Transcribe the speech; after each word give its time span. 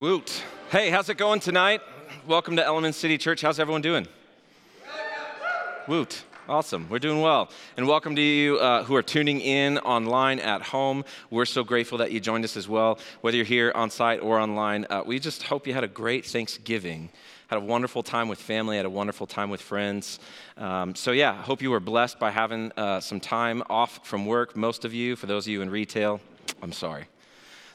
Woot. 0.00 0.44
Hey, 0.70 0.90
how's 0.90 1.08
it 1.08 1.16
going 1.16 1.40
tonight? 1.40 1.80
Welcome 2.24 2.54
to 2.54 2.64
Element 2.64 2.94
City 2.94 3.18
Church. 3.18 3.42
How's 3.42 3.58
everyone 3.58 3.82
doing? 3.82 4.06
Woot. 5.88 6.22
Awesome. 6.48 6.88
We're 6.88 7.00
doing 7.00 7.20
well. 7.20 7.50
And 7.76 7.88
welcome 7.88 8.14
to 8.14 8.22
you 8.22 8.58
uh, 8.58 8.84
who 8.84 8.94
are 8.94 9.02
tuning 9.02 9.40
in 9.40 9.76
online 9.78 10.38
at 10.38 10.62
home. 10.62 11.04
We're 11.30 11.46
so 11.46 11.64
grateful 11.64 11.98
that 11.98 12.12
you 12.12 12.20
joined 12.20 12.44
us 12.44 12.56
as 12.56 12.68
well, 12.68 13.00
whether 13.22 13.36
you're 13.36 13.44
here 13.44 13.72
on 13.74 13.90
site 13.90 14.20
or 14.22 14.38
online. 14.38 14.86
Uh, 14.88 15.02
we 15.04 15.18
just 15.18 15.42
hope 15.42 15.66
you 15.66 15.74
had 15.74 15.82
a 15.82 15.88
great 15.88 16.24
Thanksgiving, 16.24 17.10
had 17.48 17.56
a 17.56 17.60
wonderful 17.60 18.04
time 18.04 18.28
with 18.28 18.40
family, 18.40 18.76
had 18.76 18.86
a 18.86 18.90
wonderful 18.90 19.26
time 19.26 19.50
with 19.50 19.60
friends. 19.60 20.20
Um, 20.56 20.94
so, 20.94 21.10
yeah, 21.10 21.32
I 21.32 21.42
hope 21.42 21.60
you 21.60 21.72
were 21.72 21.80
blessed 21.80 22.20
by 22.20 22.30
having 22.30 22.70
uh, 22.76 23.00
some 23.00 23.18
time 23.18 23.64
off 23.68 24.06
from 24.06 24.26
work. 24.26 24.54
Most 24.54 24.84
of 24.84 24.94
you, 24.94 25.16
for 25.16 25.26
those 25.26 25.48
of 25.48 25.50
you 25.50 25.60
in 25.60 25.70
retail, 25.70 26.20
I'm 26.62 26.72
sorry. 26.72 27.06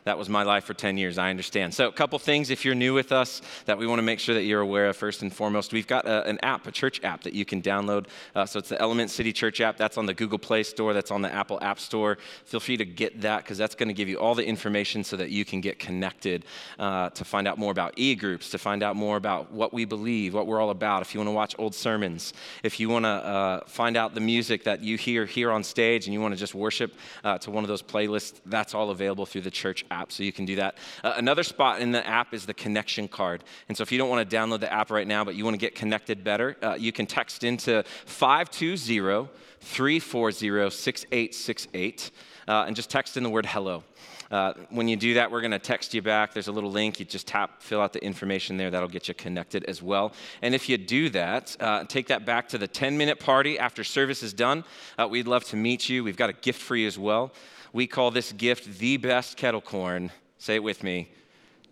That 0.05 0.17
was 0.17 0.27
my 0.27 0.43
life 0.43 0.65
for 0.65 0.73
10 0.73 0.97
years, 0.97 1.17
I 1.17 1.29
understand. 1.29 1.73
So, 1.73 1.87
a 1.87 1.91
couple 1.91 2.19
things 2.19 2.49
if 2.49 2.65
you're 2.65 2.75
new 2.75 2.93
with 2.93 3.13
us 3.13 3.41
that 3.65 3.77
we 3.77 3.87
want 3.87 3.99
to 3.99 4.03
make 4.03 4.19
sure 4.19 4.35
that 4.35 4.43
you're 4.43 4.59
aware 4.59 4.87
of 4.87 4.97
first 4.97 5.21
and 5.21 5.33
foremost. 5.33 5.71
We've 5.71 5.87
got 5.87 6.05
a, 6.05 6.23
an 6.25 6.39
app, 6.43 6.67
a 6.67 6.71
church 6.71 7.01
app 7.03 7.23
that 7.23 7.33
you 7.33 7.45
can 7.45 7.61
download. 7.61 8.07
Uh, 8.35 8.45
so, 8.45 8.59
it's 8.59 8.67
the 8.67 8.79
Element 8.81 9.11
City 9.11 9.31
Church 9.31 9.61
app. 9.61 9.77
That's 9.77 9.97
on 9.97 10.05
the 10.05 10.13
Google 10.13 10.39
Play 10.39 10.63
Store, 10.63 10.93
that's 10.93 11.11
on 11.11 11.21
the 11.21 11.33
Apple 11.33 11.57
App 11.61 11.79
Store. 11.79 12.17
Feel 12.43 12.59
free 12.59 12.75
to 12.77 12.85
get 12.85 13.21
that 13.21 13.43
because 13.43 13.57
that's 13.57 13.75
going 13.75 13.87
to 13.87 13.93
give 13.93 14.09
you 14.09 14.19
all 14.19 14.35
the 14.35 14.45
information 14.45 15.05
so 15.05 15.15
that 15.15 15.29
you 15.29 15.45
can 15.45 15.61
get 15.61 15.79
connected 15.79 16.43
uh, 16.79 17.09
to 17.11 17.23
find 17.23 17.47
out 17.47 17.57
more 17.57 17.71
about 17.71 17.93
e 17.95 18.13
groups, 18.13 18.49
to 18.49 18.57
find 18.57 18.83
out 18.83 18.97
more 18.97 19.15
about 19.15 19.51
what 19.51 19.73
we 19.73 19.85
believe, 19.85 20.33
what 20.33 20.47
we're 20.47 20.59
all 20.59 20.71
about. 20.71 21.01
If 21.01 21.13
you 21.13 21.21
want 21.21 21.29
to 21.29 21.33
watch 21.33 21.55
old 21.57 21.73
sermons, 21.73 22.33
if 22.61 22.77
you 22.77 22.89
want 22.89 23.05
to 23.05 23.09
uh, 23.09 23.65
find 23.67 23.95
out 23.95 24.15
the 24.15 24.21
music 24.21 24.65
that 24.65 24.81
you 24.81 24.97
hear 24.97 25.25
here 25.25 25.49
on 25.49 25.63
stage 25.63 26.07
and 26.07 26.13
you 26.13 26.19
want 26.19 26.33
to 26.33 26.39
just 26.39 26.53
worship 26.53 26.93
uh, 27.23 27.37
to 27.37 27.51
one 27.51 27.63
of 27.63 27.69
those 27.69 27.81
playlists, 27.81 28.41
that's 28.45 28.73
all 28.73 28.89
available 28.89 29.25
through 29.25 29.41
the 29.41 29.51
church 29.51 29.85
app, 29.93 30.11
so 30.11 30.23
you 30.23 30.33
can 30.33 30.45
do 30.45 30.55
that. 30.57 30.77
Uh, 31.03 31.13
another 31.17 31.43
spot 31.43 31.81
in 31.81 31.91
the 31.91 32.05
app 32.05 32.33
is 32.33 32.45
the 32.45 32.53
connection 32.53 33.07
card. 33.07 33.43
And 33.67 33.77
so 33.77 33.83
if 33.83 33.91
you 33.91 33.97
don't 33.97 34.09
want 34.09 34.27
to 34.27 34.35
download 34.35 34.59
the 34.59 34.73
app 34.73 34.91
right 34.91 35.07
now, 35.07 35.23
but 35.23 35.35
you 35.35 35.43
want 35.45 35.53
to 35.53 35.59
get 35.59 35.75
connected 35.75 36.23
better, 36.23 36.57
uh, 36.61 36.75
you 36.77 36.91
can 36.91 37.05
text 37.05 37.43
into 37.43 37.83
520 38.05 39.29
340 39.61 40.69
6868 40.69 42.11
uh, 42.47 42.65
and 42.67 42.75
just 42.75 42.89
text 42.89 43.15
in 43.17 43.23
the 43.23 43.29
word 43.29 43.45
hello. 43.45 43.83
Uh, 44.31 44.53
when 44.71 44.87
you 44.87 44.95
do 44.95 45.13
that, 45.13 45.29
we're 45.29 45.41
going 45.41 45.51
to 45.51 45.59
text 45.59 45.93
you 45.93 46.01
back. 46.01 46.33
There's 46.33 46.47
a 46.47 46.51
little 46.51 46.71
link. 46.71 46.99
You 46.99 47.05
just 47.05 47.27
tap, 47.27 47.61
fill 47.61 47.79
out 47.79 47.93
the 47.93 48.03
information 48.03 48.57
there. 48.57 48.71
That'll 48.71 48.89
get 48.89 49.07
you 49.07 49.13
connected 49.13 49.63
as 49.65 49.83
well. 49.83 50.11
And 50.41 50.55
if 50.55 50.67
you 50.67 50.77
do 50.79 51.09
that, 51.11 51.55
uh, 51.59 51.83
take 51.83 52.07
that 52.07 52.25
back 52.25 52.49
to 52.49 52.57
the 52.57 52.67
10 52.67 52.97
minute 52.97 53.19
party 53.19 53.59
after 53.59 53.83
service 53.83 54.23
is 54.23 54.33
done. 54.33 54.63
Uh, 54.97 55.07
we'd 55.07 55.27
love 55.27 55.43
to 55.45 55.55
meet 55.55 55.87
you. 55.87 56.03
We've 56.03 56.17
got 56.17 56.31
a 56.31 56.33
gift 56.33 56.59
for 56.59 56.75
you 56.75 56.87
as 56.87 56.97
well. 56.97 57.31
We 57.73 57.87
call 57.87 58.11
this 58.11 58.31
gift 58.31 58.77
the 58.77 58.97
best 58.97 59.35
kettle 59.35 59.59
corn. 59.59 60.11
Say 60.37 60.55
it 60.55 60.63
with 60.63 60.83
me. 60.83 61.09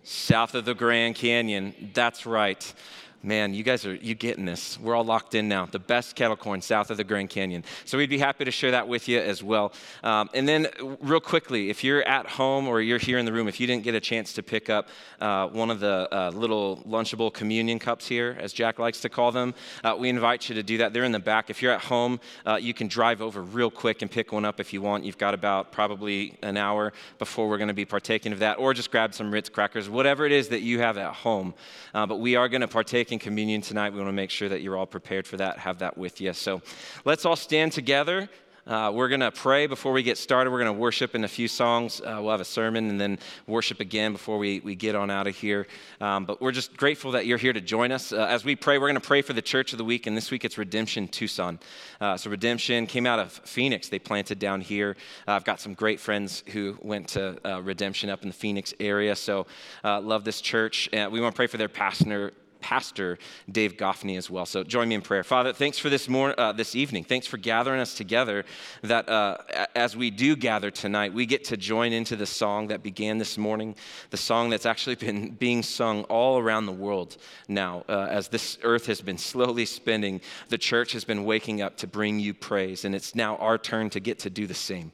South 0.04 0.56
of 0.56 0.66
the 0.66 0.74
Grand 0.74 1.14
Canyon. 1.14 1.92
That's 1.94 2.26
right. 2.26 2.74
Man, 3.23 3.53
you 3.53 3.61
guys 3.61 3.86
are 3.86 3.94
you 3.94 4.16
getting 4.16 4.45
this. 4.45 4.80
We're 4.80 4.95
all 4.95 5.03
locked 5.03 5.36
in 5.36 5.47
now. 5.47 5.67
The 5.67 5.77
best 5.77 6.16
kettle 6.16 6.36
corn 6.36 6.59
south 6.59 6.89
of 6.89 6.97
the 6.97 7.03
Grand 7.03 7.30
Canyon. 7.30 7.64
So 7.86 8.00
we'd 8.00 8.09
be 8.09 8.17
happy 8.17 8.45
to 8.45 8.50
share 8.50 8.72
that 8.72 8.88
with 8.88 9.08
you 9.08 9.19
as 9.19 9.44
well. 9.44 9.73
Um, 10.02 10.27
and 10.33 10.50
then, 10.50 10.67
real 11.02 11.19
quickly, 11.19 11.69
if 11.69 11.83
you're 11.83 12.02
at 12.08 12.25
home 12.25 12.67
or 12.67 12.81
you're 12.81 12.97
here 12.97 13.19
in 13.19 13.25
the 13.25 13.31
room, 13.31 13.47
if 13.47 13.59
you 13.59 13.67
didn't 13.67 13.83
get 13.83 13.94
a 13.94 13.99
chance 13.99 14.33
to 14.33 14.42
pick 14.42 14.72
up 14.72 14.89
uh, 15.19 15.47
one 15.49 15.69
of 15.69 15.80
the 15.80 16.08
uh, 16.11 16.31
little 16.31 16.77
Lunchable 16.77 17.31
communion 17.31 17.77
cups 17.77 18.08
here, 18.08 18.36
as 18.39 18.53
Jack 18.53 18.80
likes 18.80 19.02
to 19.02 19.09
call 19.09 19.31
them, 19.31 19.53
uh, 19.83 19.95
we 19.95 20.09
invite 20.09 20.49
you 20.49 20.55
to 20.55 20.64
do 20.64 20.80
that. 20.80 20.92
They're 20.92 21.03
in 21.03 21.11
the 21.11 21.19
back. 21.19 21.52
If 21.52 21.61
you're 21.61 21.73
at 21.73 21.81
home, 21.81 22.19
uh, 22.47 22.55
you 22.55 22.73
can 22.73 22.88
drive 22.88 23.22
over 23.22 23.44
real 23.44 23.69
quick 23.69 24.02
and 24.02 24.09
pick 24.09 24.31
one 24.31 24.45
up 24.45 24.59
if 24.59 24.73
you 24.73 24.81
want. 24.81 25.05
You've 25.05 25.19
got 25.19 25.36
about 25.36 25.72
probably 25.72 26.39
an 26.42 26.58
hour 26.58 26.92
before 27.19 27.47
we're 27.47 27.59
going 27.59 27.67
to 27.67 27.75
be 27.75 27.86
partaking 27.86 28.33
of 28.33 28.39
that, 28.39 28.58
or 28.58 28.73
just 28.73 28.89
grab 28.89 29.14
some 29.14 29.31
Ritz 29.31 29.47
crackers, 29.47 29.92
whatever 29.92 30.25
it 30.25 30.31
is 30.31 30.49
that 30.49 30.61
you 30.61 30.80
have 30.80 30.97
at 30.97 31.14
home. 31.14 31.53
Uh, 31.94 32.08
but 32.08 32.19
we 32.19 32.36
are 32.36 32.49
going 32.49 32.61
to 32.61 32.67
partake 32.67 33.11
in 33.12 33.20
communion 33.20 33.62
tonight. 33.62 33.92
We 33.92 33.98
want 33.98 34.09
to 34.09 34.14
make 34.14 34.30
sure 34.30 34.50
that 34.50 34.62
you're 34.62 34.78
all 34.78 34.86
prepared 34.86 35.28
for 35.28 35.38
that, 35.38 35.59
have 35.59 35.80
that 35.80 35.98
with 35.98 36.22
you. 36.22 36.34
So 36.34 36.62
let's 37.06 37.26
all 37.26 37.36
stand 37.36 37.72
together. 37.72 38.30
Uh, 38.67 38.92
we're 38.94 39.08
going 39.08 39.22
to 39.22 39.32
pray 39.32 39.66
before 39.66 39.92
we 39.92 40.04
get 40.04 40.20
started. 40.20 40.52
We're 40.52 40.60
going 40.60 40.73
to 40.73 40.80
worship 40.80 41.16
in 41.16 41.23
a 41.23 41.27
few 41.27 41.48
songs. 41.48 41.99
Uh, 41.99 42.20
we'll 42.22 42.30
have 42.30 42.42
a 42.42 42.45
sermon 42.45 42.89
and 42.92 43.02
then 43.02 43.17
worship 43.48 43.80
again 43.80 44.11
before 44.11 44.38
we, 44.38 44.60
we 44.60 44.76
get 44.76 44.94
on 44.94 45.10
out 45.10 45.26
of 45.26 45.36
here. 45.36 45.66
Um, 45.99 46.26
but 46.26 46.42
we're 46.42 46.52
just 46.52 46.77
grateful 46.77 47.11
that 47.11 47.26
you're 47.26 47.39
here 47.39 47.54
to 47.54 47.61
join 47.61 47.92
us. 47.92 48.14
Uh, 48.14 48.27
as 48.30 48.45
we 48.45 48.55
pray, 48.55 48.77
we're 48.77 48.88
going 48.88 49.02
to 49.02 49.08
pray 49.08 49.23
for 49.23 49.33
the 49.33 49.42
church 49.42 49.72
of 49.72 49.80
the 49.80 49.83
week. 49.83 50.05
And 50.05 50.16
this 50.16 50.30
week 50.30 50.45
it's 50.45 50.60
Redemption 50.60 51.08
Tucson. 51.08 51.60
Uh, 51.99 52.17
so, 52.17 52.30
Redemption 52.30 52.86
came 52.86 53.08
out 53.08 53.20
of 53.20 53.32
Phoenix. 53.32 53.89
They 53.89 53.99
planted 53.99 54.38
down 54.38 54.61
here. 54.61 54.95
Uh, 55.28 55.32
I've 55.32 55.43
got 55.43 55.60
some 55.60 55.73
great 55.73 55.99
friends 55.99 56.43
who 56.48 56.78
went 56.82 57.10
to 57.10 57.38
uh, 57.45 57.61
Redemption 57.61 58.10
up 58.11 58.22
in 58.22 58.30
the 58.30 58.33
Phoenix 58.33 58.73
area. 58.80 59.16
So, 59.16 59.48
love 59.83 60.23
this 60.23 60.39
church. 60.39 60.88
We 60.92 61.20
want 61.20 61.33
to 61.33 61.38
pray 61.38 61.48
for 61.48 61.58
their 61.58 61.67
pastor, 61.67 62.32
pastor 62.61 63.17
Dave 63.52 63.77
Goffney 63.77 64.17
as 64.17 64.30
well. 64.30 64.45
So 64.45 64.64
join 64.64 64.88
me 64.89 64.95
in 64.95 65.02
prayer. 65.02 65.23
Father, 65.23 65.54
thanks 65.54 65.77
for 65.77 65.89
this 65.89 66.08
mor- 66.08 66.39
uh, 66.39 66.52
this 66.52 66.76
evening. 66.76 67.04
Thanks 67.04 67.27
for 67.27 67.38
gathering 67.38 67.82
us 67.82 67.94
together. 67.95 68.45
That 68.83 69.10
uh, 69.10 69.38
as 69.76 69.98
we 69.98 70.10
do 70.10 70.36
gather 70.36 70.72
tonight, 70.72 71.14
we 71.14 71.26
get 71.26 71.44
to 71.45 71.58
join 71.58 71.92
into 71.94 72.16
the 72.16 72.26
song 72.26 72.67
that 72.67 72.83
began 72.83 73.17
this 73.17 73.38
morning, 73.38 73.76
the 74.10 74.17
song 74.17 74.49
that's 74.49 74.66
actually 74.66 74.95
been 74.95 75.30
being 75.39 75.64
sung 75.64 76.04
all 76.04 76.39
around 76.39 76.66
the 76.66 76.72
world 76.72 77.17
now. 77.48 77.83
Uh, 77.89 78.08
as 78.10 78.27
this 78.27 78.58
earth 78.64 78.86
has 78.86 79.02
been 79.02 79.17
slowly 79.17 79.66
spinning, 79.66 80.22
the 80.49 80.58
church 80.58 80.93
has 80.93 81.04
been 81.04 81.26
waking 81.26 81.61
up 81.61 81.78
to 81.78 81.88
bring 81.88 82.20
you 82.20 82.33
praise, 82.33 82.86
and 82.86 82.95
it's 82.95 83.16
now 83.16 83.36
our 83.38 83.58
turn 83.58 83.89
to 83.89 83.99
get 83.99 84.20
to 84.20 84.30
do 84.30 84.48
the 84.48 84.54
same. 84.54 84.92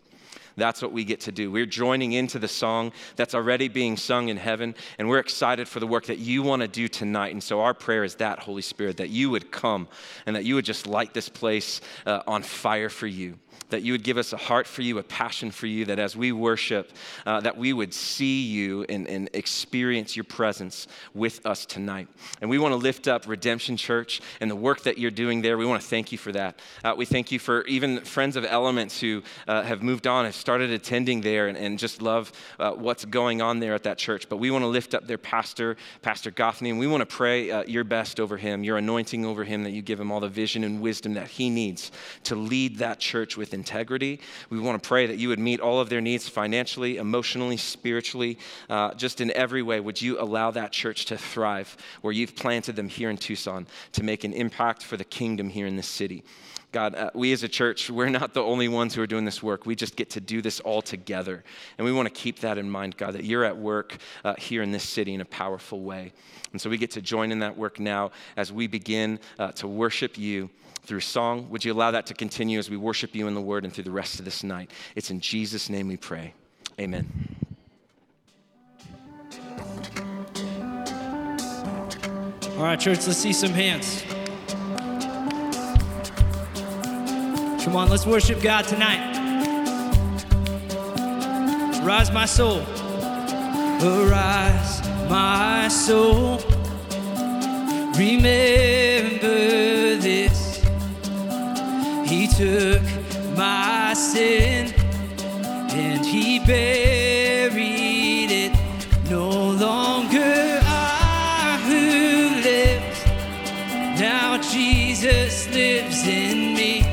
That's 0.58 0.82
what 0.82 0.92
we 0.92 1.04
get 1.04 1.22
to 1.22 1.32
do. 1.32 1.52
We're 1.52 1.66
joining 1.66 2.14
into 2.14 2.40
the 2.40 2.48
song 2.48 2.92
that's 3.16 3.34
already 3.34 3.68
being 3.68 3.96
sung 3.96 4.30
in 4.30 4.38
heaven, 4.38 4.76
and 4.98 5.08
we're 5.08 5.20
excited 5.20 5.68
for 5.68 5.80
the 5.80 5.88
work 5.88 6.08
that 6.08 6.20
you 6.20 6.44
want 6.44 6.64
to 6.64 6.68
do 6.68 6.88
tonight. 6.88 7.32
And 7.32 7.42
so, 7.44 7.62
our 7.62 7.74
prayer 7.74 8.04
is 8.04 8.16
that, 8.16 8.40
Holy 8.40 8.62
Spirit, 8.62 8.98
that 8.98 9.10
you 9.10 9.30
would 9.30 9.52
come 9.52 9.88
and 10.26 10.36
that 10.36 10.44
you 10.44 10.56
would 10.56 10.66
just 10.66 10.88
light 10.88 11.14
this 11.14 11.30
place 11.30 11.80
uh, 12.06 12.24
on 12.28 12.44
fire 12.44 12.90
for 12.90 13.08
you 13.08 13.38
that 13.70 13.82
you 13.82 13.92
would 13.92 14.04
give 14.04 14.18
us 14.18 14.34
a 14.34 14.38
heart 14.38 14.68
for 14.68 14.82
you, 14.82 14.98
a 14.98 15.04
passion 15.04 15.52
for 15.52 15.68
you, 15.68 15.86
that 15.86 16.00
as 16.00 16.16
we 16.16 16.32
worship, 16.32 16.92
uh, 17.26 17.42
that 17.42 17.58
we 17.58 17.74
would 17.74 17.94
see 17.94 18.44
you 18.44 18.86
and, 18.88 19.08
and, 19.08 19.30
experience 19.34 20.16
your 20.16 20.24
presence 20.24 20.88
with 21.14 21.46
us 21.46 21.66
tonight. 21.66 22.08
And 22.40 22.50
we 22.50 22.58
want 22.58 22.72
to 22.72 22.78
lift 22.78 23.08
up 23.08 23.28
Redemption 23.28 23.76
Church 23.76 24.22
and 24.40 24.50
the 24.50 24.56
work 24.56 24.84
that 24.84 24.98
you're 24.98 25.12
doing 25.12 25.42
there. 25.42 25.58
We 25.58 25.66
want 25.66 25.82
to 25.82 25.88
thank 25.88 26.12
you 26.12 26.18
for 26.18 26.32
that. 26.32 26.60
Uh, 26.84 26.96
we 26.98 27.06
thank 27.06 27.32
you 27.32 27.40
for 27.40 27.66
even 27.66 28.00
friends 28.02 28.36
of 28.36 28.46
Elements 28.46 29.00
who 29.00 29.22
uh, 29.48 29.64
have 29.64 29.84
moved 29.84 30.08
on, 30.08 30.26
have 30.26 30.36
started 30.36 30.72
attending 30.72 31.22
there, 31.22 31.48
and, 31.48 31.58
and 31.58 31.78
just 31.78 32.02
love 32.02 32.32
uh, 32.60 32.72
what's 32.72 33.04
going 33.04 33.42
on 33.42 33.60
there 33.60 33.74
at 33.74 33.84
that 33.84 33.98
church. 33.98 34.30
But 34.30 34.38
we 34.38 34.50
want 34.50 34.64
to 34.64 34.68
lift 34.68 34.94
up 34.94 35.06
their 35.08 35.18
pastor, 35.18 35.76
Pastor 36.02 36.32
Goffney, 36.32 36.70
and 36.70 36.80
we 36.80 36.88
want 36.88 37.02
to 37.02 37.06
pray 37.06 37.52
uh, 37.52 37.64
your 37.66 37.84
best 37.84 38.20
over 38.20 38.38
him, 38.38 38.64
your 38.64 38.78
anointing 38.78 39.26
over 39.26 39.44
him, 39.44 39.64
that 39.64 39.72
you 39.72 39.82
give 39.82 40.00
him 40.00 40.12
all 40.12 40.22
the 40.22 40.30
vision 40.30 40.64
and 40.64 40.82
wisdom 40.82 41.16
that 41.16 41.28
he 41.28 41.50
needs 41.50 41.92
to 42.24 42.36
lead 42.36 42.78
that 42.78 43.00
church 43.00 43.36
with 43.36 43.54
integrity. 43.58 44.20
We 44.50 44.60
want 44.60 44.82
to 44.82 44.88
pray 44.88 45.08
that 45.08 45.18
you 45.18 45.30
would 45.30 45.40
meet 45.40 45.60
all 45.60 45.80
of 45.80 45.90
their 45.90 46.02
needs 46.02 46.30
financially, 46.30 46.98
emotionally, 46.98 47.58
spiritually, 47.58 48.38
uh, 48.70 48.94
just 48.94 49.20
in 49.20 49.32
every 49.32 49.62
way. 49.62 49.80
Would 49.80 50.02
you 50.02 50.22
allow 50.22 50.52
that 50.52 50.72
church 50.72 51.06
to 51.06 51.18
thrive 51.18 51.76
where 52.02 52.14
you've 52.14 52.36
planted 52.36 52.76
them 52.76 52.90
here 52.90 53.10
in 53.10 53.18
Tucson 53.18 53.68
to 53.94 54.04
make 54.04 54.24
an 54.24 54.34
impact 54.34 54.84
for 54.84 54.98
the 54.98 55.04
kingdom 55.04 55.50
here 55.50 55.68
in 55.68 55.76
this 55.76 55.88
city? 55.88 56.24
God, 56.74 56.96
uh, 56.96 57.10
we 57.14 57.32
as 57.32 57.44
a 57.44 57.48
church, 57.48 57.90
we're 57.90 58.10
not 58.10 58.34
the 58.34 58.44
only 58.44 58.68
ones 58.68 58.94
who 58.94 59.02
are 59.02 59.08
doing 59.08 59.26
this 59.26 59.42
work. 59.42 59.66
We 59.66 59.76
just 59.76 59.96
get 59.96 60.10
to 60.12 60.22
do 60.22 60.42
this 60.42 60.60
all 60.60 60.82
together. 60.82 61.44
And 61.78 61.86
we 61.86 61.94
want 61.94 62.08
to 62.08 62.14
keep 62.14 62.40
that 62.42 62.58
in 62.58 62.70
mind, 62.70 62.98
God, 62.98 63.14
that 63.14 63.24
you're 63.24 63.46
at 63.46 63.58
work 63.58 63.98
uh, 64.26 64.36
here 64.38 64.62
in 64.62 64.72
this 64.72 64.84
city 64.84 65.14
in 65.14 65.22
a 65.22 65.26
powerful 65.26 65.82
way. 65.82 66.12
And 66.52 66.62
so 66.62 66.70
we 66.70 66.78
get 66.78 66.92
to 66.92 67.02
join 67.02 67.32
in 67.32 67.40
that 67.40 67.58
work 67.58 67.80
now 67.80 68.12
as 68.36 68.52
we 68.52 68.68
begin 68.68 69.20
uh, 69.40 69.54
to 69.54 69.68
worship 69.68 70.18
you 70.18 70.50
through 70.88 71.02
song. 71.02 71.50
Would 71.50 71.66
you 71.66 71.74
allow 71.74 71.92
that 71.92 72.06
to 72.08 72.14
continue 72.14 72.58
as 72.58 72.70
we 72.70 72.78
worship 72.78 73.14
you 73.14 73.28
in 73.28 73.36
the 73.36 73.42
word 73.42 73.66
and 73.66 73.74
through 73.74 73.84
the 73.84 73.92
rest 73.92 74.20
of 74.20 74.26
this 74.26 74.44
night? 74.44 74.72
It's 74.96 75.12
in 75.12 75.20
Jesus' 75.20 75.70
name 75.70 75.88
we 75.88 75.98
pray. 75.98 76.34
Amen. 76.80 77.08
All 82.58 82.64
right, 82.64 82.80
church, 82.80 83.06
let's 83.06 83.18
see 83.18 83.34
some 83.34 83.52
hands. 83.52 84.04
Come 87.64 87.76
on, 87.76 87.90
let's 87.90 88.06
worship 88.06 88.42
God 88.42 88.64
tonight. 88.66 89.16
Rise, 91.84 92.12
my 92.12 92.26
soul. 92.26 92.62
Arise, 93.84 94.82
my 95.10 95.68
soul. 95.68 96.40
Remember 97.96 99.28
this. 99.98 100.47
He 102.08 102.26
took 102.28 102.82
my 103.36 103.94
sin 103.94 104.74
and 105.72 106.06
he 106.06 106.40
buried 106.40 108.32
it. 108.32 108.54
No 109.10 109.30
longer 109.30 110.60
I 110.64 111.60
who 111.68 112.42
lives. 112.50 113.00
Now 114.00 114.38
Jesus 114.38 115.48
lives 115.54 116.08
in 116.08 116.54
me. 116.54 116.84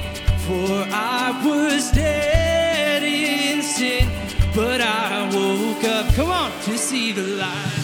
For 0.47 0.87
I 0.91 1.41
was 1.45 1.91
dead 1.93 3.03
in 3.03 3.63
sin, 3.63 4.09
but 4.55 4.81
I 4.81 5.31
woke 5.35 5.85
up, 5.85 6.13
come 6.15 6.31
on, 6.31 6.51
to 6.65 6.77
see 6.77 7.13
the 7.13 7.23
light. 7.23 7.84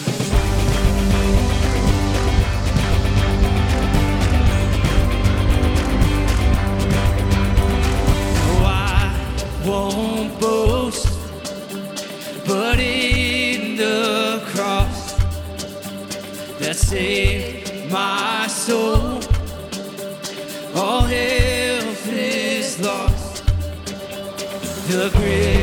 Saved 16.91 17.89
my 17.89 18.47
soul. 18.47 19.21
All 20.75 21.03
health 21.03 22.05
is 22.11 22.81
lost. 22.81 23.45
The 24.89 25.09
grip 25.15 25.60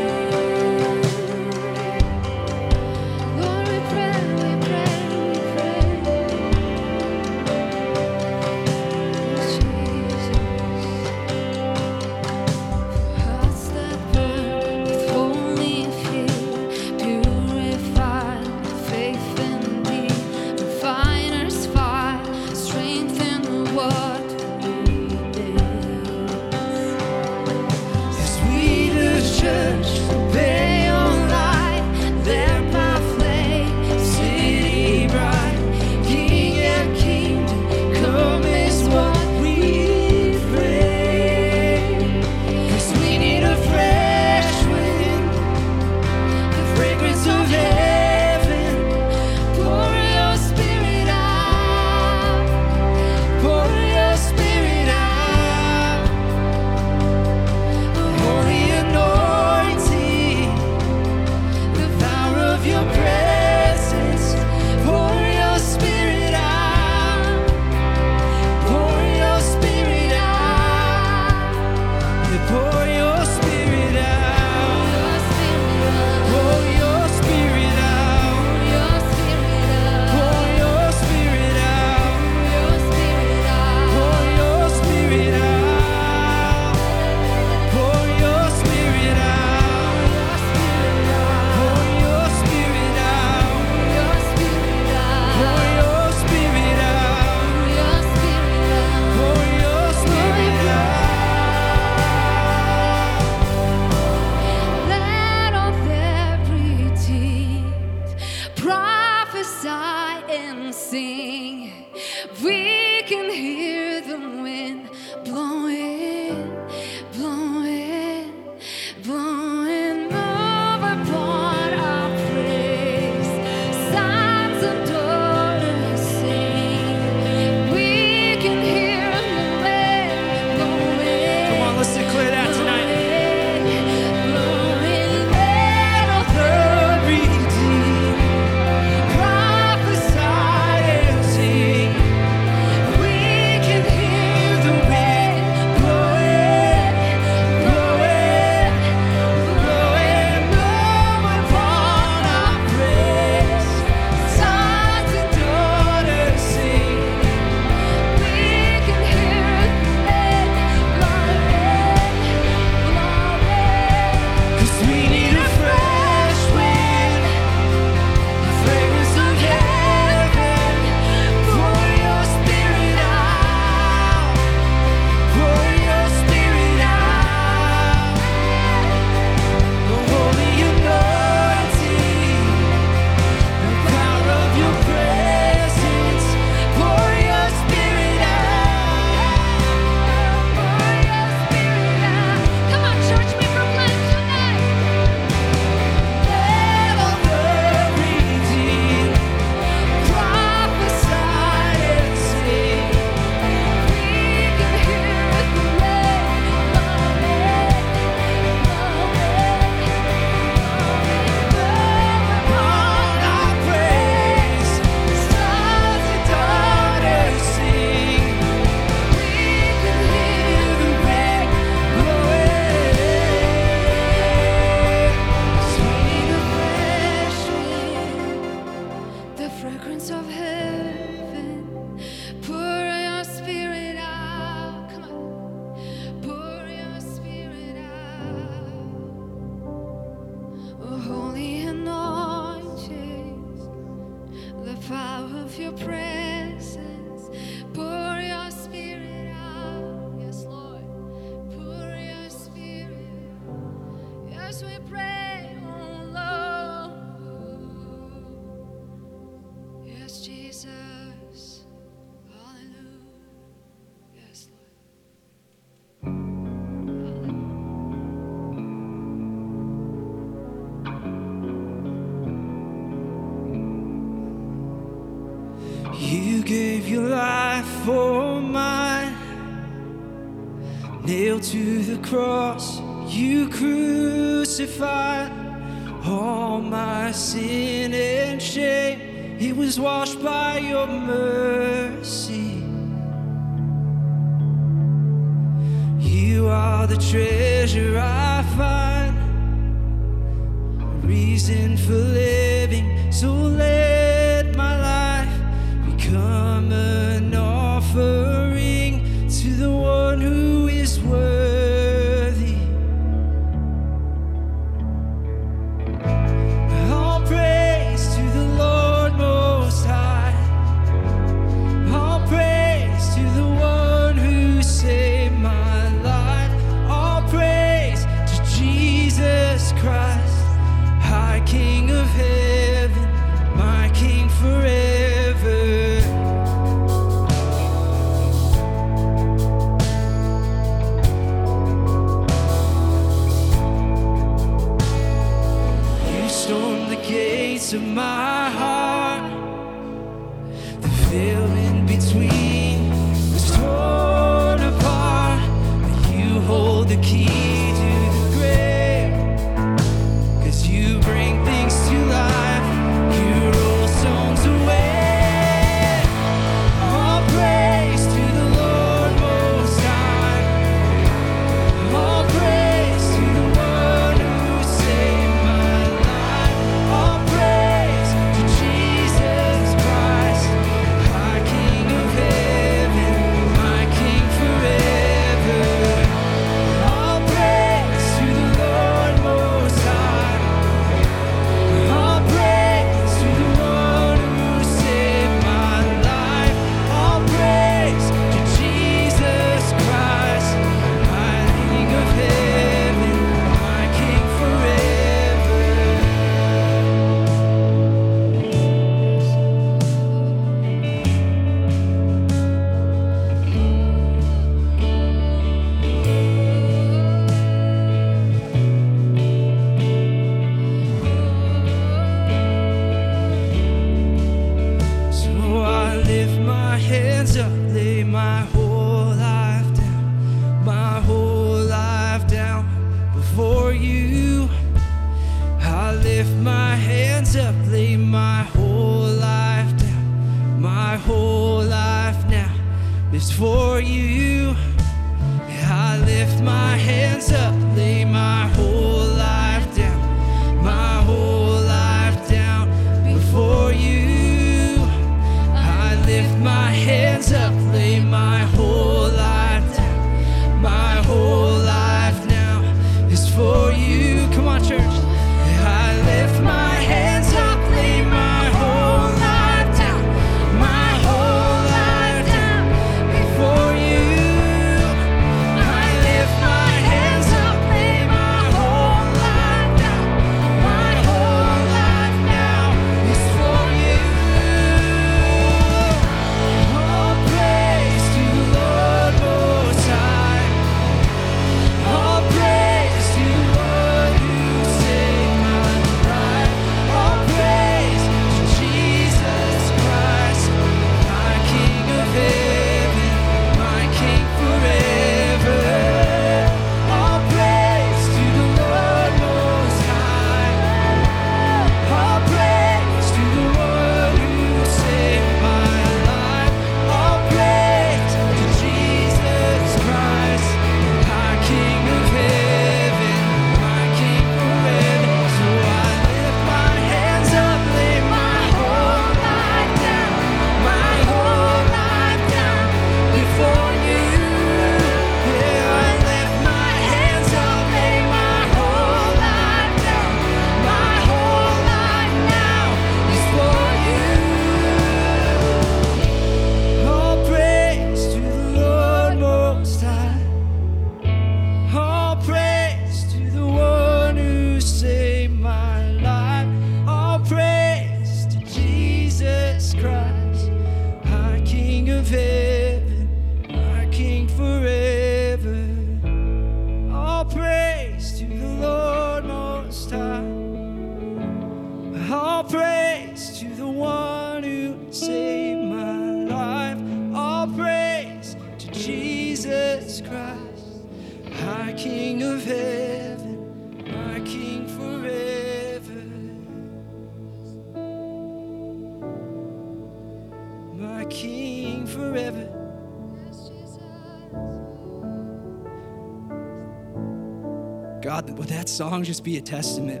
just 599.10 599.24
be 599.24 599.38
a 599.38 599.40
testament, 599.40 600.00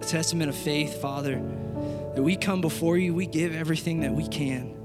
a 0.00 0.04
testament 0.06 0.48
of 0.48 0.54
faith, 0.54 1.00
Father, 1.00 1.42
that 2.14 2.22
we 2.22 2.36
come 2.36 2.60
before 2.60 2.96
you, 2.96 3.12
we 3.12 3.26
give 3.26 3.52
everything 3.52 3.98
that 4.02 4.12
we 4.12 4.28
can. 4.28 4.76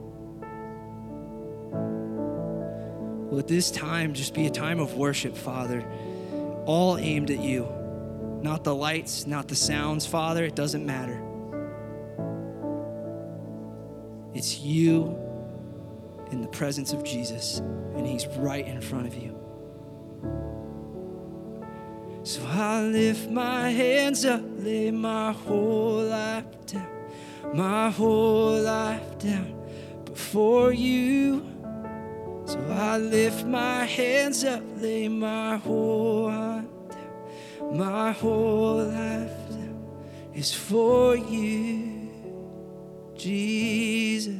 Let 3.29 3.47
this 3.47 3.69
time 3.69 4.15
just 4.15 4.33
be 4.33 4.47
a 4.47 4.49
time 4.49 4.79
of 4.79 4.95
worship, 4.95 5.37
Father, 5.37 5.85
all 6.65 6.97
aimed 6.97 7.29
at 7.29 7.37
you. 7.37 7.71
Not 8.41 8.63
the 8.63 8.73
lights, 8.73 9.27
not 9.27 9.47
the 9.47 9.55
sounds, 9.55 10.07
Father, 10.07 10.43
it 10.43 10.55
doesn't 10.55 10.83
matter. 10.83 11.21
It's 14.33 14.57
you 14.61 15.15
in 16.31 16.41
the 16.41 16.47
presence 16.47 16.91
of 16.91 17.03
Jesus, 17.03 17.59
and 17.59 18.07
He's 18.07 18.25
right 18.25 18.65
in 18.65 18.81
front 18.81 19.05
of 19.05 19.13
you. 19.13 19.36
So 22.27 22.41
I 22.45 22.81
lift 22.81 23.29
my 23.29 23.69
hands 23.69 24.25
up, 24.25 24.41
lay 24.57 24.91
my 24.91 25.31
whole 25.31 26.03
life 26.03 26.65
down, 26.65 26.89
my 27.53 27.89
whole 27.89 28.61
life 28.61 29.17
down 29.17 29.55
before 30.03 30.73
you. 30.73 31.41
So 32.43 32.59
I 32.69 32.97
lift 32.97 33.45
my 33.45 33.85
hands 33.85 34.43
up, 34.43 34.61
lay 34.81 35.07
my 35.07 35.55
whole 35.55 36.25
life 36.25 36.65
down, 36.89 37.77
my 37.77 38.11
whole 38.11 38.83
life 38.83 39.49
down 39.49 40.31
is 40.33 40.53
for 40.53 41.15
you, 41.15 42.09
Jesus. 43.15 44.35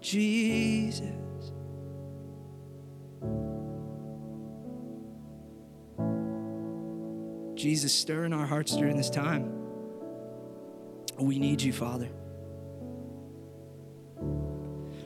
Jesus. 0.00 1.20
Jesus, 7.60 7.92
stir 7.92 8.24
in 8.24 8.32
our 8.32 8.46
hearts 8.46 8.74
during 8.74 8.96
this 8.96 9.10
time. 9.10 9.52
We 11.18 11.38
need 11.38 11.60
you, 11.60 11.74
Father. 11.74 12.08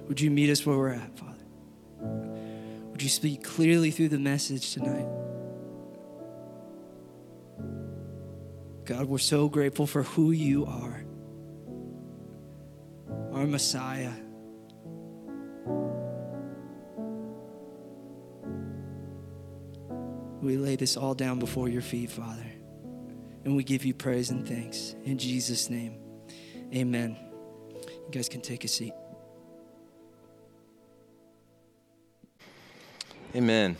Would 0.06 0.20
you 0.20 0.30
meet 0.30 0.50
us 0.50 0.64
where 0.64 0.78
we're 0.78 0.90
at, 0.90 1.18
Father? 1.18 1.44
Would 2.92 3.02
you 3.02 3.08
speak 3.08 3.42
clearly 3.42 3.90
through 3.90 4.10
the 4.10 4.20
message 4.20 4.72
tonight? 4.72 5.08
God, 8.84 9.06
we're 9.06 9.18
so 9.18 9.48
grateful 9.48 9.88
for 9.88 10.04
who 10.04 10.30
you 10.30 10.66
are, 10.66 11.04
our 13.32 13.46
Messiah. 13.46 14.12
We 20.44 20.58
lay 20.58 20.76
this 20.76 20.98
all 20.98 21.14
down 21.14 21.38
before 21.38 21.70
your 21.70 21.80
feet, 21.80 22.10
Father, 22.10 22.44
and 23.46 23.56
we 23.56 23.64
give 23.64 23.82
you 23.82 23.94
praise 23.94 24.28
and 24.28 24.46
thanks. 24.46 24.94
In 25.04 25.16
Jesus' 25.16 25.70
name, 25.70 25.96
amen. 26.74 27.16
You 27.72 28.10
guys 28.10 28.28
can 28.28 28.42
take 28.42 28.62
a 28.62 28.68
seat. 28.68 28.92
Amen. 33.34 33.78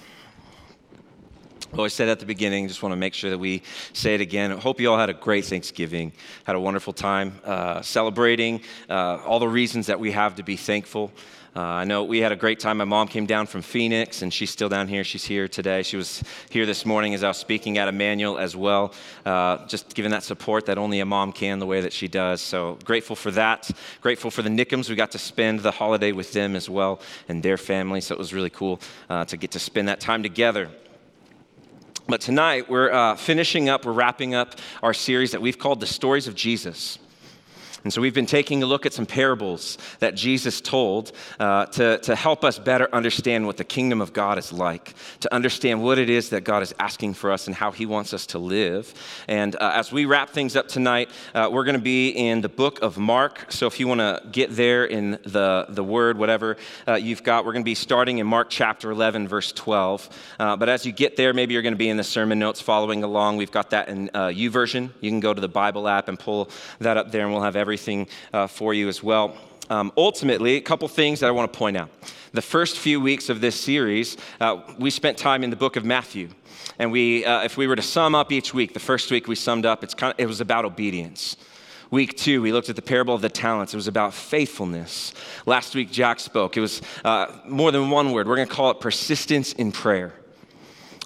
Well, 1.75 1.85
I 1.85 1.89
said 1.89 2.09
at 2.09 2.19
the 2.19 2.25
beginning, 2.25 2.67
just 2.69 2.83
want 2.83 2.95
to 2.95 2.97
make 2.97 3.13
sure 3.13 3.29
that 3.29 3.39
we 3.39 3.63
say 3.93 4.15
it 4.15 4.23
again. 4.23 4.51
I 4.51 4.57
hope 4.57 4.81
you 4.81 4.91
all 4.91 4.99
had 4.99 5.11
a 5.11 5.15
great 5.15 5.45
Thanksgiving, 5.45 6.13
had 6.45 6.57
a 6.57 6.61
wonderful 6.61 6.95
time 6.95 7.41
uh, 7.45 7.83
celebrating 7.83 8.63
uh, 8.89 9.19
all 9.27 9.39
the 9.39 9.49
reasons 9.49 9.89
that 9.89 10.01
we 10.01 10.13
have 10.13 10.37
to 10.37 10.43
be 10.43 10.57
thankful. 10.57 11.13
Uh, 11.57 11.61
I 11.61 11.85
know 11.85 12.03
we 12.03 12.19
had 12.19 12.33
a 12.33 12.37
great 12.37 12.59
time. 12.59 12.79
My 12.79 12.85
mom 12.85 13.07
came 13.07 13.27
down 13.27 13.47
from 13.47 13.63
Phoenix, 13.63 14.23
and 14.23 14.35
she's 14.35 14.51
still 14.51 14.69
down 14.69 14.89
here. 14.89 15.05
She's 15.05 15.25
here 15.25 15.47
today. 15.47 15.85
She 15.85 15.97
was 15.97 16.21
here 16.51 16.67
this 16.67 16.85
morning 16.85 17.15
as 17.15 17.23
I 17.23 17.29
was 17.29 17.37
speaking 17.37 17.79
at 17.79 17.87
Emmanuel 17.87 18.39
as 18.39 18.57
well, 18.57 18.93
uh, 19.25 19.65
just 19.69 19.95
giving 19.95 20.11
that 20.11 20.25
support 20.25 20.67
that 20.67 20.79
only 20.79 20.99
a 20.99 21.07
mom 21.07 21.31
can 21.31 21.61
the 21.61 21.67
way 21.67 21.81
that 21.81 21.93
she 21.93 22.09
does. 22.09 22.41
So 22.41 22.77
grateful 22.83 23.15
for 23.15 23.31
that. 23.33 23.71
Grateful 24.01 24.33
for 24.33 24.43
the 24.43 24.49
Nickums. 24.49 24.91
We 24.91 24.97
got 24.97 25.13
to 25.13 25.19
spend 25.19 25.61
the 25.61 25.71
holiday 25.71 26.11
with 26.11 26.33
them 26.33 26.57
as 26.57 26.69
well 26.69 27.01
and 27.29 27.41
their 27.41 27.57
family, 27.57 28.01
so 28.01 28.17
it 28.17 28.19
was 28.19 28.35
really 28.35 28.51
cool 28.51 28.81
uh, 29.09 29.25
to 29.27 29.37
get 29.37 29.53
to 29.53 29.61
spend 29.61 29.87
that 29.87 30.01
time 30.01 30.25
together. 30.25 30.71
But 32.09 32.21
tonight, 32.21 32.69
we're 32.69 32.93
uh, 32.93 33.15
finishing 33.15 33.69
up, 33.69 33.87
we're 33.87 33.93
wrapping 33.93 34.35
up 34.35 34.57
our 34.83 34.93
series 34.93 35.31
that 35.31 35.41
we've 35.41 35.59
called 35.59 35.79
The 35.79 35.87
Stories 35.87 36.27
of 36.27 36.35
Jesus. 36.35 36.99
And 37.85 37.93
so 37.93 38.01
we've 38.01 38.15
been 38.15 38.25
taking 38.25 38.63
a 38.63 38.67
look 38.67 38.87
at 38.87 38.95
some 38.95 39.05
parables 39.05 39.77
that 39.99 40.15
Jesus 40.15 40.63
told 40.63 41.13
uh, 41.39 41.67
to, 41.67 41.99
to 41.99 42.17
help 42.17 42.43
us 42.43 42.59
better 42.59 42.89
understand 42.95 43.47
what 43.47 43.59
the 43.59 43.65
kingdom 43.65 44.01
of 44.01 44.15
God 44.15 44.39
is 44.39 44.53
like, 44.53 44.95
to 45.21 45.33
understand 45.35 45.83
what 45.83 45.99
it 45.99 46.09
is 46.09 46.31
that 46.31 46.45
God 46.45 46.63
is 46.63 46.75
asking 46.79 47.13
for 47.13 47.31
us 47.31 47.47
and 47.47 47.55
how 47.55 47.71
he 47.71 47.85
wants 47.85 48.15
us 48.15 48.25
to 48.27 48.39
live. 48.39 48.95
And 49.29 49.55
uh, 49.57 49.73
as 49.75 49.93
we 49.93 50.07
wrap 50.07 50.31
things 50.31 50.57
up 50.57 50.67
tonight, 50.67 51.11
uh, 51.35 51.51
we're 51.53 51.65
going 51.65 51.77
to 51.77 51.83
be 51.83 52.09
in 52.09 52.41
the 52.41 52.49
book 52.49 52.81
of 52.81 52.97
Mark. 52.97 53.53
So 53.53 53.67
if 53.67 53.79
you 53.79 53.87
want 53.87 54.01
to 54.01 54.23
get 54.33 54.57
there 54.57 54.87
in 54.87 55.19
the, 55.25 55.67
the 55.69 55.85
word, 55.85 56.17
whatever 56.17 56.57
uh, 56.89 56.95
you've 56.95 57.23
got, 57.23 57.45
we're 57.45 57.53
going 57.53 57.65
to 57.65 57.71
be 57.71 57.75
starting 57.75 58.17
in 58.17 58.27
Mark 58.27 58.49
chapter 58.49 58.91
11, 58.91 59.29
verse 59.29 59.53
12. 59.53 60.09
Uh, 60.41 60.57
but 60.57 60.71
as 60.71 60.87
you 60.87 60.93
get 60.93 61.17
there, 61.17 61.35
maybe 61.35 61.53
you're 61.53 61.63
going 61.63 61.75
to 61.75 61.79
be 61.79 61.91
in 61.91 61.99
the 61.99 62.05
sermon 62.05 62.39
notes 62.39 62.63
following 62.63 63.05
along. 63.05 63.37
We've 63.37 63.51
got 63.51 63.71
that 63.71 63.91
in 63.91 64.09
uh, 64.15 64.29
YouVersion. 64.29 64.89
You 65.03 65.11
can 65.11 65.21
go 65.21 65.35
to 65.35 65.41
the 65.41 65.49
Bible 65.49 65.87
app 65.87 66.09
and 66.09 66.19
pull 66.19 66.49
that 66.79 66.97
up 66.97 67.13
there, 67.13 67.25
and 67.25 67.33
we'll 67.33 67.43
have 67.43 67.57
everything 67.75 68.07
uh, 68.33 68.47
for 68.47 68.73
you 68.73 68.89
as 68.89 69.03
well. 69.03 69.37
Um, 69.69 69.91
ultimately, 69.97 70.55
a 70.57 70.61
couple 70.61 70.87
things 70.87 71.21
that 71.21 71.27
I 71.27 71.33
want 71.33 71.53
to 71.53 71.59
point 71.59 71.77
out. 71.77 71.91
The 72.33 72.43
first 72.43 72.79
few 72.79 73.01
weeks 73.01 73.29
of 73.29 73.41
this 73.41 73.61
series, 73.61 74.17
uh, 74.41 74.63
we 74.79 74.91
spent 74.91 75.19
time 75.19 75.43
in 75.43 75.51
the 75.51 75.57
book 75.57 75.75
of 75.75 75.85
Matthew. 75.85 76.29
And 76.79 76.93
we, 76.93 77.25
uh, 77.25 77.43
if 77.43 77.57
we 77.57 77.67
were 77.67 77.75
to 77.75 77.83
sum 77.83 78.15
up 78.15 78.31
each 78.31 78.55
week, 78.55 78.75
the 78.75 78.81
first 78.81 79.11
week 79.11 79.27
we 79.27 79.35
summed 79.35 79.67
up, 79.67 79.83
it's 79.83 79.95
kind 79.95 80.13
of, 80.13 80.21
it 80.21 80.27
was 80.27 80.41
about 80.41 80.65
obedience. 80.65 81.37
Week 81.91 82.17
two, 82.17 82.41
we 82.43 82.53
looked 82.53 82.69
at 82.69 82.77
the 82.77 82.83
parable 82.83 83.15
of 83.15 83.23
the 83.23 83.29
talents. 83.29 83.75
It 83.75 83.77
was 83.77 83.89
about 83.89 84.15
faithfulness. 84.15 85.13
Last 85.45 85.75
week, 85.75 85.91
Jack 85.91 86.21
spoke. 86.21 86.57
It 86.57 86.61
was 86.61 86.81
uh, 87.05 87.27
more 87.49 87.73
than 87.73 87.91
one 87.91 88.13
word. 88.13 88.29
We're 88.29 88.37
going 88.37 88.49
to 88.49 88.55
call 88.55 88.71
it 88.71 88.79
persistence 88.79 89.53
in 89.53 89.73
prayer 89.73 90.13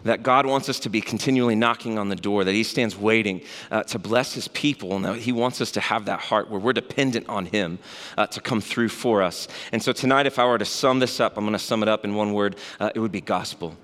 that 0.08 0.22
God 0.22 0.46
wants 0.46 0.68
us 0.68 0.80
to 0.80 0.88
be 0.88 1.00
continually 1.00 1.54
knocking 1.54 1.98
on 1.98 2.08
the 2.08 2.16
door, 2.16 2.44
that 2.44 2.54
He 2.54 2.62
stands 2.62 2.96
waiting 2.96 3.42
uh, 3.70 3.82
to 3.84 3.98
bless 3.98 4.32
His 4.32 4.48
people, 4.48 4.96
and 4.96 5.04
that 5.04 5.16
He 5.18 5.32
wants 5.32 5.60
us 5.60 5.70
to 5.72 5.80
have 5.80 6.06
that 6.06 6.20
heart 6.20 6.50
where 6.50 6.58
we're 6.58 6.72
dependent 6.72 7.28
on 7.28 7.46
Him 7.46 7.78
uh, 8.16 8.26
to 8.26 8.40
come 8.40 8.60
through 8.60 8.88
for 8.88 9.22
us. 9.22 9.48
And 9.70 9.82
so 9.82 9.92
tonight, 9.92 10.26
if 10.26 10.38
I 10.38 10.46
were 10.46 10.58
to 10.58 10.64
sum 10.64 10.98
this 10.98 11.20
up, 11.20 11.36
I'm 11.36 11.44
going 11.44 11.52
to 11.52 11.58
sum 11.58 11.82
it 11.82 11.88
up 11.88 12.04
in 12.04 12.14
one 12.14 12.32
word 12.32 12.56
uh, 12.80 12.90
it 12.94 13.00
would 13.00 13.12
be 13.12 13.20
gospel. 13.20 13.76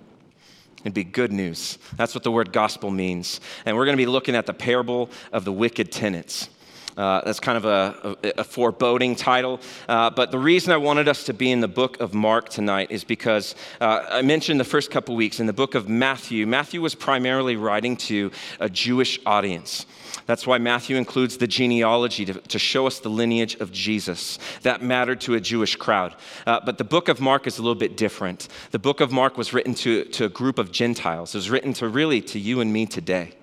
It'd 0.80 0.92
be 0.92 1.04
good 1.04 1.32
news. 1.32 1.78
That's 1.96 2.14
what 2.14 2.24
the 2.24 2.30
word 2.30 2.52
gospel 2.52 2.90
means. 2.90 3.40
And 3.64 3.74
we're 3.74 3.86
going 3.86 3.96
to 3.96 4.02
be 4.02 4.06
looking 4.06 4.34
at 4.34 4.44
the 4.44 4.52
parable 4.52 5.08
of 5.32 5.46
the 5.46 5.52
wicked 5.52 5.90
tenants. 5.90 6.50
Uh, 6.96 7.22
that's 7.24 7.40
kind 7.40 7.56
of 7.56 7.64
a, 7.64 8.16
a, 8.22 8.40
a 8.40 8.44
foreboding 8.44 9.16
title. 9.16 9.60
Uh, 9.88 10.10
but 10.10 10.30
the 10.30 10.38
reason 10.38 10.72
I 10.72 10.76
wanted 10.76 11.08
us 11.08 11.24
to 11.24 11.34
be 11.34 11.50
in 11.50 11.60
the 11.60 11.68
book 11.68 12.00
of 12.00 12.14
Mark 12.14 12.48
tonight 12.48 12.90
is 12.90 13.02
because 13.02 13.54
uh, 13.80 14.04
I 14.10 14.22
mentioned 14.22 14.60
the 14.60 14.64
first 14.64 14.90
couple 14.90 15.16
weeks 15.16 15.40
in 15.40 15.46
the 15.46 15.52
book 15.52 15.74
of 15.74 15.88
Matthew, 15.88 16.46
Matthew 16.46 16.80
was 16.80 16.94
primarily 16.94 17.56
writing 17.56 17.96
to 17.96 18.30
a 18.60 18.68
Jewish 18.68 19.18
audience. 19.26 19.86
That's 20.26 20.46
why 20.46 20.58
Matthew 20.58 20.96
includes 20.96 21.36
the 21.36 21.46
genealogy 21.46 22.24
to, 22.26 22.34
to, 22.34 22.58
show 22.58 22.86
us 22.86 23.00
the 23.00 23.10
lineage 23.10 23.56
of 23.56 23.72
Jesus. 23.72 24.38
That 24.62 24.80
mattered 24.80 25.20
to 25.22 25.34
a 25.34 25.40
Jewish 25.40 25.76
crowd. 25.76 26.14
Uh, 26.46 26.60
but 26.64 26.78
the 26.78 26.84
book 26.84 27.08
of 27.08 27.20
Mark 27.20 27.46
is 27.46 27.58
a 27.58 27.62
little 27.62 27.74
bit 27.74 27.96
different. 27.96 28.48
The 28.70 28.78
book 28.78 29.00
of 29.00 29.12
Mark 29.12 29.36
was 29.36 29.52
written 29.52 29.74
to, 29.76 30.04
to 30.04 30.26
a 30.26 30.28
group 30.28 30.58
of 30.58 30.72
Gentiles, 30.72 31.34
it 31.34 31.38
was 31.38 31.50
written 31.50 31.72
to 31.74 31.88
really 31.88 32.20
to 32.22 32.38
you 32.38 32.60
and 32.60 32.72
me 32.72 32.86
today 32.86 33.34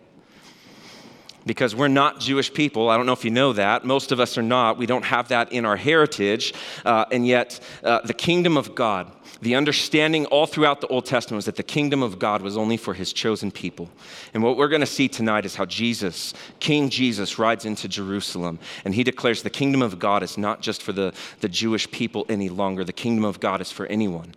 because 1.46 1.76
we're 1.76 1.88
not 1.88 2.20
Jewish 2.20 2.54
people. 2.54 2.90
I 2.90 2.98
don't 2.98 3.06
know 3.06 3.14
if 3.14 3.26
you 3.26 3.32
know 3.32 3.54
that. 3.54 3.86
Most 3.86 4.12
of 4.12 4.20
us 4.20 4.38
are 4.38 4.44
not. 4.44 4.78
We 4.78 4.86
don't 4.86 5.06
have 5.06 5.30
that 5.30 5.52
in 5.52 5.66
our 5.66 5.78
heritage. 5.78 6.54
Uh, 6.86 7.06
and 7.12 7.26
yet, 7.26 7.60
uh, 7.84 8.02
the 8.04 8.14
kingdom 8.14 8.58
of 8.58 8.76
God, 8.76 9.12
the 9.42 9.56
understanding 9.56 10.26
all 10.28 10.46
throughout 10.46 10.82
the 10.82 10.88
Old 10.88 11.06
Testament 11.06 11.38
was 11.38 11.46
that 11.46 11.56
the 11.56 11.64
kingdom 11.64 12.04
of 12.04 12.20
God 12.20 12.42
was 12.42 12.58
only 12.58 12.78
for 12.78 12.94
his 12.94 13.12
chosen 13.12 13.52
people. 13.52 13.90
And 14.34 14.44
what 14.44 14.56
we're 14.56 14.68
going 14.68 14.82
to 14.82 14.88
see 14.88 15.08
tonight 15.08 15.46
is 15.46 15.56
how 15.56 15.66
Jesus, 15.66 16.34
King 16.60 16.90
Jesus, 16.90 17.40
rides 17.40 17.66
into 17.66 17.88
Jerusalem 17.88 18.60
and 18.86 18.94
he 18.94 19.04
declares 19.04 19.42
the 19.42 19.50
kingdom 19.50 19.82
of 19.82 19.98
God 19.98 20.22
is 20.24 20.38
not 20.38 20.62
just 20.62 20.84
for 20.84 20.92
the, 20.92 21.14
the 21.40 21.50
Jewish 21.50 21.90
people 21.90 22.26
any 22.30 22.50
longer, 22.50 22.84
the 22.84 22.94
kingdom 22.94 23.26
of 23.26 23.40
God 23.40 23.62
is 23.62 23.72
for 23.72 23.86
anyone. 23.88 24.36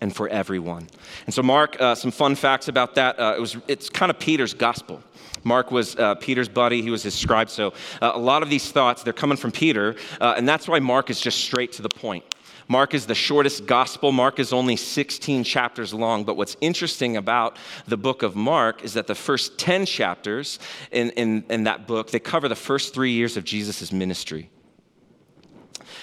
And 0.00 0.14
for 0.14 0.28
everyone. 0.28 0.88
And 1.26 1.34
so, 1.34 1.42
Mark, 1.42 1.80
uh, 1.80 1.94
some 1.94 2.10
fun 2.10 2.34
facts 2.34 2.68
about 2.68 2.94
that. 2.94 3.18
Uh, 3.18 3.34
it 3.36 3.40
was, 3.40 3.56
it's 3.68 3.88
kind 3.88 4.10
of 4.10 4.18
Peter's 4.18 4.54
gospel. 4.54 5.02
Mark 5.44 5.70
was 5.70 5.96
uh, 5.96 6.14
Peter's 6.16 6.48
buddy, 6.48 6.82
he 6.82 6.90
was 6.90 7.02
his 7.02 7.14
scribe. 7.14 7.48
So, 7.48 7.72
uh, 8.02 8.12
a 8.14 8.18
lot 8.18 8.42
of 8.42 8.50
these 8.50 8.70
thoughts, 8.70 9.02
they're 9.02 9.12
coming 9.12 9.36
from 9.36 9.52
Peter, 9.52 9.96
uh, 10.20 10.34
and 10.36 10.48
that's 10.48 10.68
why 10.68 10.78
Mark 10.80 11.10
is 11.10 11.20
just 11.20 11.38
straight 11.38 11.72
to 11.72 11.82
the 11.82 11.88
point. 11.88 12.24
Mark 12.70 12.94
is 12.94 13.06
the 13.06 13.16
shortest 13.16 13.66
gospel. 13.66 14.12
Mark 14.12 14.38
is 14.38 14.52
only 14.52 14.76
16 14.76 15.42
chapters 15.42 15.92
long. 15.92 16.22
But 16.22 16.36
what's 16.36 16.56
interesting 16.60 17.16
about 17.16 17.56
the 17.88 17.96
book 17.96 18.22
of 18.22 18.36
Mark 18.36 18.84
is 18.84 18.92
that 18.94 19.08
the 19.08 19.14
first 19.16 19.58
10 19.58 19.86
chapters 19.86 20.60
in, 20.92 21.10
in, 21.10 21.44
in 21.50 21.64
that 21.64 21.88
book, 21.88 22.12
they 22.12 22.20
cover 22.20 22.48
the 22.48 22.54
first 22.54 22.94
three 22.94 23.10
years 23.10 23.36
of 23.36 23.42
Jesus' 23.42 23.90
ministry. 23.90 24.50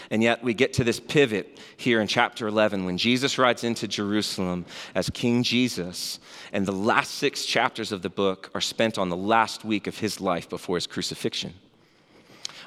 And 0.10 0.24
yet 0.24 0.44
we 0.44 0.54
get 0.54 0.74
to 0.74 0.84
this 0.84 1.00
pivot 1.00 1.60
here 1.76 2.00
in 2.00 2.08
chapter 2.08 2.48
11 2.48 2.86
when 2.86 2.98
Jesus 2.98 3.38
rides 3.38 3.64
into 3.64 3.88
Jerusalem 3.88 4.66
as 4.96 5.10
King 5.10 5.44
Jesus, 5.44 6.20
and 6.54 6.66
the 6.66 6.72
last 6.72 7.16
six 7.16 7.46
chapters 7.46 7.92
of 7.92 8.02
the 8.02 8.10
book 8.10 8.50
are 8.54 8.62
spent 8.62 8.98
on 8.98 9.10
the 9.10 9.18
last 9.18 9.66
week 9.66 9.88
of 9.88 9.98
his 9.98 10.22
life 10.22 10.50
before 10.50 10.78
his 10.78 10.88
crucifixion. 10.88 11.54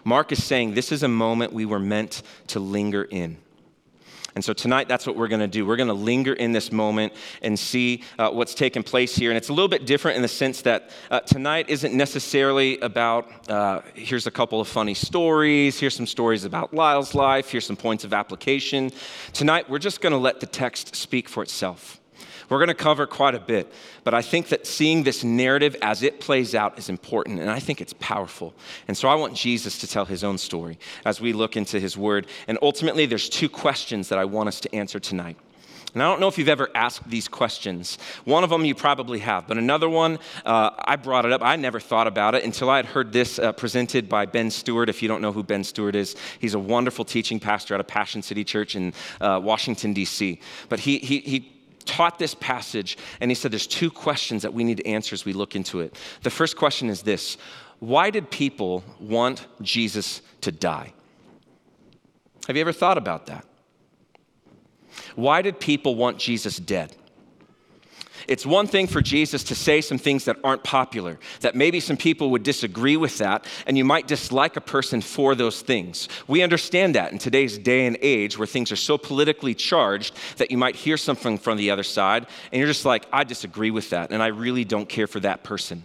Mark 0.04 0.32
is 0.32 0.42
saying 0.42 0.74
this 0.74 0.92
is 0.92 1.02
a 1.02 1.08
moment 1.08 1.52
we 1.52 1.66
were 1.66 1.78
meant 1.78 2.22
to 2.48 2.60
linger 2.60 3.04
in. 3.04 3.38
And 4.34 4.44
so 4.44 4.52
tonight, 4.52 4.88
that's 4.88 5.06
what 5.06 5.16
we're 5.16 5.28
going 5.28 5.40
to 5.40 5.48
do. 5.48 5.66
We're 5.66 5.76
going 5.76 5.88
to 5.88 5.94
linger 5.94 6.32
in 6.32 6.52
this 6.52 6.72
moment 6.72 7.12
and 7.42 7.58
see 7.58 8.02
uh, 8.18 8.30
what's 8.30 8.54
taken 8.54 8.82
place 8.82 9.14
here. 9.14 9.30
And 9.30 9.36
it's 9.36 9.48
a 9.48 9.52
little 9.52 9.68
bit 9.68 9.86
different 9.86 10.16
in 10.16 10.22
the 10.22 10.28
sense 10.28 10.62
that 10.62 10.90
uh, 11.10 11.20
tonight 11.20 11.68
isn't 11.68 11.94
necessarily 11.94 12.78
about 12.80 13.50
uh, 13.50 13.80
here's 13.94 14.26
a 14.26 14.30
couple 14.30 14.60
of 14.60 14.68
funny 14.68 14.94
stories, 14.94 15.78
here's 15.78 15.94
some 15.94 16.06
stories 16.06 16.44
about 16.44 16.72
Lyle's 16.72 17.14
life, 17.14 17.50
here's 17.50 17.66
some 17.66 17.76
points 17.76 18.04
of 18.04 18.12
application. 18.12 18.90
Tonight, 19.32 19.68
we're 19.68 19.78
just 19.78 20.00
going 20.00 20.12
to 20.12 20.18
let 20.18 20.40
the 20.40 20.46
text 20.46 20.94
speak 20.96 21.28
for 21.28 21.42
itself. 21.42 21.99
We're 22.50 22.58
going 22.58 22.68
to 22.68 22.74
cover 22.74 23.06
quite 23.06 23.36
a 23.36 23.40
bit, 23.40 23.72
but 24.02 24.12
I 24.12 24.22
think 24.22 24.48
that 24.48 24.66
seeing 24.66 25.04
this 25.04 25.22
narrative 25.22 25.76
as 25.80 26.02
it 26.02 26.20
plays 26.20 26.54
out 26.54 26.78
is 26.78 26.88
important, 26.88 27.38
and 27.40 27.48
I 27.48 27.60
think 27.60 27.80
it's 27.80 27.94
powerful. 27.94 28.52
And 28.88 28.96
so 28.96 29.08
I 29.08 29.14
want 29.14 29.34
Jesus 29.34 29.78
to 29.78 29.86
tell 29.86 30.04
his 30.04 30.24
own 30.24 30.36
story 30.36 30.78
as 31.04 31.20
we 31.20 31.32
look 31.32 31.56
into 31.56 31.78
his 31.78 31.96
word. 31.96 32.26
And 32.48 32.58
ultimately, 32.60 33.06
there's 33.06 33.28
two 33.28 33.48
questions 33.48 34.08
that 34.08 34.18
I 34.18 34.24
want 34.24 34.48
us 34.48 34.60
to 34.60 34.74
answer 34.74 34.98
tonight. 34.98 35.36
And 35.94 36.02
I 36.02 36.06
don't 36.06 36.20
know 36.20 36.28
if 36.28 36.38
you've 36.38 36.48
ever 36.48 36.68
asked 36.74 37.08
these 37.08 37.28
questions. 37.28 37.98
One 38.24 38.44
of 38.44 38.50
them 38.50 38.64
you 38.64 38.74
probably 38.74 39.20
have, 39.20 39.46
but 39.46 39.56
another 39.56 39.88
one, 39.88 40.18
uh, 40.44 40.70
I 40.78 40.96
brought 40.96 41.24
it 41.24 41.32
up. 41.32 41.42
I 41.42 41.56
never 41.56 41.80
thought 41.80 42.06
about 42.06 42.34
it 42.34 42.44
until 42.44 42.70
I 42.70 42.76
had 42.76 42.86
heard 42.86 43.12
this 43.12 43.38
uh, 43.38 43.52
presented 43.52 44.08
by 44.08 44.26
Ben 44.26 44.50
Stuart. 44.50 44.88
If 44.88 45.02
you 45.02 45.08
don't 45.08 45.22
know 45.22 45.32
who 45.32 45.42
Ben 45.42 45.64
Stuart 45.64 45.96
is, 45.96 46.16
he's 46.40 46.54
a 46.54 46.58
wonderful 46.58 47.04
teaching 47.04 47.40
pastor 47.40 47.74
at 47.74 47.80
a 47.80 47.84
Passion 47.84 48.22
City 48.22 48.44
Church 48.44 48.76
in 48.76 48.92
uh, 49.20 49.40
Washington, 49.42 49.92
D.C. 49.92 50.40
But 50.68 50.80
he, 50.80 50.98
he, 50.98 51.20
he 51.20 51.59
taught 51.84 52.18
this 52.18 52.34
passage, 52.34 52.96
and 53.20 53.30
he 53.30 53.34
said 53.34 53.50
there's 53.50 53.66
two 53.66 53.90
questions 53.90 54.42
that 54.42 54.54
we 54.54 54.64
need 54.64 54.78
to 54.78 54.86
answer 54.86 55.14
as 55.14 55.24
we 55.24 55.32
look 55.32 55.56
into 55.56 55.80
it. 55.80 55.96
The 56.22 56.30
first 56.30 56.56
question 56.56 56.88
is 56.88 57.02
this 57.02 57.36
Why 57.78 58.10
did 58.10 58.30
people 58.30 58.84
want 58.98 59.46
Jesus 59.62 60.22
to 60.42 60.52
die? 60.52 60.92
Have 62.46 62.56
you 62.56 62.60
ever 62.60 62.72
thought 62.72 62.98
about 62.98 63.26
that? 63.26 63.44
Why 65.14 65.42
did 65.42 65.60
people 65.60 65.94
want 65.94 66.18
Jesus 66.18 66.56
dead? 66.58 66.96
It's 68.30 68.46
one 68.46 68.68
thing 68.68 68.86
for 68.86 69.02
Jesus 69.02 69.42
to 69.42 69.56
say 69.56 69.80
some 69.80 69.98
things 69.98 70.24
that 70.26 70.36
aren't 70.44 70.62
popular, 70.62 71.18
that 71.40 71.56
maybe 71.56 71.80
some 71.80 71.96
people 71.96 72.30
would 72.30 72.44
disagree 72.44 72.96
with 72.96 73.18
that, 73.18 73.44
and 73.66 73.76
you 73.76 73.84
might 73.84 74.06
dislike 74.06 74.54
a 74.54 74.60
person 74.60 75.00
for 75.00 75.34
those 75.34 75.62
things. 75.62 76.08
We 76.28 76.40
understand 76.44 76.94
that 76.94 77.10
in 77.10 77.18
today's 77.18 77.58
day 77.58 77.86
and 77.86 77.98
age 78.00 78.38
where 78.38 78.46
things 78.46 78.70
are 78.70 78.76
so 78.76 78.96
politically 78.96 79.52
charged 79.52 80.14
that 80.36 80.52
you 80.52 80.58
might 80.58 80.76
hear 80.76 80.96
something 80.96 81.38
from 81.38 81.58
the 81.58 81.72
other 81.72 81.82
side, 81.82 82.28
and 82.52 82.60
you're 82.60 82.68
just 82.68 82.84
like, 82.84 83.04
I 83.12 83.24
disagree 83.24 83.72
with 83.72 83.90
that, 83.90 84.12
and 84.12 84.22
I 84.22 84.28
really 84.28 84.64
don't 84.64 84.88
care 84.88 85.08
for 85.08 85.18
that 85.18 85.42
person. 85.42 85.82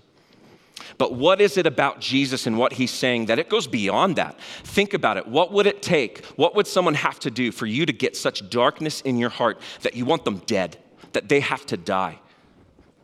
But 1.00 1.16
what 1.16 1.42
is 1.42 1.58
it 1.58 1.66
about 1.66 2.00
Jesus 2.00 2.46
and 2.46 2.60
what 2.60 2.74
he's 2.74 2.92
saying 2.92 3.26
that 3.26 3.40
it 3.40 3.50
goes 3.50 3.66
beyond 3.66 4.18
that? 4.18 4.40
Think 4.64 4.94
about 4.94 5.18
it. 5.18 5.28
What 5.28 5.52
would 5.52 5.66
it 5.66 5.82
take? 5.82 6.24
What 6.36 6.54
would 6.54 6.68
someone 6.68 6.94
have 6.94 7.20
to 7.22 7.32
do 7.32 7.52
for 7.52 7.66
you 7.66 7.88
to 7.88 7.94
get 7.94 8.16
such 8.16 8.48
darkness 8.52 9.02
in 9.02 9.18
your 9.18 9.32
heart 9.32 9.60
that 9.82 9.96
you 9.96 10.06
want 10.06 10.26
them 10.26 10.44
dead, 10.46 10.78
that 11.14 11.28
they 11.28 11.40
have 11.40 11.66
to 11.66 11.76
die? 11.78 12.20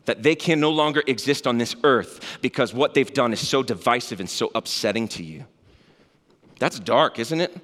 That 0.05 0.23
they 0.23 0.35
can 0.35 0.59
no 0.59 0.71
longer 0.71 1.03
exist 1.07 1.45
on 1.45 1.57
this 1.57 1.75
earth 1.83 2.39
because 2.41 2.73
what 2.73 2.93
they've 2.93 3.13
done 3.13 3.33
is 3.33 3.45
so 3.45 3.61
divisive 3.61 4.19
and 4.19 4.29
so 4.29 4.51
upsetting 4.55 5.07
to 5.09 5.23
you. 5.23 5.45
That's 6.59 6.79
dark, 6.79 7.19
isn't 7.19 7.41
it? 7.41 7.55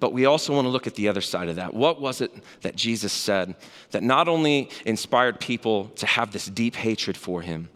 But 0.00 0.12
we 0.12 0.26
also 0.26 0.54
want 0.54 0.64
to 0.66 0.70
look 0.70 0.86
at 0.86 0.94
the 0.94 1.08
other 1.08 1.20
side 1.20 1.48
of 1.48 1.56
that. 1.56 1.74
What 1.74 2.00
was 2.00 2.20
it 2.20 2.32
that 2.62 2.76
Jesus 2.76 3.12
said 3.12 3.56
that 3.90 4.02
not 4.02 4.28
only 4.28 4.70
inspired 4.84 5.40
people 5.40 5.86
to 5.96 6.06
have 6.06 6.30
this 6.30 6.46
deep 6.46 6.76
hatred 6.76 7.16
for 7.16 7.42
him, 7.42 7.68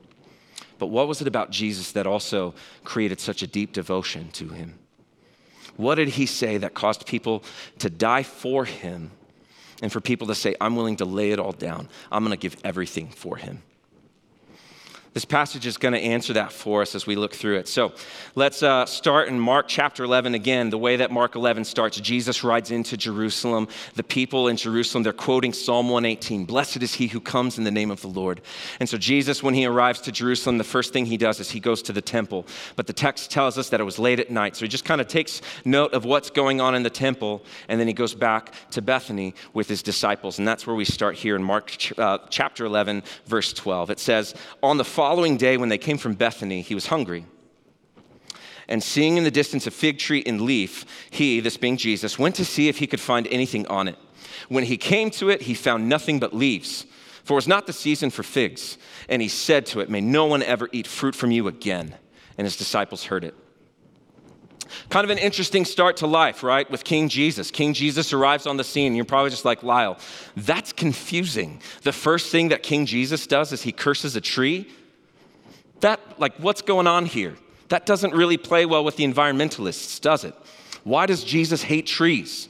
but 0.79 0.87
what 0.87 1.09
was 1.09 1.21
it 1.21 1.29
about 1.29 1.51
Jesus 1.51 1.93
that 1.93 2.07
also 2.07 2.55
created 2.85 3.21
such 3.21 3.43
a 3.43 3.47
deep 3.47 3.73
devotion 3.73 4.31
to 4.33 4.49
him? 4.49 4.79
What 5.77 5.97
did 5.97 6.09
he 6.09 6.27
say 6.27 6.59
that 6.59 6.75
caused 6.75 7.07
people 7.07 7.43
to 7.79 7.91
die 7.91 8.23
for 8.23 8.65
him 8.65 9.11
and 9.83 9.93
for 9.93 10.01
people 10.01 10.29
to 10.29 10.35
say, 10.35 10.55
I'm 10.61 10.77
willing 10.77 10.97
to 10.97 11.05
lay 11.05 11.33
it 11.33 11.39
all 11.39 11.53
down. 11.53 11.89
I'm 12.11 12.25
going 12.25 12.31
to 12.31 12.41
give 12.41 12.57
everything 12.65 13.09
for 13.09 13.37
him. 13.37 13.63
This 15.15 15.27
passage 15.27 15.67
is 15.67 15.77
going 15.77 15.93
to 15.93 16.01
answer 16.01 16.33
that 16.33 16.53
for 16.53 16.81
us 16.81 16.95
as 16.95 17.07
we 17.07 17.17
look 17.17 17.35
through 17.35 17.59
it. 17.59 17.69
So 17.69 17.93
let's 18.35 18.63
uh, 18.63 18.87
start 18.87 19.29
in 19.29 19.39
Mark 19.39 19.69
chapter 19.69 20.05
11 20.05 20.35
again. 20.35 20.71
The 20.71 20.79
way 20.79 20.97
that 20.97 21.11
Mark 21.11 21.37
11 21.37 21.65
starts, 21.65 22.01
Jesus 22.01 22.43
rides 22.43 22.71
into 22.71 22.97
Jerusalem. 22.97 23.69
The 23.95 24.05
people 24.05 24.49
in 24.49 24.57
Jerusalem, 24.57 25.03
they're 25.03 25.13
quoting 25.13 25.53
Psalm 25.53 25.91
118 25.91 26.47
Blessed 26.47 26.83
is 26.83 26.95
he 26.95 27.09
who 27.09 27.21
comes 27.21 27.59
in 27.59 27.65
the 27.65 27.71
name 27.71 27.91
of 27.91 28.01
the 28.01 28.09
Lord. 28.09 28.41
And 28.81 28.89
so 28.89 28.97
Jesus, 28.97 29.43
when 29.43 29.53
he 29.53 29.67
arrives 29.67 30.01
to 30.03 30.13
Jerusalem, 30.13 30.57
the 30.57 30.65
first 30.65 30.95
thing 30.95 31.05
he 31.05 31.19
does 31.19 31.41
is 31.41 31.51
he 31.51 31.61
goes 31.61 31.83
to 31.83 31.93
the 31.93 32.01
temple. 32.01 32.47
But 32.77 32.87
the 32.87 32.95
text 32.95 33.31
tells 33.31 33.59
us 33.59 33.69
that 33.69 33.81
it 33.81 33.85
was 33.85 33.99
late 33.99 34.19
at 34.19 34.31
night. 34.31 34.57
So 34.57 34.65
he 34.65 34.69
just 34.69 34.87
kind 34.87 35.01
of 35.03 35.09
takes 35.09 35.43
note 35.67 35.93
of 35.93 36.07
what's 36.07 36.31
going 36.31 36.63
on 36.63 36.75
in 36.75 36.85
the 36.85 36.91
temple, 36.91 37.45
and 37.69 37.79
then 37.79 37.87
he 37.87 37.93
goes 37.93 38.15
back 38.15 38.55
to 38.71 38.81
Bethany 38.81 39.35
with 39.53 39.69
his 39.69 39.83
disciples. 39.83 40.39
And 40.39 40.49
that's 40.49 40.67
where 40.67 40.77
we 40.77 40.87
start 40.87 41.17
here 41.17 41.37
in 41.37 41.43
Mark 41.43 41.71
uh, 41.99 42.17
chapter 42.31 42.65
11, 42.65 43.03
verse 43.27 43.53
12. 43.53 43.91
It 43.91 43.99
says, 43.99 44.35
On 44.63 44.79
the 44.79 44.85
following 45.03 45.37
day, 45.37 45.57
when 45.57 45.69
they 45.69 45.79
came 45.79 45.99
from 45.99 46.15
Bethany, 46.15 46.61
he 46.61 46.77
was 46.77 46.87
hungry. 46.87 47.27
And 48.69 48.81
seeing 48.81 49.17
in 49.17 49.25
the 49.25 49.33
distance 49.33 49.67
a 49.67 49.73
fig 49.73 49.99
tree 49.99 50.21
in 50.21 50.47
leaf, 50.47 50.87
he, 51.11 51.41
this 51.41 51.57
being 51.57 51.77
Jesus, 51.77 52.21
went 52.21 52.37
to 52.37 52.45
see 52.45 52.69
if 52.69 52.79
he 52.79 52.87
could 52.87 53.01
find 53.01 53.27
anything 53.27 53.67
on 53.67 53.89
it. 53.89 53.97
When 54.49 54.63
he 54.63 54.77
came 54.77 55.11
to 55.11 55.29
it, 55.29 55.43
he 55.43 55.55
found 55.55 55.89
nothing 55.89 56.21
but 56.21 56.33
leaves, 56.33 56.87
for 57.25 57.33
it 57.33 57.35
was 57.35 57.49
not 57.49 57.67
the 57.67 57.73
season 57.73 58.11
for 58.11 58.23
figs. 58.23 58.79
And 59.09 59.21
he 59.21 59.27
said 59.27 59.67
to 59.67 59.81
it, 59.81 59.91
May 59.91 60.01
no 60.01 60.27
one 60.27 60.41
ever 60.45 60.69
eat 60.71 60.87
fruit 60.87 61.17
from 61.17 61.33
you 61.33 61.49
again. 61.49 61.97
And 62.39 62.45
his 62.45 62.57
disciples 62.57 63.03
heard 63.07 63.25
it. 63.25 63.35
Kind 64.89 65.03
of 65.03 65.11
an 65.11 65.19
interesting 65.19 65.65
start 65.65 65.97
to 65.97 66.07
life, 66.07 66.45
right? 66.45 66.71
With 66.71 66.85
King 66.85 67.09
Jesus. 67.09 67.51
King 67.51 67.75
Jesus 67.75 68.13
arrives 68.13 68.47
on 68.47 68.57
the 68.57 68.63
scene. 68.63 68.95
You're 68.95 69.05
probably 69.05 69.31
just 69.31 69.45
like, 69.45 69.65
Lyle, 69.65 69.99
that's 70.37 70.73
confusing. 70.73 71.61
The 71.83 71.93
first 71.93 72.31
thing 72.31 72.51
that 72.51 72.63
King 72.63 72.87
Jesus 72.87 73.27
does 73.27 73.51
is 73.51 73.63
he 73.63 73.73
curses 73.73 74.15
a 74.15 74.21
tree 74.21 74.71
that, 75.83 76.01
like, 76.19 76.35
what's 76.39 76.63
going 76.63 76.87
on 76.87 77.07
here? 77.07 77.37
That 77.69 77.87
doesn't 77.87 78.15
really 78.15 78.37
play 78.37 78.67
well 78.67 78.85
with 78.85 78.97
the 78.97 79.05
environmentalists, 79.05 80.01
does 80.01 80.25
it? 80.25 80.35
Why 80.85 81.07
does 81.07 81.23
Jesus 81.23 81.63
hate 81.63 81.87
trees? 81.87 82.49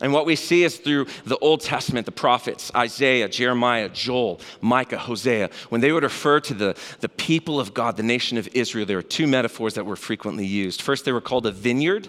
And 0.00 0.12
what 0.12 0.26
we 0.26 0.36
see 0.36 0.62
is 0.62 0.76
through 0.76 1.06
the 1.24 1.38
Old 1.38 1.60
Testament, 1.60 2.06
the 2.06 2.12
prophets, 2.12 2.70
Isaiah, 2.74 3.28
Jeremiah, 3.28 3.88
Joel, 3.88 4.40
Micah, 4.60 4.98
Hosea, 4.98 5.50
when 5.70 5.80
they 5.80 5.90
would 5.90 6.04
refer 6.04 6.38
to 6.40 6.54
the, 6.54 6.76
the 7.00 7.08
people 7.08 7.58
of 7.58 7.74
God, 7.74 7.96
the 7.96 8.04
nation 8.04 8.38
of 8.38 8.48
Israel, 8.52 8.86
there 8.86 8.98
were 8.98 9.02
two 9.02 9.26
metaphors 9.26 9.74
that 9.74 9.84
were 9.84 9.96
frequently 9.96 10.46
used. 10.46 10.82
First, 10.82 11.04
they 11.04 11.12
were 11.12 11.20
called 11.20 11.46
a 11.46 11.50
vineyard, 11.50 12.08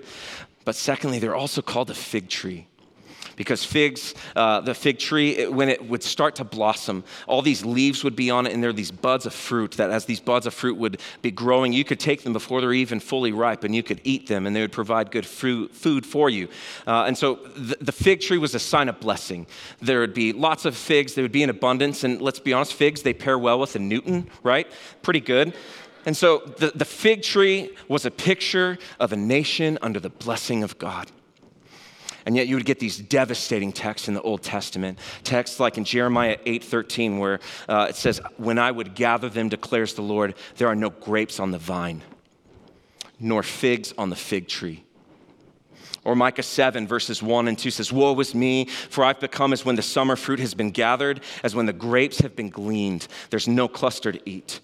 but 0.65 0.75
secondly, 0.75 1.17
they're 1.17 1.35
also 1.35 1.61
called 1.61 1.89
a 1.89 1.95
fig 1.95 2.29
tree 2.29 2.68
because 3.39 3.63
figs, 3.63 4.13
uh, 4.35 4.59
the 4.59 4.73
fig 4.73 4.99
tree, 4.99 5.37
it, 5.37 5.53
when 5.53 5.69
it 5.69 5.87
would 5.87 6.03
start 6.03 6.35
to 6.35 6.43
blossom, 6.43 7.05
all 7.25 7.41
these 7.41 7.63
leaves 7.63 8.03
would 8.03 8.13
be 8.13 8.29
on 8.29 8.45
it, 8.45 8.51
and 8.51 8.61
there 8.61 8.69
are 8.69 8.73
these 8.73 8.91
buds 8.91 9.25
of 9.25 9.33
fruit 9.33 9.71
that, 9.77 9.89
as 9.89 10.03
these 10.03 10.19
buds 10.19 10.45
of 10.45 10.53
fruit 10.53 10.75
would 10.75 10.99
be 11.21 11.31
growing, 11.31 11.71
you 11.71 11.85
could 11.85 12.01
take 12.01 12.23
them 12.23 12.33
before 12.33 12.59
they're 12.59 12.73
even 12.73 12.99
fully 12.99 13.31
ripe, 13.31 13.63
and 13.63 13.73
you 13.73 13.81
could 13.81 14.01
eat 14.03 14.27
them, 14.27 14.45
and 14.45 14.53
they 14.53 14.59
would 14.59 14.73
provide 14.73 15.09
good 15.09 15.25
food 15.25 16.05
for 16.05 16.29
you. 16.29 16.49
Uh, 16.85 17.05
and 17.05 17.17
so 17.17 17.35
the, 17.55 17.77
the 17.79 17.93
fig 17.93 18.19
tree 18.19 18.37
was 18.37 18.53
a 18.55 18.59
sign 18.59 18.89
of 18.89 18.99
blessing. 18.99 19.47
There 19.79 20.01
would 20.01 20.13
be 20.13 20.33
lots 20.33 20.65
of 20.65 20.75
figs, 20.75 21.13
they 21.13 21.21
would 21.21 21.31
be 21.31 21.41
in 21.41 21.49
abundance, 21.49 22.03
and 22.03 22.21
let's 22.21 22.39
be 22.39 22.51
honest, 22.51 22.73
figs, 22.73 23.03
they 23.03 23.13
pair 23.13 23.39
well 23.39 23.57
with 23.57 23.73
a 23.73 23.79
Newton, 23.79 24.29
right? 24.43 24.67
Pretty 25.01 25.21
good. 25.21 25.53
And 26.05 26.17
so 26.17 26.39
the, 26.57 26.73
the 26.75 26.83
fig 26.83 27.23
tree 27.23 27.69
was 27.87 28.05
a 28.05 28.11
picture 28.11 28.77
of 28.99 29.13
a 29.13 29.17
nation 29.17 29.77
under 29.81 30.01
the 30.01 30.09
blessing 30.09 30.61
of 30.61 30.77
God. 30.77 31.09
And 32.25 32.35
yet 32.35 32.47
you 32.47 32.55
would 32.55 32.65
get 32.65 32.79
these 32.79 32.97
devastating 32.97 33.71
texts 33.71 34.07
in 34.07 34.13
the 34.13 34.21
Old 34.21 34.43
Testament. 34.43 34.99
Texts 35.23 35.59
like 35.59 35.77
in 35.77 35.83
Jeremiah 35.83 36.37
8:13 36.45 37.19
where 37.19 37.39
uh, 37.67 37.87
it 37.89 37.95
says, 37.95 38.21
"When 38.37 38.57
I 38.59 38.71
would 38.71 38.95
gather 38.95 39.29
them 39.29 39.49
declares 39.49 39.93
the 39.93 40.01
Lord, 40.01 40.35
there 40.57 40.67
are 40.67 40.75
no 40.75 40.89
grapes 40.89 41.39
on 41.39 41.51
the 41.51 41.57
vine, 41.57 42.01
nor 43.19 43.43
figs 43.43 43.93
on 43.97 44.09
the 44.09 44.15
fig 44.15 44.47
tree." 44.47 44.83
Or 46.05 46.15
Micah 46.15 46.43
7, 46.43 46.87
verses 46.87 47.21
1 47.21 47.47
and 47.47 47.57
2 47.57 47.71
says, 47.71 47.91
Woe 47.91 48.17
is 48.19 48.33
me, 48.33 48.65
for 48.65 49.03
I've 49.03 49.19
become 49.19 49.51
as 49.53 49.65
when 49.65 49.75
the 49.75 49.81
summer 49.81 50.15
fruit 50.15 50.39
has 50.39 50.53
been 50.53 50.71
gathered, 50.71 51.21
as 51.43 51.53
when 51.53 51.65
the 51.65 51.73
grapes 51.73 52.19
have 52.19 52.35
been 52.35 52.49
gleaned. 52.49 53.07
There's 53.29 53.47
no 53.47 53.67
cluster 53.67 54.11
to 54.11 54.29
eat. 54.29 54.61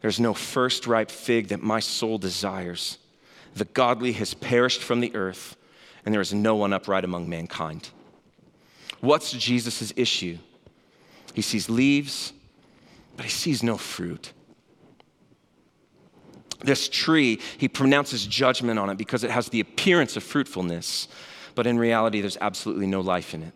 There's 0.00 0.20
no 0.20 0.32
first 0.32 0.86
ripe 0.86 1.10
fig 1.10 1.48
that 1.48 1.62
my 1.62 1.80
soul 1.80 2.18
desires. 2.18 2.98
The 3.54 3.64
godly 3.64 4.12
has 4.12 4.34
perished 4.34 4.82
from 4.82 5.00
the 5.00 5.14
earth, 5.14 5.57
and 6.08 6.14
there 6.14 6.22
is 6.22 6.32
no 6.32 6.56
one 6.56 6.72
upright 6.72 7.04
among 7.04 7.28
mankind. 7.28 7.90
What's 9.00 9.30
Jesus' 9.30 9.92
issue? 9.94 10.38
He 11.34 11.42
sees 11.42 11.68
leaves, 11.68 12.32
but 13.14 13.26
he 13.26 13.30
sees 13.30 13.62
no 13.62 13.76
fruit. 13.76 14.32
This 16.60 16.88
tree, 16.88 17.40
he 17.58 17.68
pronounces 17.68 18.26
judgment 18.26 18.78
on 18.78 18.88
it 18.88 18.96
because 18.96 19.22
it 19.22 19.30
has 19.30 19.50
the 19.50 19.60
appearance 19.60 20.16
of 20.16 20.22
fruitfulness, 20.22 21.08
but 21.54 21.66
in 21.66 21.78
reality, 21.78 22.22
there's 22.22 22.38
absolutely 22.40 22.86
no 22.86 23.02
life 23.02 23.34
in 23.34 23.42
it. 23.42 23.52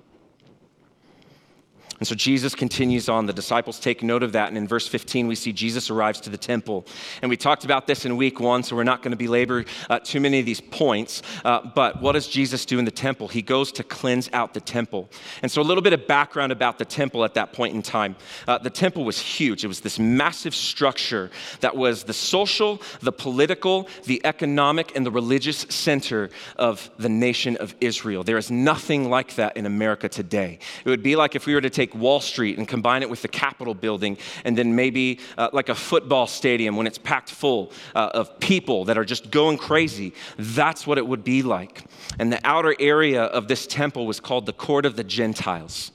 And 2.02 2.06
so 2.08 2.16
Jesus 2.16 2.56
continues 2.56 3.08
on. 3.08 3.26
The 3.26 3.32
disciples 3.32 3.78
take 3.78 4.02
note 4.02 4.24
of 4.24 4.32
that. 4.32 4.48
And 4.48 4.58
in 4.58 4.66
verse 4.66 4.88
15, 4.88 5.28
we 5.28 5.36
see 5.36 5.52
Jesus 5.52 5.88
arrives 5.88 6.20
to 6.22 6.30
the 6.30 6.36
temple. 6.36 6.84
And 7.22 7.30
we 7.30 7.36
talked 7.36 7.64
about 7.64 7.86
this 7.86 8.04
in 8.04 8.16
week 8.16 8.40
one, 8.40 8.64
so 8.64 8.74
we're 8.74 8.82
not 8.82 9.02
going 9.02 9.12
to 9.12 9.16
belabor 9.16 9.64
uh, 9.88 10.00
too 10.00 10.18
many 10.18 10.40
of 10.40 10.44
these 10.44 10.60
points. 10.60 11.22
Uh, 11.44 11.60
but 11.64 12.02
what 12.02 12.14
does 12.14 12.26
Jesus 12.26 12.66
do 12.66 12.80
in 12.80 12.84
the 12.84 12.90
temple? 12.90 13.28
He 13.28 13.40
goes 13.40 13.70
to 13.70 13.84
cleanse 13.84 14.28
out 14.32 14.52
the 14.52 14.60
temple. 14.60 15.10
And 15.42 15.52
so, 15.52 15.62
a 15.62 15.62
little 15.62 15.80
bit 15.80 15.92
of 15.92 16.08
background 16.08 16.50
about 16.50 16.76
the 16.76 16.84
temple 16.84 17.24
at 17.24 17.34
that 17.34 17.52
point 17.52 17.72
in 17.72 17.82
time. 17.82 18.16
Uh, 18.48 18.58
the 18.58 18.68
temple 18.68 19.04
was 19.04 19.20
huge, 19.20 19.62
it 19.62 19.68
was 19.68 19.78
this 19.78 20.00
massive 20.00 20.56
structure 20.56 21.30
that 21.60 21.76
was 21.76 22.02
the 22.02 22.12
social, 22.12 22.82
the 22.98 23.12
political, 23.12 23.86
the 24.06 24.20
economic, 24.24 24.96
and 24.96 25.06
the 25.06 25.12
religious 25.12 25.58
center 25.68 26.30
of 26.56 26.90
the 26.98 27.08
nation 27.08 27.56
of 27.58 27.76
Israel. 27.80 28.24
There 28.24 28.38
is 28.38 28.50
nothing 28.50 29.08
like 29.08 29.36
that 29.36 29.56
in 29.56 29.66
America 29.66 30.08
today. 30.08 30.58
It 30.84 30.90
would 30.90 31.04
be 31.04 31.14
like 31.14 31.36
if 31.36 31.46
we 31.46 31.54
were 31.54 31.60
to 31.60 31.70
take 31.70 31.91
take 31.92 32.00
Wall 32.00 32.20
Street 32.20 32.58
and 32.58 32.66
combine 32.66 33.02
it 33.02 33.10
with 33.10 33.22
the 33.22 33.28
Capitol 33.28 33.74
building, 33.74 34.18
and 34.44 34.56
then 34.56 34.74
maybe 34.74 35.20
uh, 35.38 35.50
like 35.52 35.68
a 35.68 35.74
football 35.74 36.26
stadium 36.26 36.76
when 36.76 36.86
it's 36.86 36.98
packed 36.98 37.30
full 37.30 37.72
uh, 37.94 38.10
of 38.14 38.38
people 38.40 38.84
that 38.86 38.98
are 38.98 39.04
just 39.04 39.30
going 39.30 39.58
crazy. 39.58 40.12
That's 40.38 40.86
what 40.86 40.98
it 40.98 41.06
would 41.06 41.24
be 41.24 41.42
like. 41.42 41.84
And 42.18 42.32
the 42.32 42.40
outer 42.44 42.74
area 42.78 43.24
of 43.24 43.48
this 43.48 43.66
temple 43.66 44.06
was 44.06 44.20
called 44.20 44.46
the 44.46 44.52
Court 44.52 44.86
of 44.86 44.96
the 44.96 45.04
Gentiles. 45.04 45.92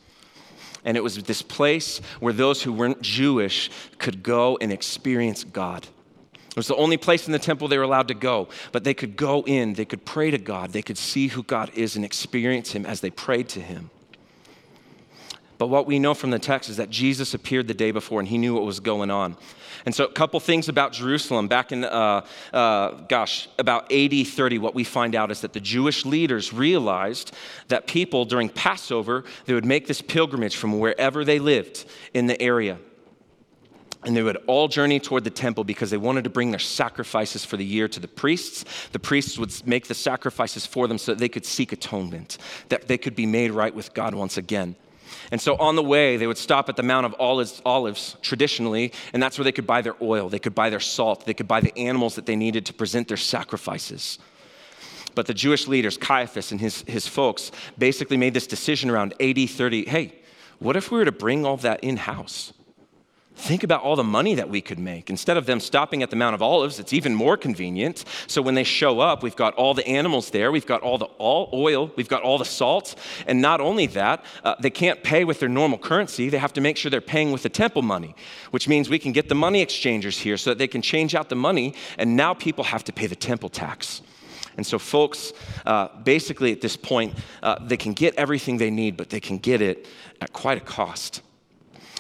And 0.86 0.96
it 0.96 1.04
was 1.04 1.22
this 1.24 1.42
place 1.42 2.00
where 2.20 2.34
those 2.34 2.64
who 2.64 2.72
weren't 2.72 3.02
Jewish 3.02 3.70
could 3.98 4.24
go 4.24 4.58
and 4.62 4.72
experience 4.72 5.44
God. 5.44 5.86
It 6.50 6.56
was 6.56 6.68
the 6.68 6.76
only 6.76 6.98
place 6.98 7.28
in 7.28 7.34
the 7.34 7.40
temple 7.40 7.68
they 7.68 7.78
were 7.78 7.84
allowed 7.84 8.08
to 8.08 8.14
go, 8.14 8.48
but 8.72 8.84
they 8.84 8.94
could 8.94 9.16
go 9.16 9.44
in, 9.46 9.74
they 9.74 9.86
could 9.86 10.06
pray 10.06 10.32
to 10.32 10.38
God, 10.38 10.72
they 10.72 10.82
could 10.82 10.98
see 10.98 11.28
who 11.28 11.44
God 11.44 11.72
is 11.76 11.96
and 11.96 12.06
experience 12.06 12.72
Him 12.72 12.86
as 12.86 13.02
they 13.02 13.12
prayed 13.12 13.50
to 13.50 13.60
Him. 13.60 13.92
But 15.58 15.68
what 15.68 15.88
we 15.88 15.98
know 16.00 16.14
from 16.14 16.30
the 16.30 16.40
text 16.40 16.70
is 16.70 16.78
that 16.78 16.90
Jesus 16.90 17.34
appeared 17.34 17.68
the 17.68 17.74
day 17.74 17.92
before 17.92 18.20
and 18.20 18.28
he 18.28 18.38
knew 18.38 18.54
what 18.54 18.64
was 18.64 18.80
going 18.80 19.10
on. 19.10 19.36
And 19.86 19.96
so, 19.96 20.06
a 20.06 20.12
couple 20.12 20.40
things 20.40 20.70
about 20.70 20.92
Jerusalem. 20.92 21.48
Back 21.48 21.72
in, 21.72 21.84
uh, 21.84 22.26
uh, 22.52 22.92
gosh, 23.08 23.48
about 23.58 23.92
AD 23.92 24.28
30, 24.28 24.58
what 24.58 24.76
we 24.76 24.84
find 24.84 25.16
out 25.16 25.32
is 25.32 25.42
that 25.42 25.54
the 25.54 25.60
Jewish 25.60 26.06
leaders 26.06 26.52
realized 26.52 27.34
that 27.70 27.88
people 27.88 28.26
during 28.26 28.50
Passover, 28.50 29.24
they 29.46 29.54
would 29.54 29.66
make 29.66 29.88
this 29.88 30.02
pilgrimage 30.02 30.56
from 30.56 30.80
wherever 30.80 31.24
they 31.24 31.40
lived 31.40 31.86
in 32.14 32.28
the 32.28 32.40
area. 32.42 32.78
And 34.04 34.16
they 34.16 34.24
would 34.24 34.38
all 34.48 34.68
journey 34.68 35.00
toward 35.00 35.24
the 35.24 35.30
temple 35.30 35.64
because 35.64 35.90
they 35.90 35.98
wanted 35.98 36.24
to 36.26 36.30
bring 36.30 36.52
their 36.52 36.60
sacrifices 36.60 37.44
for 37.44 37.58
the 37.58 37.66
year 37.66 37.88
to 37.88 38.00
the 38.00 38.08
priests. 38.08 38.64
The 38.92 39.00
priests 39.00 39.38
would 39.38 39.52
make 39.66 39.88
the 39.88 39.96
sacrifices 39.96 40.66
for 40.66 40.88
them 40.88 40.98
so 40.98 41.14
that 41.14 41.20
they 41.20 41.30
could 41.30 41.46
seek 41.46 41.72
atonement, 41.72 42.38
that 42.70 42.88
they 42.88 42.98
could 42.98 43.16
be 43.16 43.26
made 43.26 43.52
right 43.52 43.74
with 43.74 43.94
God 43.94 44.14
once 44.14 44.38
again. 44.38 44.76
And 45.32 45.42
so 45.42 45.56
on 45.58 45.76
the 45.76 45.84
way, 45.84 46.18
they 46.18 46.28
would 46.28 46.38
stop 46.38 46.70
at 46.70 46.76
the 46.76 46.84
Mount 46.84 47.06
of 47.06 47.16
Olives, 47.20 47.62
Olives, 47.66 48.16
traditionally, 48.22 48.94
and 49.14 49.22
that's 49.22 49.38
where 49.38 49.44
they 49.44 49.52
could 49.52 49.68
buy 49.68 49.82
their 49.82 49.96
oil, 50.02 50.30
they 50.30 50.40
could 50.40 50.56
buy 50.56 50.70
their 50.70 50.80
salt, 50.80 51.26
they 51.26 51.34
could 51.34 51.48
buy 51.48 51.60
the 51.60 51.78
animals 51.78 52.16
that 52.16 52.26
they 52.26 52.36
needed 52.36 52.66
to 52.68 52.74
present 52.74 53.08
their 53.08 53.18
sacrifices. 53.18 54.20
But 55.16 55.26
the 55.26 55.34
Jewish 55.34 55.68
leaders, 55.68 55.98
Caiaphas 55.98 56.52
and 56.52 56.62
his, 56.62 56.84
his 56.84 57.08
folks, 57.08 57.52
basically 57.78 58.18
made 58.18 58.34
this 58.34 58.48
decision 58.48 58.90
around 58.90 59.14
AD 59.20 59.50
30 59.50 59.86
hey, 59.86 60.14
what 60.60 60.76
if 60.76 60.92
we 60.92 60.98
were 60.98 61.06
to 61.06 61.12
bring 61.12 61.46
all 61.46 61.58
that 61.58 61.84
in 61.84 61.98
house? 61.98 62.54
Think 63.38 63.62
about 63.64 63.84
all 63.84 63.96
the 63.96 64.04
money 64.04 64.34
that 64.34 64.50
we 64.50 64.62
could 64.62 64.80
make. 64.80 65.12
Instead 65.12 65.38
of 65.38 65.46
them 65.46 65.60
stopping 65.60 66.02
at 66.02 66.10
the 66.10 66.16
Mount 66.16 66.34
of 66.34 66.42
Olives, 66.42 66.80
it's 66.80 66.92
even 66.92 67.14
more 67.14 67.38
convenient. 67.38 68.04
So 68.26 68.42
when 68.42 68.56
they 68.56 68.64
show 68.64 69.00
up, 69.00 69.22
we've 69.22 69.36
got 69.36 69.54
all 69.54 69.76
the 69.76 69.88
animals 69.88 70.32
there, 70.32 70.52
we've 70.52 70.66
got 70.66 70.82
all 70.82 70.98
the 70.98 71.08
oil, 71.22 71.92
we've 71.96 72.10
got 72.10 72.24
all 72.24 72.40
the 72.40 72.46
salt. 72.46 72.96
And 73.28 73.40
not 73.40 73.62
only 73.62 73.86
that, 73.88 74.26
uh, 74.44 74.56
they 74.60 74.72
can't 74.72 75.04
pay 75.04 75.24
with 75.24 75.40
their 75.40 75.50
normal 75.50 75.78
currency, 75.78 76.30
they 76.30 76.40
have 76.40 76.52
to 76.54 76.62
make 76.62 76.78
sure 76.78 76.90
they're 76.90 77.00
paying 77.00 77.32
with 77.32 77.44
the 77.44 77.50
temple 77.50 77.84
money, 77.84 78.16
which 78.50 78.68
means 78.68 78.90
we 78.90 78.98
can 78.98 79.12
get 79.12 79.30
the 79.30 79.36
money 79.36 79.62
exchangers 79.62 80.18
here 80.18 80.36
so 80.36 80.50
that 80.50 80.58
they 80.58 80.68
can 80.68 80.82
change 80.82 81.14
out 81.14 81.30
the 81.30 81.36
money. 81.36 81.76
And 82.00 82.18
now 82.18 82.34
people 82.34 82.64
have 82.64 82.84
to 82.86 82.92
pay 82.92 83.06
the 83.06 83.16
temple 83.16 83.50
tax. 83.50 84.02
And 84.58 84.66
so, 84.66 84.80
folks, 84.80 85.32
uh, 85.64 85.90
basically 86.04 86.52
at 86.52 86.62
this 86.62 86.76
point, 86.76 87.14
uh, 87.44 87.64
they 87.64 87.78
can 87.78 87.94
get 87.94 88.16
everything 88.16 88.58
they 88.58 88.72
need, 88.72 88.98
but 88.98 89.12
they 89.12 89.20
can 89.20 89.38
get 89.38 89.62
it 89.62 89.86
at 90.20 90.34
quite 90.34 90.58
a 90.58 90.62
cost. 90.62 91.22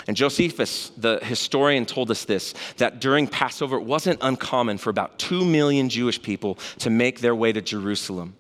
And 0.07 0.15
Josephus, 0.15 0.89
the 0.97 1.19
historian, 1.21 1.85
told 1.85 2.09
us 2.09 2.25
this 2.25 2.53
that 2.77 3.01
during 3.01 3.27
Passover, 3.27 3.77
it 3.77 3.83
wasn't 3.83 4.19
uncommon 4.21 4.77
for 4.77 4.89
about 4.89 5.19
2 5.19 5.43
million 5.43 5.89
Jewish 5.89 6.21
people 6.21 6.55
to 6.79 6.89
make 6.89 7.19
their 7.19 7.35
way 7.35 7.51
to 7.51 7.61
Jerusalem. 7.61 8.35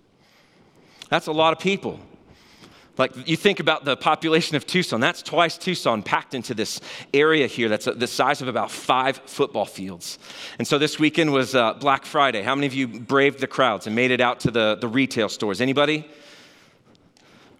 That's 1.09 1.27
a 1.27 1.31
lot 1.31 1.53
of 1.53 1.59
people. 1.59 1.99
Like 2.97 3.27
you 3.27 3.37
think 3.37 3.59
about 3.59 3.85
the 3.85 3.95
population 3.95 4.55
of 4.55 4.65
Tucson, 4.65 4.99
that's 4.99 5.21
twice 5.21 5.57
Tucson 5.57 6.01
packed 6.01 6.33
into 6.33 6.55
this 6.55 6.81
area 7.13 7.45
here 7.45 7.69
that's 7.69 7.85
the 7.85 8.07
size 8.07 8.41
of 8.41 8.47
about 8.47 8.71
five 8.71 9.21
football 9.25 9.65
fields. 9.65 10.17
And 10.57 10.67
so 10.67 10.79
this 10.79 10.97
weekend 10.97 11.31
was 11.31 11.53
uh, 11.53 11.73
Black 11.73 12.05
Friday. 12.05 12.41
How 12.41 12.55
many 12.55 12.65
of 12.65 12.73
you 12.73 12.87
braved 12.87 13.39
the 13.39 13.47
crowds 13.47 13.85
and 13.85 13.95
made 13.95 14.09
it 14.09 14.19
out 14.19 14.39
to 14.41 14.51
the, 14.51 14.77
the 14.81 14.87
retail 14.87 15.29
stores? 15.29 15.61
Anybody? 15.61 16.09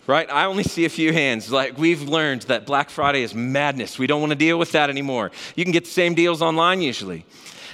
Right? 0.07 0.31
I 0.31 0.45
only 0.45 0.63
see 0.63 0.85
a 0.85 0.89
few 0.89 1.13
hands. 1.13 1.51
Like 1.51 1.77
we've 1.77 2.01
learned 2.01 2.43
that 2.43 2.65
Black 2.65 2.89
Friday 2.89 3.21
is 3.21 3.35
madness. 3.35 3.99
We 3.99 4.07
don't 4.07 4.21
want 4.21 4.31
to 4.31 4.37
deal 4.37 4.57
with 4.57 4.71
that 4.71 4.89
anymore. 4.89 5.31
You 5.55 5.63
can 5.63 5.73
get 5.73 5.83
the 5.83 5.91
same 5.91 6.15
deals 6.15 6.41
online 6.41 6.81
usually. 6.81 7.25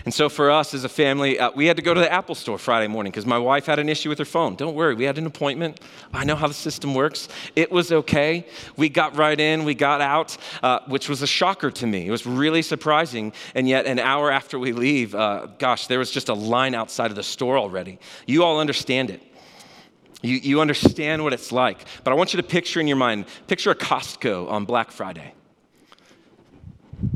And 0.05 0.13
so 0.13 0.27
for 0.27 0.51
us 0.51 0.73
as 0.73 0.83
a 0.83 0.89
family, 0.89 1.39
uh, 1.39 1.51
we 1.55 1.65
had 1.65 1.77
to 1.77 1.83
go 1.83 1.93
to 1.93 1.99
the 1.99 2.11
Apple 2.11 2.35
store 2.35 2.57
Friday 2.57 2.87
morning 2.87 3.11
because 3.11 3.25
my 3.25 3.37
wife 3.37 3.65
had 3.65 3.79
an 3.79 3.87
issue 3.87 4.09
with 4.09 4.17
her 4.19 4.25
phone. 4.25 4.55
Don't 4.55 4.75
worry, 4.75 4.95
we 4.95 5.05
had 5.05 5.17
an 5.17 5.25
appointment. 5.25 5.79
I 6.13 6.25
know 6.25 6.35
how 6.35 6.47
the 6.47 6.53
system 6.53 6.93
works. 6.93 7.29
It 7.55 7.71
was 7.71 7.91
okay. 7.91 8.45
We 8.75 8.89
got 8.89 9.15
right 9.15 9.39
in, 9.39 9.63
we 9.63 9.75
got 9.75 10.01
out, 10.01 10.35
uh, 10.61 10.79
which 10.87 11.07
was 11.07 11.21
a 11.21 11.27
shocker 11.27 11.71
to 11.71 11.87
me. 11.87 12.05
It 12.07 12.11
was 12.11 12.25
really 12.25 12.61
surprising. 12.61 13.31
And 13.55 13.69
yet, 13.69 13.85
an 13.85 13.97
hour 13.97 14.29
after 14.29 14.59
we 14.59 14.73
leave, 14.73 15.15
uh, 15.15 15.47
gosh, 15.57 15.87
there 15.87 15.99
was 15.99 16.11
just 16.11 16.27
a 16.27 16.33
line 16.33 16.75
outside 16.75 17.09
of 17.09 17.15
the 17.15 17.23
store 17.23 17.57
already. 17.57 17.97
You 18.27 18.43
all 18.43 18.59
understand 18.59 19.09
it. 19.09 19.21
You, 20.23 20.37
you 20.37 20.61
understand 20.61 21.23
what 21.23 21.33
it's 21.33 21.51
like. 21.51 21.85
But 22.03 22.11
I 22.11 22.15
want 22.15 22.33
you 22.33 22.37
to 22.37 22.47
picture 22.47 22.79
in 22.79 22.87
your 22.87 22.97
mind 22.97 23.25
picture 23.47 23.69
a 23.69 23.75
Costco 23.75 24.49
on 24.49 24.65
Black 24.65 24.89
Friday. 24.89 25.33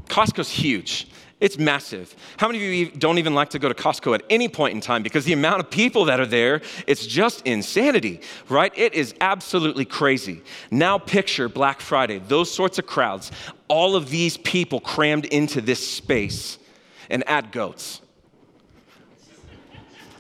Costco's 0.08 0.50
huge. 0.50 1.08
It's 1.40 1.60
massive. 1.60 2.16
How 2.38 2.48
many 2.48 2.66
of 2.66 2.74
you 2.74 2.90
don't 2.90 3.20
even 3.20 3.36
like 3.36 3.52
to 3.52 3.60
go 3.60 3.70
to 3.70 3.76
Costco 3.76 4.16
at 4.16 4.24
any 4.30 4.50
point 4.50 4.74
in 4.74 4.82
time 4.82 5.04
because 5.04 5.24
the 5.24 5.34
amount 5.34 5.60
of 5.60 5.70
people 5.70 6.06
that 6.06 6.20
are 6.20 6.26
there, 6.26 6.62
it's 6.88 7.06
just 7.06 7.46
insanity, 7.46 8.22
right? 8.50 8.74
It 8.76 8.96
is 8.96 9.14
absolutely 9.22 9.86
crazy. 9.86 10.42
Now 10.72 10.98
picture 10.98 11.48
Black 11.48 11.80
Friday, 11.80 12.18
those 12.18 12.52
sorts 12.52 12.80
of 12.80 12.88
crowds, 12.88 13.32
all 13.68 13.96
of 13.96 14.10
these 14.10 14.36
people 14.38 14.80
crammed 14.80 15.26
into 15.26 15.62
this 15.62 15.88
space 15.88 16.58
and 17.10 17.24
add 17.28 17.52
goats. 17.52 18.02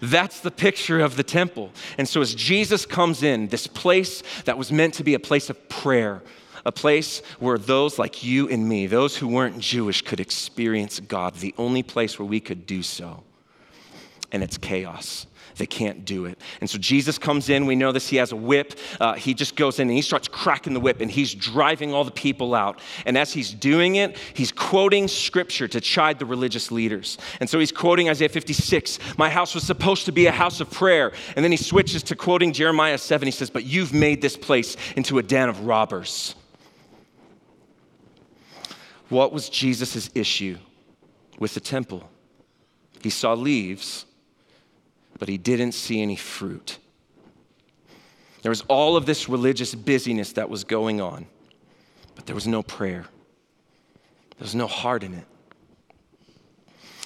That's 0.01 0.39
the 0.39 0.51
picture 0.51 0.99
of 0.99 1.17
the 1.17 1.23
temple. 1.23 1.71
And 1.97 2.07
so, 2.07 2.21
as 2.21 2.35
Jesus 2.35 2.85
comes 2.85 3.23
in, 3.23 3.47
this 3.47 3.67
place 3.67 4.23
that 4.45 4.57
was 4.57 4.71
meant 4.71 4.93
to 4.95 5.03
be 5.03 5.13
a 5.13 5.19
place 5.19 5.49
of 5.49 5.69
prayer, 5.69 6.21
a 6.65 6.71
place 6.71 7.21
where 7.39 7.57
those 7.57 7.97
like 7.97 8.23
you 8.23 8.49
and 8.49 8.67
me, 8.67 8.87
those 8.87 9.17
who 9.17 9.27
weren't 9.27 9.59
Jewish, 9.59 10.01
could 10.01 10.19
experience 10.19 10.99
God, 10.99 11.35
the 11.35 11.55
only 11.57 11.83
place 11.83 12.19
where 12.19 12.27
we 12.27 12.39
could 12.39 12.65
do 12.65 12.83
so. 12.83 13.23
And 14.31 14.43
it's 14.43 14.57
chaos. 14.57 15.25
They 15.57 15.65
can't 15.65 16.05
do 16.05 16.25
it. 16.25 16.39
And 16.61 16.69
so 16.69 16.77
Jesus 16.77 17.17
comes 17.17 17.49
in. 17.49 17.65
We 17.65 17.75
know 17.75 17.91
this. 17.91 18.07
He 18.07 18.17
has 18.17 18.31
a 18.31 18.35
whip. 18.35 18.77
Uh, 18.99 19.13
he 19.13 19.33
just 19.33 19.55
goes 19.55 19.79
in 19.79 19.87
and 19.87 19.95
he 19.95 20.01
starts 20.01 20.27
cracking 20.27 20.73
the 20.73 20.79
whip 20.79 21.01
and 21.01 21.09
he's 21.09 21.33
driving 21.33 21.93
all 21.93 22.03
the 22.03 22.11
people 22.11 22.53
out. 22.53 22.79
And 23.05 23.17
as 23.17 23.33
he's 23.33 23.53
doing 23.53 23.95
it, 23.95 24.17
he's 24.33 24.51
quoting 24.51 25.07
scripture 25.07 25.67
to 25.67 25.81
chide 25.81 26.19
the 26.19 26.25
religious 26.25 26.71
leaders. 26.71 27.17
And 27.39 27.49
so 27.49 27.59
he's 27.59 27.71
quoting 27.71 28.09
Isaiah 28.09 28.29
56 28.29 28.99
My 29.17 29.29
house 29.29 29.55
was 29.55 29.63
supposed 29.63 30.05
to 30.05 30.11
be 30.11 30.27
a 30.27 30.31
house 30.31 30.61
of 30.61 30.69
prayer. 30.71 31.11
And 31.35 31.43
then 31.43 31.51
he 31.51 31.57
switches 31.57 32.03
to 32.03 32.15
quoting 32.15 32.53
Jeremiah 32.53 32.97
7. 32.97 33.25
He 33.25 33.31
says, 33.31 33.49
But 33.49 33.65
you've 33.65 33.93
made 33.93 34.21
this 34.21 34.37
place 34.37 34.77
into 34.95 35.17
a 35.17 35.23
den 35.23 35.49
of 35.49 35.65
robbers. 35.65 36.35
What 39.09 39.31
was 39.31 39.49
Jesus' 39.49 40.09
issue 40.13 40.57
with 41.39 41.53
the 41.53 41.61
temple? 41.61 42.09
He 43.01 43.09
saw 43.09 43.33
leaves 43.33 44.06
but 45.17 45.27
he 45.27 45.37
didn't 45.37 45.73
see 45.73 46.01
any 46.01 46.15
fruit. 46.15 46.79
There 48.41 48.49
was 48.49 48.61
all 48.67 48.95
of 48.95 49.05
this 49.05 49.27
religious 49.27 49.75
busyness 49.75 50.33
that 50.33 50.49
was 50.49 50.63
going 50.63 51.01
on, 51.01 51.27
but 52.15 52.25
there 52.25 52.35
was 52.35 52.47
no 52.47 52.63
prayer. 52.63 53.05
There 54.37 54.45
was 54.45 54.55
no 54.55 54.67
heart 54.67 55.03
in 55.03 55.13
it. 55.13 55.25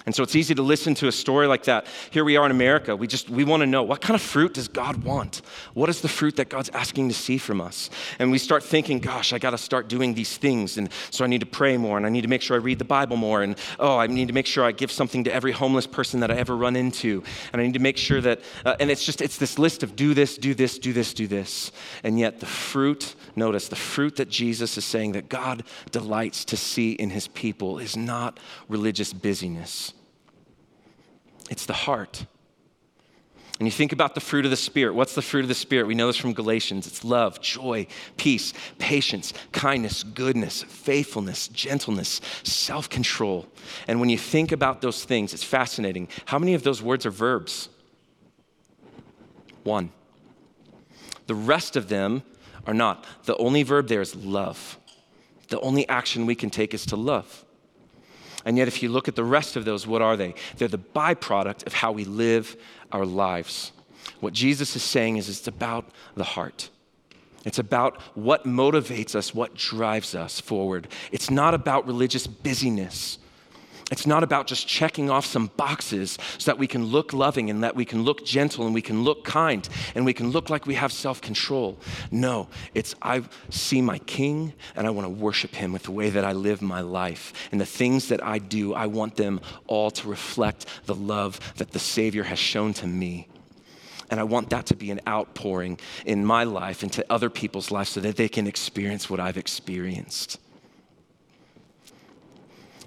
And 0.05 0.15
so 0.15 0.23
it's 0.23 0.35
easy 0.35 0.55
to 0.55 0.61
listen 0.61 0.95
to 0.95 1.07
a 1.07 1.11
story 1.11 1.47
like 1.47 1.63
that. 1.63 1.85
Here 2.09 2.23
we 2.23 2.37
are 2.37 2.45
in 2.45 2.51
America. 2.51 2.95
We 2.95 3.07
just 3.07 3.29
we 3.29 3.43
want 3.43 3.61
to 3.61 3.67
know 3.67 3.83
what 3.83 4.01
kind 4.01 4.15
of 4.15 4.21
fruit 4.21 4.53
does 4.55 4.67
God 4.67 5.03
want? 5.03 5.41
What 5.73 5.89
is 5.89 6.01
the 6.01 6.07
fruit 6.07 6.35
that 6.37 6.49
God's 6.49 6.69
asking 6.69 7.09
to 7.09 7.13
see 7.13 7.37
from 7.37 7.61
us? 7.61 7.89
And 8.19 8.31
we 8.31 8.37
start 8.37 8.63
thinking, 8.63 8.99
gosh, 8.99 9.33
I 9.33 9.39
got 9.39 9.51
to 9.51 9.57
start 9.57 9.87
doing 9.87 10.13
these 10.13 10.37
things 10.37 10.77
and 10.77 10.89
so 11.09 11.23
I 11.23 11.27
need 11.27 11.41
to 11.41 11.45
pray 11.45 11.77
more 11.77 11.97
and 11.97 12.05
I 12.05 12.09
need 12.09 12.21
to 12.21 12.27
make 12.27 12.41
sure 12.41 12.55
I 12.57 12.59
read 12.59 12.79
the 12.79 12.85
Bible 12.85 13.17
more 13.17 13.43
and 13.43 13.55
oh, 13.79 13.97
I 13.97 14.07
need 14.07 14.27
to 14.27 14.33
make 14.33 14.45
sure 14.45 14.63
I 14.63 14.71
give 14.71 14.91
something 14.91 15.23
to 15.25 15.33
every 15.33 15.51
homeless 15.51 15.87
person 15.87 16.19
that 16.21 16.31
I 16.31 16.35
ever 16.35 16.55
run 16.55 16.75
into. 16.75 17.23
And 17.53 17.61
I 17.61 17.65
need 17.65 17.73
to 17.73 17.79
make 17.79 17.97
sure 17.97 18.21
that 18.21 18.41
uh, 18.65 18.75
and 18.79 18.89
it's 18.89 19.05
just 19.05 19.21
it's 19.21 19.37
this 19.37 19.59
list 19.59 19.83
of 19.83 19.95
do 19.95 20.13
this, 20.13 20.37
do 20.37 20.53
this, 20.53 20.79
do 20.79 20.93
this, 20.93 21.13
do 21.13 21.27
this. 21.27 21.71
And 22.03 22.19
yet 22.19 22.39
the 22.39 22.45
fruit, 22.45 23.15
notice 23.35 23.67
the 23.67 23.75
fruit 23.75 24.15
that 24.17 24.29
Jesus 24.29 24.77
is 24.77 24.85
saying 24.85 25.13
that 25.13 25.29
God 25.29 25.63
delights 25.91 26.45
to 26.45 26.57
see 26.57 26.93
in 26.93 27.09
his 27.09 27.27
people 27.27 27.79
is 27.79 27.95
not 27.95 28.39
religious 28.67 29.13
busyness. 29.13 29.90
It's 31.51 31.65
the 31.65 31.73
heart. 31.73 32.25
And 33.59 33.67
you 33.67 33.71
think 33.71 33.91
about 33.91 34.15
the 34.15 34.21
fruit 34.21 34.45
of 34.45 34.51
the 34.51 34.57
Spirit. 34.57 34.95
What's 34.95 35.13
the 35.13 35.21
fruit 35.21 35.41
of 35.41 35.49
the 35.49 35.53
Spirit? 35.53 35.85
We 35.85 35.93
know 35.93 36.07
this 36.07 36.17
from 36.17 36.33
Galatians 36.33 36.87
it's 36.87 37.03
love, 37.03 37.41
joy, 37.41 37.85
peace, 38.17 38.53
patience, 38.79 39.33
kindness, 39.51 40.01
goodness, 40.01 40.63
faithfulness, 40.63 41.49
gentleness, 41.49 42.21
self 42.43 42.89
control. 42.89 43.45
And 43.87 43.99
when 43.99 44.09
you 44.09 44.17
think 44.17 44.51
about 44.51 44.81
those 44.81 45.03
things, 45.03 45.33
it's 45.33 45.43
fascinating. 45.43 46.07
How 46.25 46.39
many 46.39 46.55
of 46.55 46.63
those 46.63 46.81
words 46.81 47.05
are 47.05 47.11
verbs? 47.11 47.69
One. 49.63 49.91
The 51.27 51.35
rest 51.35 51.75
of 51.75 51.89
them 51.89 52.23
are 52.65 52.73
not. 52.73 53.05
The 53.25 53.37
only 53.37 53.61
verb 53.63 53.89
there 53.89 54.01
is 54.01 54.15
love. 54.15 54.79
The 55.49 55.59
only 55.59 55.87
action 55.89 56.25
we 56.25 56.33
can 56.33 56.49
take 56.49 56.73
is 56.73 56.85
to 56.87 56.95
love. 56.95 57.45
And 58.45 58.57
yet, 58.57 58.67
if 58.67 58.81
you 58.81 58.89
look 58.89 59.07
at 59.07 59.15
the 59.15 59.23
rest 59.23 59.55
of 59.55 59.65
those, 59.65 59.85
what 59.85 60.01
are 60.01 60.17
they? 60.17 60.33
They're 60.57 60.67
the 60.67 60.77
byproduct 60.77 61.65
of 61.67 61.73
how 61.73 61.91
we 61.91 62.05
live 62.05 62.55
our 62.91 63.05
lives. 63.05 63.71
What 64.19 64.33
Jesus 64.33 64.75
is 64.75 64.83
saying 64.83 65.17
is 65.17 65.29
it's 65.29 65.47
about 65.47 65.85
the 66.15 66.23
heart. 66.23 66.69
It's 67.45 67.59
about 67.59 67.99
what 68.15 68.45
motivates 68.45 69.15
us, 69.15 69.33
what 69.33 69.55
drives 69.55 70.13
us 70.13 70.39
forward. 70.39 70.87
It's 71.11 71.29
not 71.29 71.53
about 71.53 71.87
religious 71.87 72.27
busyness. 72.27 73.17
It's 73.91 74.07
not 74.07 74.23
about 74.23 74.47
just 74.47 74.67
checking 74.67 75.09
off 75.09 75.25
some 75.25 75.51
boxes 75.57 76.17
so 76.37 76.49
that 76.49 76.57
we 76.57 76.65
can 76.65 76.85
look 76.85 77.11
loving 77.11 77.49
and 77.49 77.61
that 77.63 77.75
we 77.75 77.83
can 77.83 78.03
look 78.03 78.25
gentle 78.25 78.65
and 78.65 78.73
we 78.73 78.81
can 78.81 79.03
look 79.03 79.25
kind 79.25 79.67
and 79.95 80.05
we 80.05 80.13
can 80.13 80.31
look 80.31 80.49
like 80.49 80.65
we 80.65 80.75
have 80.75 80.93
self 80.93 81.19
control. 81.19 81.77
No, 82.09 82.47
it's 82.73 82.95
I 83.01 83.23
see 83.49 83.81
my 83.81 83.99
king 83.99 84.53
and 84.77 84.87
I 84.87 84.91
want 84.91 85.05
to 85.05 85.09
worship 85.09 85.53
him 85.53 85.73
with 85.73 85.83
the 85.83 85.91
way 85.91 86.09
that 86.09 86.23
I 86.23 86.31
live 86.31 86.61
my 86.61 86.79
life. 86.79 87.33
And 87.51 87.59
the 87.59 87.65
things 87.65 88.07
that 88.07 88.23
I 88.23 88.39
do, 88.39 88.73
I 88.73 88.87
want 88.87 89.17
them 89.17 89.41
all 89.67 89.91
to 89.91 90.07
reflect 90.07 90.65
the 90.85 90.95
love 90.95 91.39
that 91.57 91.71
the 91.71 91.79
Savior 91.79 92.23
has 92.23 92.39
shown 92.39 92.73
to 92.75 92.87
me. 92.87 93.27
And 94.09 94.21
I 94.21 94.23
want 94.23 94.49
that 94.51 94.67
to 94.67 94.75
be 94.75 94.91
an 94.91 95.01
outpouring 95.07 95.79
in 96.05 96.25
my 96.25 96.45
life 96.45 96.81
into 96.81 97.05
other 97.09 97.29
people's 97.29 97.71
lives 97.71 97.89
so 97.89 97.99
that 98.01 98.15
they 98.15 98.29
can 98.29 98.47
experience 98.47 99.09
what 99.09 99.19
I've 99.19 99.37
experienced. 99.37 100.39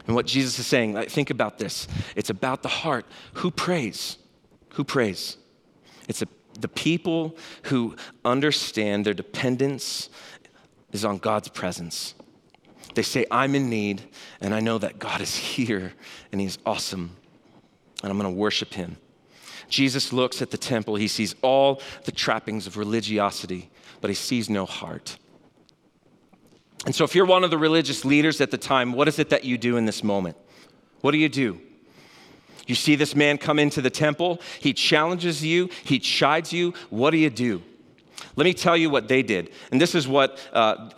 And 0.06 0.14
what 0.14 0.26
Jesus 0.26 0.58
is 0.58 0.66
saying, 0.66 0.94
like, 0.94 1.10
think 1.10 1.30
about 1.30 1.58
this. 1.58 1.88
It's 2.14 2.30
about 2.30 2.62
the 2.62 2.68
heart. 2.68 3.06
Who 3.34 3.50
prays? 3.50 4.18
Who 4.74 4.84
prays? 4.84 5.38
It's 6.08 6.20
a, 6.20 6.28
the 6.60 6.68
people 6.68 7.36
who 7.64 7.96
understand 8.24 9.06
their 9.06 9.14
dependence 9.14 10.10
is 10.92 11.04
on 11.04 11.18
God's 11.18 11.48
presence. 11.48 12.14
They 12.94 13.02
say, 13.02 13.26
I'm 13.30 13.54
in 13.54 13.70
need, 13.70 14.02
and 14.40 14.54
I 14.54 14.60
know 14.60 14.78
that 14.78 14.98
God 14.98 15.20
is 15.20 15.34
here, 15.56 15.94
and 16.32 16.40
He's 16.40 16.58
awesome, 16.66 17.16
and 18.02 18.10
I'm 18.10 18.18
going 18.18 18.32
to 18.32 18.38
worship 18.38 18.74
Him. 18.74 18.96
Jesus 19.68 20.12
looks 20.12 20.42
at 20.42 20.50
the 20.50 20.58
temple. 20.58 20.96
He 20.96 21.08
sees 21.08 21.34
all 21.42 21.80
the 22.04 22.12
trappings 22.12 22.66
of 22.66 22.76
religiosity, 22.76 23.70
but 24.00 24.10
He 24.10 24.14
sees 24.14 24.50
no 24.50 24.66
heart. 24.66 25.16
And 26.86 26.94
so, 26.94 27.04
if 27.04 27.14
you're 27.14 27.24
one 27.24 27.44
of 27.44 27.50
the 27.50 27.58
religious 27.58 28.04
leaders 28.04 28.40
at 28.40 28.50
the 28.50 28.58
time, 28.58 28.92
what 28.92 29.08
is 29.08 29.18
it 29.18 29.30
that 29.30 29.44
you 29.44 29.56
do 29.56 29.76
in 29.76 29.86
this 29.86 30.04
moment? 30.04 30.36
What 31.00 31.12
do 31.12 31.18
you 31.18 31.28
do? 31.28 31.60
You 32.66 32.74
see 32.74 32.94
this 32.96 33.14
man 33.14 33.38
come 33.38 33.58
into 33.58 33.82
the 33.82 33.90
temple, 33.90 34.40
he 34.60 34.72
challenges 34.72 35.44
you, 35.44 35.68
he 35.84 35.98
chides 35.98 36.52
you. 36.52 36.72
What 36.90 37.10
do 37.10 37.18
you 37.18 37.30
do? 37.30 37.62
Let 38.36 38.44
me 38.44 38.54
tell 38.54 38.76
you 38.76 38.90
what 38.90 39.08
they 39.08 39.22
did. 39.22 39.50
And 39.70 39.80
this 39.80 39.94
is 39.94 40.08
what 40.08 40.38
uh, 40.52 40.90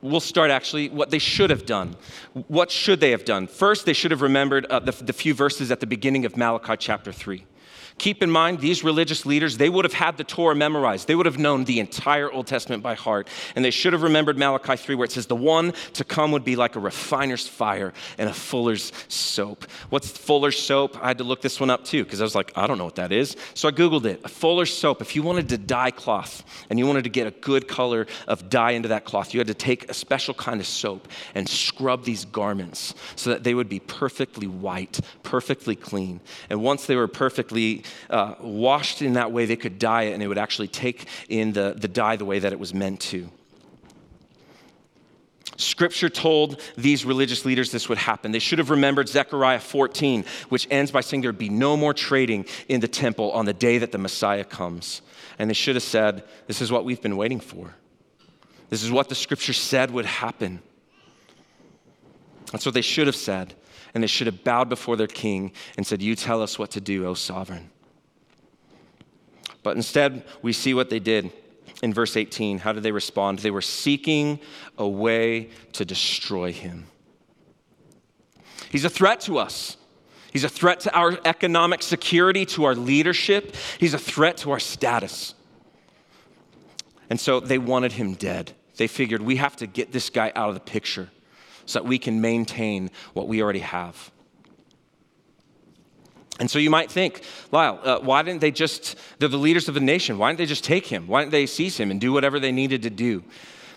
we'll 0.00 0.20
start 0.20 0.50
actually 0.50 0.88
what 0.88 1.10
they 1.10 1.18
should 1.18 1.50
have 1.50 1.66
done. 1.66 1.96
What 2.48 2.70
should 2.70 3.00
they 3.00 3.10
have 3.10 3.24
done? 3.24 3.46
First, 3.46 3.86
they 3.86 3.92
should 3.92 4.10
have 4.10 4.22
remembered 4.22 4.66
uh, 4.66 4.80
the, 4.80 4.92
the 4.92 5.12
few 5.12 5.34
verses 5.34 5.70
at 5.70 5.80
the 5.80 5.86
beginning 5.86 6.24
of 6.24 6.36
Malachi 6.36 6.76
chapter 6.78 7.12
3. 7.12 7.44
Keep 7.98 8.22
in 8.22 8.30
mind, 8.30 8.60
these 8.60 8.84
religious 8.84 9.24
leaders, 9.24 9.56
they 9.56 9.70
would 9.70 9.86
have 9.86 9.94
had 9.94 10.18
the 10.18 10.24
Torah 10.24 10.54
memorized. 10.54 11.08
They 11.08 11.14
would 11.14 11.24
have 11.24 11.38
known 11.38 11.64
the 11.64 11.80
entire 11.80 12.30
Old 12.30 12.46
Testament 12.46 12.82
by 12.82 12.94
heart. 12.94 13.26
And 13.54 13.64
they 13.64 13.70
should 13.70 13.94
have 13.94 14.02
remembered 14.02 14.36
Malachi 14.36 14.76
3, 14.76 14.94
where 14.96 15.06
it 15.06 15.12
says, 15.12 15.26
The 15.26 15.34
one 15.34 15.72
to 15.94 16.04
come 16.04 16.30
would 16.32 16.44
be 16.44 16.56
like 16.56 16.76
a 16.76 16.80
refiner's 16.80 17.48
fire 17.48 17.94
and 18.18 18.28
a 18.28 18.34
fuller's 18.34 18.92
soap. 19.08 19.64
What's 19.88 20.10
fuller's 20.10 20.58
soap? 20.58 21.02
I 21.02 21.08
had 21.08 21.18
to 21.18 21.24
look 21.24 21.40
this 21.40 21.58
one 21.58 21.70
up 21.70 21.84
too, 21.84 22.04
because 22.04 22.20
I 22.20 22.24
was 22.24 22.34
like, 22.34 22.52
I 22.54 22.66
don't 22.66 22.76
know 22.76 22.84
what 22.84 22.96
that 22.96 23.12
is. 23.12 23.34
So 23.54 23.66
I 23.66 23.70
Googled 23.72 24.04
it. 24.04 24.20
A 24.24 24.28
fuller's 24.28 24.76
soap, 24.76 25.00
if 25.00 25.16
you 25.16 25.22
wanted 25.22 25.48
to 25.48 25.58
dye 25.58 25.90
cloth 25.90 26.44
and 26.68 26.78
you 26.78 26.86
wanted 26.86 27.04
to 27.04 27.10
get 27.10 27.26
a 27.26 27.30
good 27.30 27.66
color 27.66 28.06
of 28.28 28.50
dye 28.50 28.72
into 28.72 28.88
that 28.88 29.06
cloth, 29.06 29.32
you 29.32 29.40
had 29.40 29.46
to 29.46 29.54
take 29.54 29.90
a 29.90 29.94
special 29.94 30.34
kind 30.34 30.60
of 30.60 30.66
soap 30.66 31.08
and 31.34 31.48
scrub 31.48 32.04
these 32.04 32.26
garments 32.26 32.94
so 33.14 33.30
that 33.30 33.42
they 33.42 33.54
would 33.54 33.70
be 33.70 33.80
perfectly 33.80 34.46
white, 34.46 35.00
perfectly 35.22 35.76
clean. 35.76 36.20
And 36.50 36.62
once 36.62 36.84
they 36.84 36.96
were 36.96 37.08
perfectly 37.08 37.84
uh, 38.10 38.34
washed 38.40 39.02
in 39.02 39.14
that 39.14 39.32
way, 39.32 39.46
they 39.46 39.56
could 39.56 39.78
dye 39.78 40.04
it 40.04 40.12
and 40.12 40.22
it 40.22 40.28
would 40.28 40.38
actually 40.38 40.68
take 40.68 41.06
in 41.28 41.52
the, 41.52 41.74
the 41.76 41.88
dye 41.88 42.16
the 42.16 42.24
way 42.24 42.38
that 42.38 42.52
it 42.52 42.58
was 42.58 42.74
meant 42.74 43.00
to. 43.00 43.30
Scripture 45.58 46.10
told 46.10 46.60
these 46.76 47.04
religious 47.04 47.44
leaders 47.44 47.70
this 47.70 47.88
would 47.88 47.98
happen. 47.98 48.32
They 48.32 48.38
should 48.38 48.58
have 48.58 48.70
remembered 48.70 49.08
Zechariah 49.08 49.60
14, 49.60 50.24
which 50.48 50.68
ends 50.70 50.90
by 50.90 51.00
saying 51.00 51.22
there'd 51.22 51.38
be 51.38 51.48
no 51.48 51.76
more 51.76 51.94
trading 51.94 52.44
in 52.68 52.80
the 52.80 52.88
temple 52.88 53.32
on 53.32 53.46
the 53.46 53.54
day 53.54 53.78
that 53.78 53.92
the 53.92 53.98
Messiah 53.98 54.44
comes. 54.44 55.00
And 55.38 55.48
they 55.48 55.54
should 55.54 55.76
have 55.76 55.82
said, 55.82 56.24
This 56.46 56.60
is 56.60 56.70
what 56.70 56.84
we've 56.84 57.00
been 57.00 57.16
waiting 57.16 57.40
for. 57.40 57.74
This 58.68 58.82
is 58.82 58.90
what 58.90 59.08
the 59.08 59.14
scripture 59.14 59.52
said 59.52 59.90
would 59.92 60.06
happen. 60.06 60.60
That's 62.52 62.66
what 62.66 62.74
they 62.74 62.82
should 62.82 63.06
have 63.06 63.16
said. 63.16 63.54
And 63.94 64.02
they 64.02 64.08
should 64.08 64.26
have 64.26 64.44
bowed 64.44 64.68
before 64.68 64.96
their 64.96 65.06
king 65.06 65.52
and 65.76 65.86
said, 65.86 66.02
You 66.02 66.16
tell 66.16 66.42
us 66.42 66.58
what 66.58 66.72
to 66.72 66.80
do, 66.80 67.06
O 67.06 67.14
sovereign. 67.14 67.70
But 69.66 69.74
instead, 69.74 70.22
we 70.42 70.52
see 70.52 70.74
what 70.74 70.90
they 70.90 71.00
did 71.00 71.32
in 71.82 71.92
verse 71.92 72.16
18. 72.16 72.58
How 72.58 72.72
did 72.72 72.84
they 72.84 72.92
respond? 72.92 73.40
They 73.40 73.50
were 73.50 73.60
seeking 73.60 74.38
a 74.78 74.86
way 74.86 75.50
to 75.72 75.84
destroy 75.84 76.52
him. 76.52 76.86
He's 78.70 78.84
a 78.84 78.88
threat 78.88 79.22
to 79.22 79.38
us. 79.38 79.76
He's 80.32 80.44
a 80.44 80.48
threat 80.48 80.78
to 80.82 80.94
our 80.94 81.18
economic 81.24 81.82
security, 81.82 82.46
to 82.46 82.62
our 82.62 82.76
leadership. 82.76 83.56
He's 83.80 83.92
a 83.92 83.98
threat 83.98 84.36
to 84.36 84.52
our 84.52 84.60
status. 84.60 85.34
And 87.10 87.18
so 87.18 87.40
they 87.40 87.58
wanted 87.58 87.90
him 87.90 88.14
dead. 88.14 88.52
They 88.76 88.86
figured 88.86 89.20
we 89.20 89.34
have 89.34 89.56
to 89.56 89.66
get 89.66 89.90
this 89.90 90.10
guy 90.10 90.30
out 90.36 90.48
of 90.48 90.54
the 90.54 90.60
picture 90.60 91.10
so 91.64 91.80
that 91.80 91.88
we 91.88 91.98
can 91.98 92.20
maintain 92.20 92.92
what 93.14 93.26
we 93.26 93.42
already 93.42 93.58
have. 93.58 94.12
And 96.38 96.50
so 96.50 96.58
you 96.58 96.70
might 96.70 96.90
think, 96.90 97.22
Lyle, 97.50 97.80
uh, 97.82 97.98
why 98.00 98.22
didn't 98.22 98.40
they 98.40 98.50
just, 98.50 98.96
they're 99.18 99.28
the 99.28 99.38
leaders 99.38 99.68
of 99.68 99.74
the 99.74 99.80
nation, 99.80 100.18
why 100.18 100.30
didn't 100.30 100.38
they 100.38 100.46
just 100.46 100.64
take 100.64 100.86
him? 100.86 101.06
Why 101.06 101.20
didn't 101.20 101.32
they 101.32 101.46
seize 101.46 101.78
him 101.78 101.90
and 101.90 102.00
do 102.00 102.12
whatever 102.12 102.38
they 102.38 102.52
needed 102.52 102.82
to 102.82 102.90
do? 102.90 103.24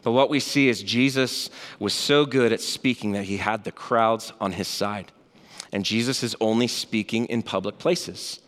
But 0.03 0.11
what 0.11 0.29
we 0.29 0.39
see 0.39 0.69
is 0.69 0.81
Jesus 0.81 1.49
was 1.79 1.93
so 1.93 2.25
good 2.25 2.51
at 2.51 2.61
speaking 2.61 3.13
that 3.13 3.25
he 3.25 3.37
had 3.37 3.63
the 3.63 3.71
crowds 3.71 4.33
on 4.39 4.53
his 4.53 4.67
side. 4.67 5.11
And 5.71 5.85
Jesus 5.85 6.23
is 6.23 6.35
only 6.41 6.67
speaking 6.67 7.25
in 7.25 7.43
public 7.43 7.77
places. 7.77 8.39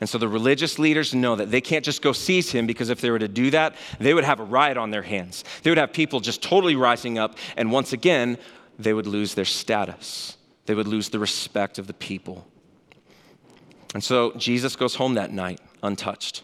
And 0.00 0.08
so 0.08 0.18
the 0.18 0.28
religious 0.28 0.78
leaders 0.78 1.14
know 1.14 1.36
that 1.36 1.50
they 1.50 1.60
can't 1.60 1.84
just 1.84 2.02
go 2.02 2.12
seize 2.12 2.52
him 2.52 2.66
because 2.66 2.88
if 2.88 3.00
they 3.00 3.10
were 3.10 3.18
to 3.18 3.28
do 3.28 3.50
that, 3.50 3.74
they 3.98 4.14
would 4.14 4.24
have 4.24 4.40
a 4.40 4.44
riot 4.44 4.76
on 4.76 4.90
their 4.90 5.02
hands. 5.02 5.44
They 5.62 5.70
would 5.70 5.78
have 5.78 5.92
people 5.92 6.20
just 6.20 6.42
totally 6.42 6.76
rising 6.76 7.18
up, 7.18 7.36
and 7.56 7.72
once 7.72 7.92
again, 7.92 8.38
they 8.78 8.92
would 8.92 9.06
lose 9.06 9.34
their 9.34 9.44
status. 9.44 10.36
They 10.66 10.74
would 10.74 10.86
lose 10.86 11.08
the 11.08 11.18
respect 11.18 11.78
of 11.78 11.88
the 11.88 11.94
people. 11.94 12.46
And 13.94 14.04
so 14.04 14.32
Jesus 14.32 14.76
goes 14.76 14.94
home 14.94 15.14
that 15.14 15.32
night 15.32 15.60
untouched. 15.82 16.42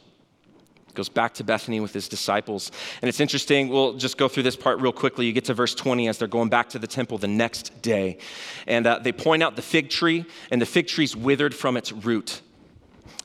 Goes 0.94 1.08
back 1.08 1.34
to 1.34 1.44
Bethany 1.44 1.80
with 1.80 1.92
his 1.92 2.08
disciples. 2.08 2.70
And 3.02 3.08
it's 3.08 3.18
interesting, 3.18 3.68
we'll 3.68 3.94
just 3.94 4.16
go 4.16 4.28
through 4.28 4.44
this 4.44 4.54
part 4.54 4.80
real 4.80 4.92
quickly. 4.92 5.26
You 5.26 5.32
get 5.32 5.46
to 5.46 5.54
verse 5.54 5.74
20 5.74 6.08
as 6.08 6.18
they're 6.18 6.28
going 6.28 6.48
back 6.48 6.68
to 6.70 6.78
the 6.78 6.86
temple 6.86 7.18
the 7.18 7.26
next 7.26 7.82
day. 7.82 8.18
And 8.68 8.86
uh, 8.86 9.00
they 9.00 9.10
point 9.10 9.42
out 9.42 9.56
the 9.56 9.62
fig 9.62 9.90
tree, 9.90 10.24
and 10.52 10.62
the 10.62 10.66
fig 10.66 10.86
tree's 10.86 11.16
withered 11.16 11.52
from 11.52 11.76
its 11.76 11.90
root. 11.90 12.42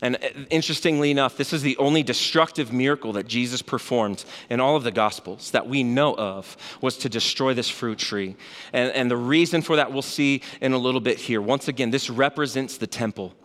And 0.02 0.16
uh, 0.16 0.30
interestingly 0.50 1.12
enough, 1.12 1.38
this 1.38 1.54
is 1.54 1.62
the 1.62 1.78
only 1.78 2.02
destructive 2.02 2.74
miracle 2.74 3.14
that 3.14 3.28
Jesus 3.28 3.62
performed 3.62 4.26
in 4.50 4.60
all 4.60 4.76
of 4.76 4.84
the 4.84 4.92
Gospels 4.92 5.52
that 5.52 5.68
we 5.68 5.84
know 5.84 6.16
of 6.16 6.58
was 6.82 6.98
to 6.98 7.10
destroy 7.10 7.54
this 7.54 7.70
fruit 7.70 8.00
tree. 8.00 8.36
And, 8.74 8.92
and 8.94 9.12
the 9.12 9.18
reason 9.18 9.62
for 9.62 9.76
that 9.76 9.94
we'll 9.94 10.02
see 10.02 10.42
in 10.60 10.74
a 10.74 10.78
little 10.78 11.02
bit 11.02 11.20
here. 11.20 11.40
Once 11.40 11.68
again, 11.68 11.92
this 11.92 12.10
represents 12.10 12.78
the 12.78 12.88
temple 12.88 13.36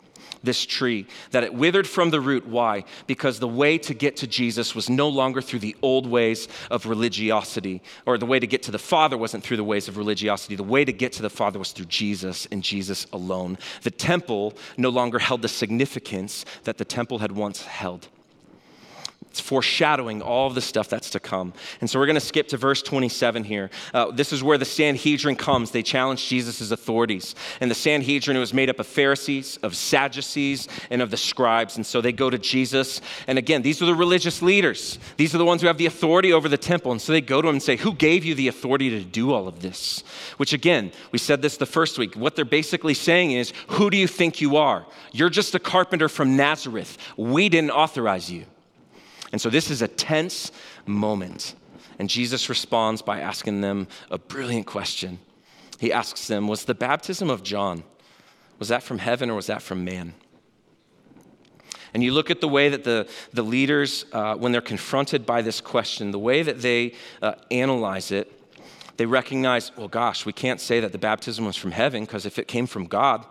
this 0.45 0.65
tree, 0.65 1.07
that 1.31 1.45
it 1.45 1.55
withered 1.55 1.87
from 1.87 2.11
the 2.11 2.21
root. 2.21 2.47
Why? 2.47 2.85
Because 3.07 3.39
the 3.39 3.49
way 3.49 3.79
to 3.79 3.95
get 3.95 4.17
to 4.19 4.27
Jesus 4.27 4.75
was 4.75 4.91
no 4.91 5.09
longer 5.09 5.41
through 5.41 5.61
the 5.61 5.77
old 5.83 6.07
ways 6.07 6.49
of 6.71 6.87
religiosity, 6.87 7.83
or 8.07 8.19
the 8.19 8.27
way 8.27 8.39
to 8.39 8.47
get 8.47 8.63
to 8.65 8.71
the 8.71 8.79
Father 8.79 9.17
wasn't 9.17 9.45
through 9.45 9.57
the 9.57 9.65
ways 9.65 9.89
of 9.89 9.97
religiosity. 9.97 10.57
The 10.57 10.63
way 10.63 10.85
to 10.85 10.93
get 10.93 11.13
to 11.13 11.23
the 11.23 11.31
Father 11.31 11.59
was 11.59 11.73
through 11.73 11.87
Jesus 11.87 12.47
and 12.51 12.63
Jesus 12.63 13.07
alone. 13.13 13.59
The 13.83 13.91
temple 13.91 14.55
no 14.77 14.91
longer 14.91 15.19
held 15.19 15.43
the 15.43 15.49
significance 15.49 16.45
that 16.65 16.79
the 16.79 16.85
temple 16.85 17.19
had 17.19 17.33
once 17.33 17.63
held. 17.63 18.09
Foreshadowing 19.45 20.23
all 20.23 20.47
of 20.47 20.55
the 20.55 20.63
stuff 20.63 20.89
that's 20.89 21.11
to 21.11 21.21
come. 21.21 21.53
And 21.83 21.91
so 21.91 21.99
we're 21.99 22.07
going 22.07 22.15
to 22.15 22.21
skip 22.21 22.49
to 22.49 22.57
verse 22.57 22.81
27 22.81 23.45
here. 23.45 23.69
Uh, 23.93 24.11
this 24.11 24.33
is 24.33 24.43
where 24.43 24.57
the 24.57 24.65
Sanhedrin 24.65 25.37
comes. 25.37 25.71
They 25.71 25.83
challenge 25.83 26.27
Jesus' 26.27 26.71
authorities. 26.71 27.35
And 27.61 27.71
the 27.71 27.75
Sanhedrin 27.75 28.39
was 28.39 28.55
made 28.55 28.71
up 28.71 28.81
of 28.81 28.87
Pharisees, 28.87 29.59
of 29.59 29.77
Sadducees, 29.77 30.67
and 30.89 31.03
of 31.03 31.11
the 31.11 31.19
scribes. 31.19 31.77
And 31.77 31.85
so 31.85 32.01
they 32.01 32.11
go 32.11 32.31
to 32.31 32.39
Jesus. 32.39 33.03
And 33.27 33.37
again, 33.37 33.61
these 33.61 33.83
are 33.83 33.85
the 33.85 33.95
religious 33.95 34.41
leaders. 34.41 34.99
These 35.19 35.35
are 35.35 35.39
the 35.39 35.45
ones 35.45 35.61
who 35.61 35.67
have 35.67 35.77
the 35.77 35.85
authority 35.85 36.33
over 36.33 36.49
the 36.49 36.57
temple. 36.57 36.93
And 36.93 37.03
so 37.03 37.13
they 37.13 37.21
go 37.21 37.43
to 37.43 37.49
him 37.49 37.57
and 37.57 37.63
say, 37.63 37.77
Who 37.77 37.93
gave 37.93 38.25
you 38.25 38.35
the 38.35 38.49
authority 38.49 38.89
to 38.89 39.05
do 39.05 39.35
all 39.35 39.47
of 39.47 39.61
this? 39.61 40.05
Which 40.39 40.55
again, 40.55 40.91
we 41.13 41.19
said 41.19 41.43
this 41.43 41.59
the 41.59 41.67
first 41.67 41.99
week. 41.99 42.15
What 42.15 42.35
they're 42.35 42.47
basically 42.47 42.95
saying 42.95 43.33
is, 43.33 43.53
Who 43.67 43.91
do 43.91 43.99
you 43.99 44.09
think 44.09 44.41
you 44.41 44.57
are? 44.57 44.87
You're 45.13 45.29
just 45.29 45.55
a 45.55 45.59
carpenter 45.59 46.09
from 46.09 46.35
Nazareth. 46.35 46.97
We 47.19 47.51
didn't 47.51 47.73
authorize 47.73 48.31
you. 48.31 48.47
And 49.35 49.41
so 49.41 49.51
this 49.51 49.69
is 49.69 49.83
a 49.83 49.89
tense 49.89 50.53
moment. 50.87 51.57
And 51.99 52.09
Jesus 52.09 52.49
responds 52.49 53.03
by 53.03 53.19
asking 53.19 53.63
them 53.63 53.89
a 54.09 54.17
brilliant 54.17 54.65
question. 54.65 55.19
He 55.81 55.93
asks 55.93 56.29
them, 56.29 56.47
Was 56.47 56.67
the 56.67 56.75
baptism 56.75 57.31
of 57.31 57.43
John, 57.43 57.83
was 58.61 58.69
that 58.69 58.85
from 58.85 58.99
heaven 58.99 59.31
or 59.31 59.35
was 59.35 59.49
that 59.49 59.61
from 59.61 59.85
man? 59.85 60.15
And 61.93 62.05
you 62.05 62.13
look 62.13 62.31
at 62.31 62.41
the 62.41 62.47
way 62.47 62.69
that 62.69 62.85
the, 62.85 63.09
the 63.33 63.43
leaders, 63.43 64.05
uh, 64.13 64.37
when 64.37 64.53
they're 64.53 64.61
confronted 64.61 65.27
by 65.27 65.43
this 65.43 65.61
question, 65.61 66.13
the 66.13 66.19
way 66.21 66.45
that 66.45 66.63
they 66.63 66.95
uh, 67.21 67.35
analyze 67.51 68.13
it, 68.13 68.31
they 68.99 69.07
recognize, 69.07 69.77
well, 69.77 69.89
gosh, 69.89 70.25
we 70.25 70.33
can't 70.33 70.61
say 70.61 70.79
that 70.79 70.93
the 70.93 70.99
baptism 70.99 71.45
was 71.45 71.57
from 71.57 71.73
heaven 71.73 72.05
because 72.05 72.25
if 72.25 72.39
it 72.39 72.47
came 72.47 72.69
from 72.69 72.87
God, 72.87 73.27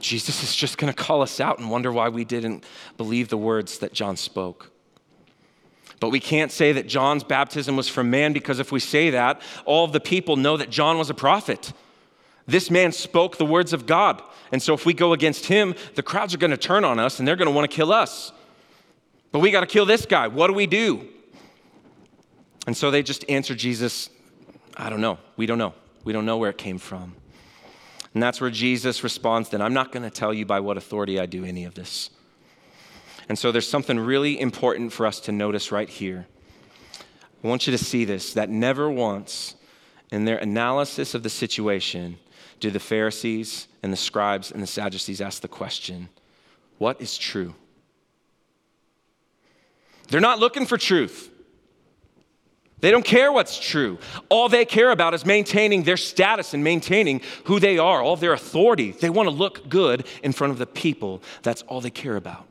Jesus 0.00 0.42
is 0.42 0.56
just 0.56 0.76
going 0.76 0.92
to 0.92 0.96
call 1.00 1.22
us 1.22 1.38
out 1.38 1.60
and 1.60 1.70
wonder 1.70 1.92
why 1.92 2.08
we 2.08 2.24
didn't 2.24 2.64
believe 2.96 3.28
the 3.28 3.38
words 3.38 3.78
that 3.78 3.92
John 3.92 4.16
spoke. 4.16 4.71
But 6.02 6.08
we 6.08 6.18
can't 6.18 6.50
say 6.50 6.72
that 6.72 6.88
John's 6.88 7.22
baptism 7.22 7.76
was 7.76 7.88
from 7.88 8.10
man 8.10 8.32
because 8.32 8.58
if 8.58 8.72
we 8.72 8.80
say 8.80 9.10
that, 9.10 9.40
all 9.64 9.84
of 9.84 9.92
the 9.92 10.00
people 10.00 10.34
know 10.34 10.56
that 10.56 10.68
John 10.68 10.98
was 10.98 11.10
a 11.10 11.14
prophet. 11.14 11.72
This 12.44 12.72
man 12.72 12.90
spoke 12.90 13.36
the 13.38 13.46
words 13.46 13.72
of 13.72 13.86
God. 13.86 14.20
And 14.50 14.60
so 14.60 14.74
if 14.74 14.84
we 14.84 14.94
go 14.94 15.12
against 15.12 15.46
him, 15.46 15.76
the 15.94 16.02
crowds 16.02 16.34
are 16.34 16.38
going 16.38 16.50
to 16.50 16.56
turn 16.56 16.84
on 16.84 16.98
us 16.98 17.20
and 17.20 17.28
they're 17.28 17.36
going 17.36 17.46
to 17.46 17.54
want 17.54 17.70
to 17.70 17.76
kill 17.76 17.92
us. 17.92 18.32
But 19.30 19.38
we 19.38 19.52
got 19.52 19.60
to 19.60 19.66
kill 19.66 19.86
this 19.86 20.04
guy. 20.04 20.26
What 20.26 20.48
do 20.48 20.54
we 20.54 20.66
do? 20.66 21.06
And 22.66 22.76
so 22.76 22.90
they 22.90 23.04
just 23.04 23.24
answer 23.28 23.54
Jesus, 23.54 24.10
I 24.76 24.90
don't 24.90 25.00
know. 25.00 25.18
We 25.36 25.46
don't 25.46 25.58
know. 25.58 25.72
We 26.02 26.12
don't 26.12 26.26
know 26.26 26.36
where 26.36 26.50
it 26.50 26.58
came 26.58 26.78
from. 26.78 27.14
And 28.12 28.20
that's 28.20 28.40
where 28.40 28.50
Jesus 28.50 29.04
responds, 29.04 29.50
then 29.50 29.62
I'm 29.62 29.72
not 29.72 29.92
going 29.92 30.02
to 30.02 30.10
tell 30.10 30.34
you 30.34 30.46
by 30.46 30.58
what 30.58 30.76
authority 30.76 31.20
I 31.20 31.26
do 31.26 31.44
any 31.44 31.64
of 31.64 31.74
this. 31.74 32.10
And 33.28 33.38
so 33.38 33.52
there's 33.52 33.68
something 33.68 33.98
really 33.98 34.40
important 34.40 34.92
for 34.92 35.06
us 35.06 35.20
to 35.20 35.32
notice 35.32 35.72
right 35.72 35.88
here. 35.88 36.26
I 37.42 37.48
want 37.48 37.66
you 37.66 37.70
to 37.70 37.82
see 37.82 38.04
this 38.04 38.34
that 38.34 38.50
never 38.50 38.90
once 38.90 39.56
in 40.10 40.24
their 40.24 40.38
analysis 40.38 41.14
of 41.14 41.22
the 41.22 41.30
situation 41.30 42.18
do 42.60 42.70
the 42.70 42.78
Pharisees 42.78 43.66
and 43.82 43.92
the 43.92 43.96
scribes 43.96 44.52
and 44.52 44.62
the 44.62 44.66
Sadducees 44.66 45.20
ask 45.20 45.42
the 45.42 45.48
question, 45.48 46.08
What 46.78 47.00
is 47.00 47.18
true? 47.18 47.54
They're 50.08 50.20
not 50.20 50.38
looking 50.38 50.66
for 50.66 50.78
truth. 50.78 51.30
They 52.80 52.90
don't 52.90 53.04
care 53.04 53.32
what's 53.32 53.58
true. 53.58 53.98
All 54.28 54.48
they 54.48 54.64
care 54.64 54.90
about 54.90 55.14
is 55.14 55.24
maintaining 55.24 55.84
their 55.84 55.96
status 55.96 56.52
and 56.52 56.64
maintaining 56.64 57.20
who 57.44 57.60
they 57.60 57.78
are, 57.78 58.02
all 58.02 58.16
their 58.16 58.32
authority. 58.32 58.90
They 58.90 59.08
want 59.08 59.28
to 59.28 59.34
look 59.34 59.68
good 59.68 60.04
in 60.22 60.32
front 60.32 60.52
of 60.52 60.58
the 60.58 60.66
people. 60.66 61.22
That's 61.42 61.62
all 61.62 61.80
they 61.80 61.90
care 61.90 62.16
about. 62.16 62.44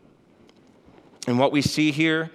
And 1.28 1.38
what 1.38 1.52
we 1.52 1.62
see 1.62 1.92
here 1.92 2.32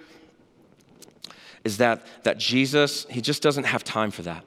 is 1.63 1.77
that, 1.77 2.05
that 2.23 2.37
Jesus, 2.37 3.05
he 3.09 3.21
just 3.21 3.41
doesn't 3.41 3.65
have 3.65 3.83
time 3.83 4.11
for 4.11 4.21
that. 4.23 4.43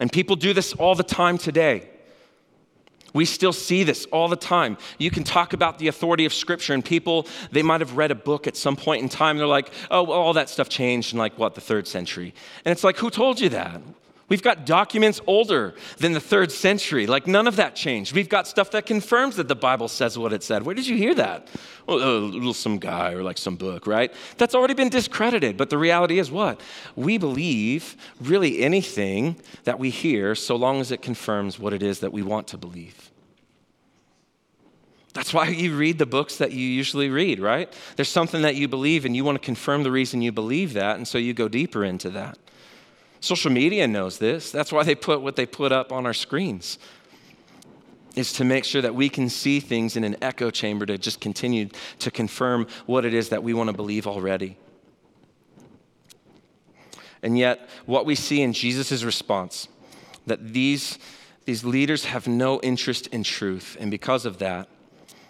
And 0.00 0.12
people 0.12 0.36
do 0.36 0.52
this 0.52 0.72
all 0.74 0.94
the 0.94 1.02
time 1.02 1.38
today. 1.38 1.88
We 3.14 3.24
still 3.24 3.52
see 3.52 3.84
this 3.84 4.06
all 4.06 4.28
the 4.28 4.36
time. 4.36 4.78
You 4.98 5.10
can 5.10 5.22
talk 5.22 5.52
about 5.52 5.78
the 5.78 5.88
authority 5.88 6.24
of 6.24 6.32
Scripture, 6.32 6.72
and 6.72 6.84
people, 6.84 7.26
they 7.50 7.62
might 7.62 7.80
have 7.80 7.96
read 7.96 8.10
a 8.10 8.14
book 8.14 8.46
at 8.46 8.56
some 8.56 8.74
point 8.74 9.02
in 9.02 9.08
time. 9.08 9.36
They're 9.36 9.46
like, 9.46 9.70
oh, 9.90 10.02
well, 10.02 10.18
all 10.18 10.32
that 10.32 10.48
stuff 10.48 10.68
changed 10.68 11.12
in 11.12 11.18
like 11.18 11.38
what, 11.38 11.54
the 11.54 11.60
third 11.60 11.86
century. 11.86 12.34
And 12.64 12.72
it's 12.72 12.84
like, 12.84 12.96
who 12.96 13.10
told 13.10 13.40
you 13.40 13.50
that? 13.50 13.82
We've 14.32 14.42
got 14.42 14.64
documents 14.64 15.20
older 15.26 15.74
than 15.98 16.14
the 16.14 16.20
third 16.20 16.50
century. 16.50 17.06
Like, 17.06 17.26
none 17.26 17.46
of 17.46 17.56
that 17.56 17.76
changed. 17.76 18.14
We've 18.14 18.30
got 18.30 18.48
stuff 18.48 18.70
that 18.70 18.86
confirms 18.86 19.36
that 19.36 19.46
the 19.46 19.54
Bible 19.54 19.88
says 19.88 20.16
what 20.16 20.32
it 20.32 20.42
said. 20.42 20.62
Where 20.62 20.74
did 20.74 20.86
you 20.86 20.96
hear 20.96 21.14
that? 21.16 21.48
Well, 21.86 22.48
uh, 22.48 22.52
some 22.54 22.78
guy 22.78 23.12
or 23.12 23.22
like 23.22 23.36
some 23.36 23.56
book, 23.56 23.86
right? 23.86 24.10
That's 24.38 24.54
already 24.54 24.72
been 24.72 24.88
discredited. 24.88 25.58
But 25.58 25.68
the 25.68 25.76
reality 25.76 26.18
is 26.18 26.30
what? 26.30 26.62
We 26.96 27.18
believe 27.18 27.94
really 28.22 28.62
anything 28.62 29.36
that 29.64 29.78
we 29.78 29.90
hear 29.90 30.34
so 30.34 30.56
long 30.56 30.80
as 30.80 30.90
it 30.92 31.02
confirms 31.02 31.58
what 31.58 31.74
it 31.74 31.82
is 31.82 32.00
that 32.00 32.14
we 32.14 32.22
want 32.22 32.46
to 32.48 32.56
believe. 32.56 33.10
That's 35.12 35.34
why 35.34 35.48
you 35.48 35.76
read 35.76 35.98
the 35.98 36.06
books 36.06 36.38
that 36.38 36.52
you 36.52 36.66
usually 36.66 37.10
read, 37.10 37.38
right? 37.38 37.70
There's 37.96 38.08
something 38.08 38.40
that 38.40 38.56
you 38.56 38.66
believe 38.66 39.04
and 39.04 39.14
you 39.14 39.26
want 39.26 39.36
to 39.36 39.44
confirm 39.44 39.82
the 39.82 39.90
reason 39.90 40.22
you 40.22 40.32
believe 40.32 40.72
that, 40.72 40.96
and 40.96 41.06
so 41.06 41.18
you 41.18 41.34
go 41.34 41.48
deeper 41.48 41.84
into 41.84 42.08
that. 42.08 42.38
Social 43.22 43.52
media 43.52 43.86
knows 43.86 44.18
this. 44.18 44.50
That's 44.50 44.72
why 44.72 44.82
they 44.82 44.96
put 44.96 45.22
what 45.22 45.36
they 45.36 45.46
put 45.46 45.70
up 45.70 45.92
on 45.92 46.06
our 46.06 46.12
screens. 46.12 46.76
Is 48.16 48.32
to 48.34 48.44
make 48.44 48.64
sure 48.64 48.82
that 48.82 48.96
we 48.96 49.08
can 49.08 49.28
see 49.28 49.60
things 49.60 49.96
in 49.96 50.02
an 50.02 50.16
echo 50.20 50.50
chamber 50.50 50.84
to 50.86 50.98
just 50.98 51.20
continue 51.20 51.68
to 52.00 52.10
confirm 52.10 52.66
what 52.84 53.04
it 53.04 53.14
is 53.14 53.28
that 53.28 53.44
we 53.44 53.54
want 53.54 53.68
to 53.68 53.72
believe 53.72 54.08
already. 54.08 54.58
And 57.22 57.38
yet, 57.38 57.70
what 57.86 58.04
we 58.04 58.16
see 58.16 58.42
in 58.42 58.52
Jesus' 58.52 59.04
response, 59.04 59.68
that 60.26 60.52
these, 60.52 60.98
these 61.44 61.64
leaders 61.64 62.06
have 62.06 62.26
no 62.26 62.60
interest 62.60 63.06
in 63.06 63.22
truth. 63.22 63.76
And 63.78 63.88
because 63.88 64.26
of 64.26 64.38
that, 64.38 64.68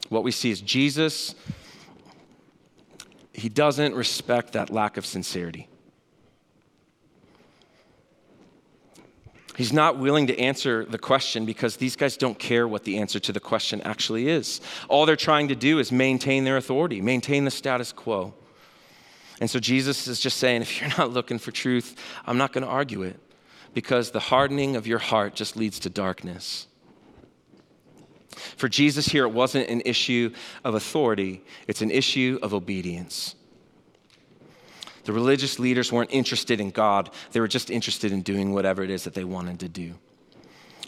what 0.08 0.24
we 0.24 0.30
see 0.30 0.50
is 0.50 0.62
Jesus, 0.62 1.34
he 3.34 3.50
doesn't 3.50 3.94
respect 3.94 4.54
that 4.54 4.70
lack 4.70 4.96
of 4.96 5.04
sincerity. 5.04 5.68
He's 9.56 9.72
not 9.72 9.98
willing 9.98 10.28
to 10.28 10.38
answer 10.38 10.84
the 10.84 10.98
question 10.98 11.44
because 11.44 11.76
these 11.76 11.94
guys 11.94 12.16
don't 12.16 12.38
care 12.38 12.66
what 12.66 12.84
the 12.84 12.98
answer 12.98 13.20
to 13.20 13.32
the 13.32 13.40
question 13.40 13.82
actually 13.82 14.28
is. 14.28 14.60
All 14.88 15.04
they're 15.04 15.16
trying 15.16 15.48
to 15.48 15.54
do 15.54 15.78
is 15.78 15.92
maintain 15.92 16.44
their 16.44 16.56
authority, 16.56 17.00
maintain 17.02 17.44
the 17.44 17.50
status 17.50 17.92
quo. 17.92 18.32
And 19.40 19.50
so 19.50 19.58
Jesus 19.58 20.06
is 20.08 20.20
just 20.20 20.38
saying, 20.38 20.62
if 20.62 20.80
you're 20.80 20.90
not 20.96 21.10
looking 21.10 21.38
for 21.38 21.50
truth, 21.50 21.98
I'm 22.26 22.38
not 22.38 22.52
going 22.52 22.64
to 22.64 22.70
argue 22.70 23.02
it 23.02 23.18
because 23.74 24.10
the 24.10 24.20
hardening 24.20 24.76
of 24.76 24.86
your 24.86 24.98
heart 24.98 25.34
just 25.34 25.56
leads 25.56 25.78
to 25.80 25.90
darkness. 25.90 26.66
For 28.56 28.68
Jesus 28.68 29.06
here, 29.06 29.24
it 29.24 29.32
wasn't 29.32 29.68
an 29.68 29.82
issue 29.84 30.32
of 30.64 30.74
authority, 30.74 31.44
it's 31.68 31.82
an 31.82 31.90
issue 31.90 32.38
of 32.42 32.54
obedience. 32.54 33.34
The 35.04 35.12
religious 35.12 35.58
leaders 35.58 35.92
weren't 35.92 36.12
interested 36.12 36.60
in 36.60 36.70
God, 36.70 37.10
they 37.32 37.40
were 37.40 37.48
just 37.48 37.70
interested 37.70 38.12
in 38.12 38.22
doing 38.22 38.52
whatever 38.52 38.82
it 38.82 38.90
is 38.90 39.04
that 39.04 39.14
they 39.14 39.24
wanted 39.24 39.60
to 39.60 39.68
do. 39.68 39.94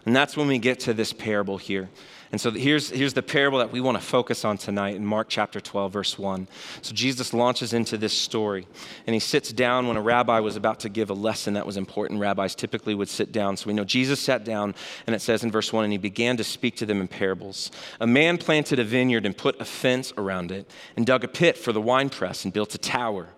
And 0.07 0.15
that's 0.15 0.37
when 0.37 0.49
we 0.49 0.59
get 0.59 0.81
to 0.81 0.95
this 0.95 1.13
parable 1.13 1.57
here. 1.57 1.89
And 2.31 2.41
so 2.41 2.51
here's, 2.51 2.91
here's 2.91 3.15
the 3.15 3.23
parable 3.23 3.61
that 3.61 3.71
we 3.71 3.81
want 3.81 3.97
to 3.97 4.05
focus 4.05 4.45
on 4.45 4.59
tonight 4.59 4.97
in 4.97 5.07
Mark 5.07 5.29
chapter 5.29 5.61
12, 5.61 5.93
verse 5.93 6.19
1. 6.19 6.49
So 6.83 6.93
Jesus 6.93 7.33
launches 7.33 7.73
into 7.73 7.97
this 7.97 8.13
story, 8.13 8.67
and 9.07 9.15
he 9.15 9.21
sits 9.21 9.53
down 9.53 9.87
when 9.87 9.97
a 9.97 10.03
rabbi 10.03 10.41
was 10.41 10.57
about 10.57 10.81
to 10.81 10.89
give 10.89 11.11
a 11.11 11.15
lesson 11.15 11.55
that 11.55 11.65
was 11.65 11.77
important. 11.77 12.21
Rabbis 12.21 12.57
typically 12.57 12.95
would 12.95 13.09
sit 13.09 13.31
down. 13.31 13.57
So 13.57 13.69
we 13.69 13.73
know 13.73 13.85
Jesus 13.85 14.19
sat 14.19 14.45
down, 14.45 14.75
and 15.07 15.15
it 15.15 15.23
says 15.23 15.45
in 15.45 15.53
verse 15.53 15.73
1 15.73 15.85
and 15.85 15.93
he 15.93 15.99
began 15.99 16.37
to 16.37 16.45
speak 16.45 16.77
to 16.79 16.87
them 16.87 17.01
in 17.01 17.07
parables. 17.07 17.71
A 18.01 18.07
man 18.07 18.37
planted 18.37 18.81
a 18.81 18.85
vineyard 18.85 19.27
and 19.27 19.37
put 19.37 19.61
a 19.61 19.65
fence 19.65 20.13
around 20.19 20.51
it, 20.51 20.69
and 20.97 21.07
dug 21.07 21.23
a 21.23 21.29
pit 21.29 21.57
for 21.57 21.73
the 21.73 21.81
winepress, 21.81 22.45
and 22.45 22.53
built 22.53 22.75
a 22.75 22.79
tower 22.79 23.29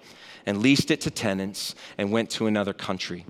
and 0.47 0.63
leased 0.63 0.91
it 0.91 1.01
to 1.03 1.11
tenants 1.11 1.75
and 1.99 2.13
went 2.13 2.31
to 2.31 2.47
another 2.47 2.73
country. 2.73 3.27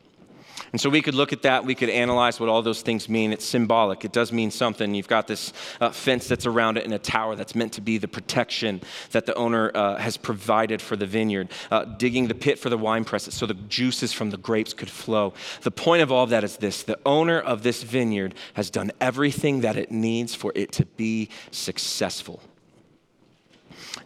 And 0.73 0.81
so 0.81 0.91
we 0.91 1.01
could 1.01 1.15
look 1.15 1.33
at 1.33 1.43
that, 1.43 1.65
we 1.65 1.75
could 1.75 1.89
analyze 1.89 2.41
what 2.41 2.49
all 2.49 2.61
those 2.61 2.83
things 2.83 3.09
mean. 3.09 3.33
It's 3.33 3.45
symbolic, 3.45 4.05
it 4.05 4.13
does 4.13 4.33
mean 4.33 4.51
something. 4.51 4.95
You've 4.95 5.09
got 5.09 5.27
this 5.27 5.53
uh, 5.81 5.91
fence 5.91 6.29
that's 6.29 6.47
around 6.47 6.77
it 6.77 6.85
and 6.85 6.93
a 6.93 6.99
tower 6.99 7.37
that's 7.37 7.55
meant 7.55 7.73
to 7.75 7.81
be 7.81 7.99
the 7.99 8.09
protection 8.09 8.83
that 9.13 9.27
the 9.27 9.35
owner 9.37 9.71
uh, 9.75 9.97
has 9.97 10.17
provided 10.17 10.83
for 10.83 10.97
the 10.97 11.07
vineyard, 11.07 11.49
uh, 11.71 11.85
digging 11.85 12.29
the 12.29 12.35
pit 12.35 12.59
for 12.59 12.69
the 12.69 12.79
wine 12.79 13.05
presses 13.05 13.35
so 13.35 13.47
the 13.47 13.55
juices 13.55 14.13
from 14.13 14.31
the 14.31 14.37
grapes 14.37 14.75
could 14.75 14.91
flow. 14.91 15.33
The 15.63 15.71
point 15.71 16.03
of 16.03 16.11
all 16.11 16.25
of 16.25 16.31
that 16.31 16.45
is 16.45 16.57
this 16.57 16.83
the 16.83 16.99
owner 17.07 17.39
of 17.39 17.63
this 17.63 17.83
vineyard 17.83 18.35
has 18.55 18.71
done 18.71 18.93
everything 19.01 19.61
that 19.61 19.77
it 19.77 19.91
needs 19.91 20.35
for 20.35 20.53
it 20.55 20.73
to 20.73 20.85
be 20.85 21.29
successful. 21.51 22.41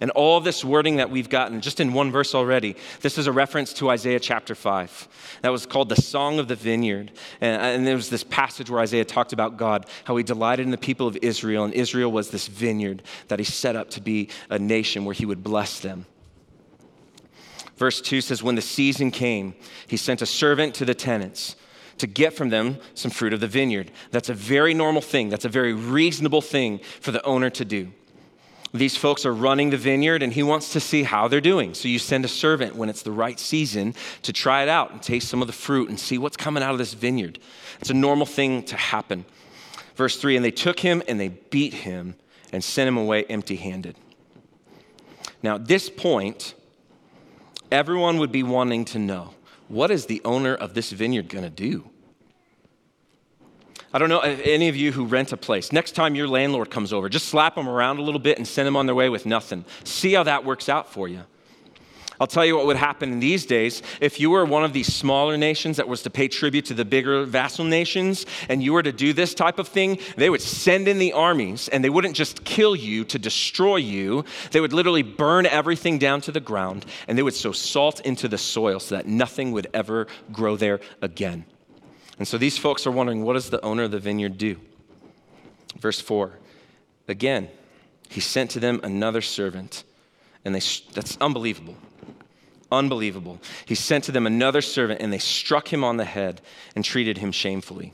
And 0.01 0.11
all 0.13 0.41
this 0.41 0.65
wording 0.65 0.97
that 0.97 1.11
we've 1.11 1.29
gotten 1.29 1.61
just 1.61 1.81
in 1.81 1.93
one 1.93 2.11
verse 2.11 2.35
already, 2.35 2.77
this 3.01 3.19
is 3.19 3.27
a 3.27 3.33
reference 3.33 3.73
to 3.75 3.91
Isaiah 3.91 4.21
chapter 4.21 4.55
5. 4.55 5.39
That 5.43 5.51
was 5.51 5.67
called 5.67 5.89
the 5.89 6.01
Song 6.01 6.39
of 6.39 6.49
the 6.49 6.55
Vineyard. 6.55 7.13
And, 7.41 7.61
and 7.63 7.87
there 7.87 7.97
was 7.97 8.09
this 8.09 8.25
passage 8.25 8.71
where 8.71 8.81
Isaiah 8.81 9.05
talked 9.05 9.33
about 9.33 9.57
God, 9.57 9.87
how 10.05 10.17
he 10.17 10.23
delighted 10.23 10.65
in 10.65 10.71
the 10.71 10.79
people 10.79 11.07
of 11.07 11.19
Israel, 11.23 11.65
and 11.65 11.75
Israel 11.75 12.11
was 12.11 12.31
this 12.31 12.47
vineyard 12.47 13.03
that 13.29 13.39
he 13.39 13.45
set 13.45 13.77
up 13.77 13.91
to 13.91 14.01
be 14.01 14.29
a 14.49 14.59
nation 14.59 15.05
where 15.05 15.15
he 15.15 15.27
would 15.27 15.43
bless 15.43 15.81
them. 15.81 16.07
Verse 17.77 18.01
2 18.01 18.21
says, 18.21 18.43
When 18.43 18.57
the 18.57 18.63
season 18.63 19.11
came, 19.11 19.55
he 19.87 19.97
sent 19.97 20.23
a 20.23 20.27
servant 20.27 20.75
to 20.77 20.85
the 20.85 20.95
tenants 20.95 21.57
to 22.01 22.07
get 22.07 22.33
from 22.33 22.49
them 22.49 22.79
some 22.95 23.11
fruit 23.11 23.33
of 23.33 23.41
the 23.41 23.47
vineyard. 23.47 23.91
That's 24.11 24.29
a 24.29 24.35
very 24.35 24.75
normal 24.75 25.03
thing. 25.03 25.29
That's 25.29 25.45
a 25.45 25.51
very 25.51 25.75
reasonable 25.75 26.43
thing 26.43 26.81
for 27.01 27.11
the 27.11 27.25
owner 27.25 27.51
to 27.51 27.65
do. 27.65 27.93
These 28.73 28.97
folks 28.97 29.27
are 29.27 29.33
running 29.33 29.71
the 29.71 29.77
vineyard 29.77 30.23
and 30.23 30.33
he 30.33 30.45
wants 30.45 30.73
to 30.75 30.81
see 30.81 31.03
how 31.03 31.27
they're 31.27 31.41
doing. 31.41 31.75
So 31.75 31.89
you 31.89 31.99
send 31.99 32.25
a 32.25 32.29
servant 32.29 32.77
when 32.77 32.89
it's 32.89 33.03
the 33.03 33.11
right 33.11 33.39
season 33.39 33.95
to 34.23 34.33
try 34.33 34.63
it 34.63 34.69
out 34.69 34.93
and 34.93 35.03
taste 35.03 35.29
some 35.29 35.41
of 35.41 35.49
the 35.49 35.53
fruit 35.53 35.89
and 35.89 35.99
see 35.99 36.19
what's 36.19 36.37
coming 36.37 36.63
out 36.63 36.73
of 36.73 36.79
this 36.79 36.95
vineyard. 36.95 37.41
It's 37.81 37.91
a 37.91 37.95
normal 37.95 38.27
thing 38.27 38.63
to 38.65 38.77
happen. 38.77 39.25
Verse 39.97 40.17
3 40.17 40.37
And 40.37 40.45
they 40.45 40.53
took 40.53 40.79
him 40.79 41.03
and 41.09 41.19
they 41.19 41.29
beat 41.29 41.75
him 41.75 42.15
and 42.53 42.63
sent 42.63 42.87
him 42.87 42.97
away 42.97 43.25
empty 43.25 43.57
handed. 43.57 43.97
Now, 45.43 45.57
at 45.57 45.67
this 45.67 45.91
point, 45.91 46.55
everyone 47.73 48.19
would 48.19 48.31
be 48.31 48.43
wanting 48.43 48.85
to 48.87 48.99
know 48.99 49.35
what 49.69 49.91
is 49.91 50.07
the 50.07 50.21
owner 50.25 50.55
of 50.55 50.75
this 50.75 50.91
vineyard 50.91 51.29
going 51.29 51.45
to 51.45 51.51
do? 51.51 51.91
I 53.93 53.99
don't 53.99 54.09
know 54.09 54.21
any 54.21 54.69
of 54.69 54.77
you 54.77 54.93
who 54.93 55.05
rent 55.05 55.33
a 55.33 55.37
place, 55.37 55.73
next 55.73 55.93
time 55.93 56.15
your 56.15 56.29
landlord 56.29 56.71
comes 56.71 56.93
over, 56.93 57.09
just 57.09 57.27
slap 57.27 57.57
them 57.57 57.69
around 57.69 57.99
a 57.99 58.03
little 58.03 58.21
bit 58.21 58.39
and 58.39 58.47
send 58.47 58.67
them 58.67 58.77
on 58.77 58.87
their 58.87 58.95
way 58.95 59.09
with 59.09 59.27
nothing. 59.27 59.65
See 59.83 60.13
how 60.13 60.23
that 60.23 60.45
works 60.45 60.69
out 60.69 60.93
for 60.93 61.09
you. 61.09 61.23
I'll 62.21 62.27
tell 62.27 62.45
you 62.45 62.55
what 62.55 62.67
would 62.67 62.77
happen 62.77 63.13
in 63.13 63.19
these 63.19 63.47
days 63.47 63.83
if 63.99 64.21
you 64.21 64.29
were 64.29 64.45
one 64.45 64.63
of 64.63 64.75
these 64.75 64.93
smaller 64.93 65.39
nations 65.39 65.79
that 65.79 65.89
was 65.89 66.03
to 66.03 66.11
pay 66.11 66.29
tribute 66.29 66.67
to 66.67 66.75
the 66.75 66.85
bigger 66.85 67.25
vassal 67.25 67.65
nations 67.65 68.27
and 68.51 68.63
you 68.63 68.75
were 68.75 68.83
to 68.83 68.93
do 68.93 69.15
this 69.15 69.33
type 69.33 69.59
of 69.59 69.67
thing, 69.67 69.99
they 70.17 70.29
would 70.29 70.43
send 70.43 70.87
in 70.87 70.99
the 70.99 71.15
armies 71.15 71.69
and 71.69 71.83
they 71.83 71.89
wouldn't 71.89 72.15
just 72.15 72.45
kill 72.45 72.77
you 72.77 73.05
to 73.05 73.19
destroy 73.19 73.77
you. 73.77 74.27
They 74.51 74.61
would 74.61 74.75
literally 74.75 75.03
burn 75.03 75.47
everything 75.47 75.99
down 75.99 76.21
to 76.23 76.33
the 76.33 76.41
ground 76.41 76.85
and 77.09 77.17
they 77.17 77.23
would 77.23 77.35
sow 77.35 77.53
salt 77.53 78.01
into 78.01 78.29
the 78.29 78.39
soil 78.39 78.81
so 78.81 78.97
that 78.97 79.07
nothing 79.07 79.53
would 79.53 79.69
ever 79.73 80.07
grow 80.31 80.57
there 80.57 80.81
again. 81.01 81.47
And 82.21 82.29
so 82.29 82.39
these 82.39 82.59
folks 82.59 82.87
are 82.87 82.93
wondering 82.93 83.25
what 83.25 83.33
does 83.33 83.51
the 83.51 83.65
owner 83.65 83.85
of 83.85 83.91
the 83.91 83.99
vineyard 83.99 84.39
do? 84.39 84.61
Verse 85.77 86.01
4 86.01 86.39
again, 87.09 87.49
he 88.09 88.21
sent 88.21 88.51
to 88.53 88.61
them 88.61 88.79
another 88.85 89.21
servant, 89.21 89.83
and 90.45 90.55
they, 90.55 90.61
that's 90.93 91.19
unbelievable. 91.21 91.77
Unbelievable. 92.71 93.41
He 93.67 93.75
sent 93.75 94.05
to 94.05 94.13
them 94.13 94.27
another 94.27 94.63
servant, 94.63 95.01
and 95.03 95.13
they 95.13 95.19
struck 95.19 95.73
him 95.73 95.83
on 95.83 95.97
the 95.97 96.05
head 96.05 96.41
and 96.77 96.85
treated 96.85 97.19
him 97.19 97.33
shamefully. 97.33 97.93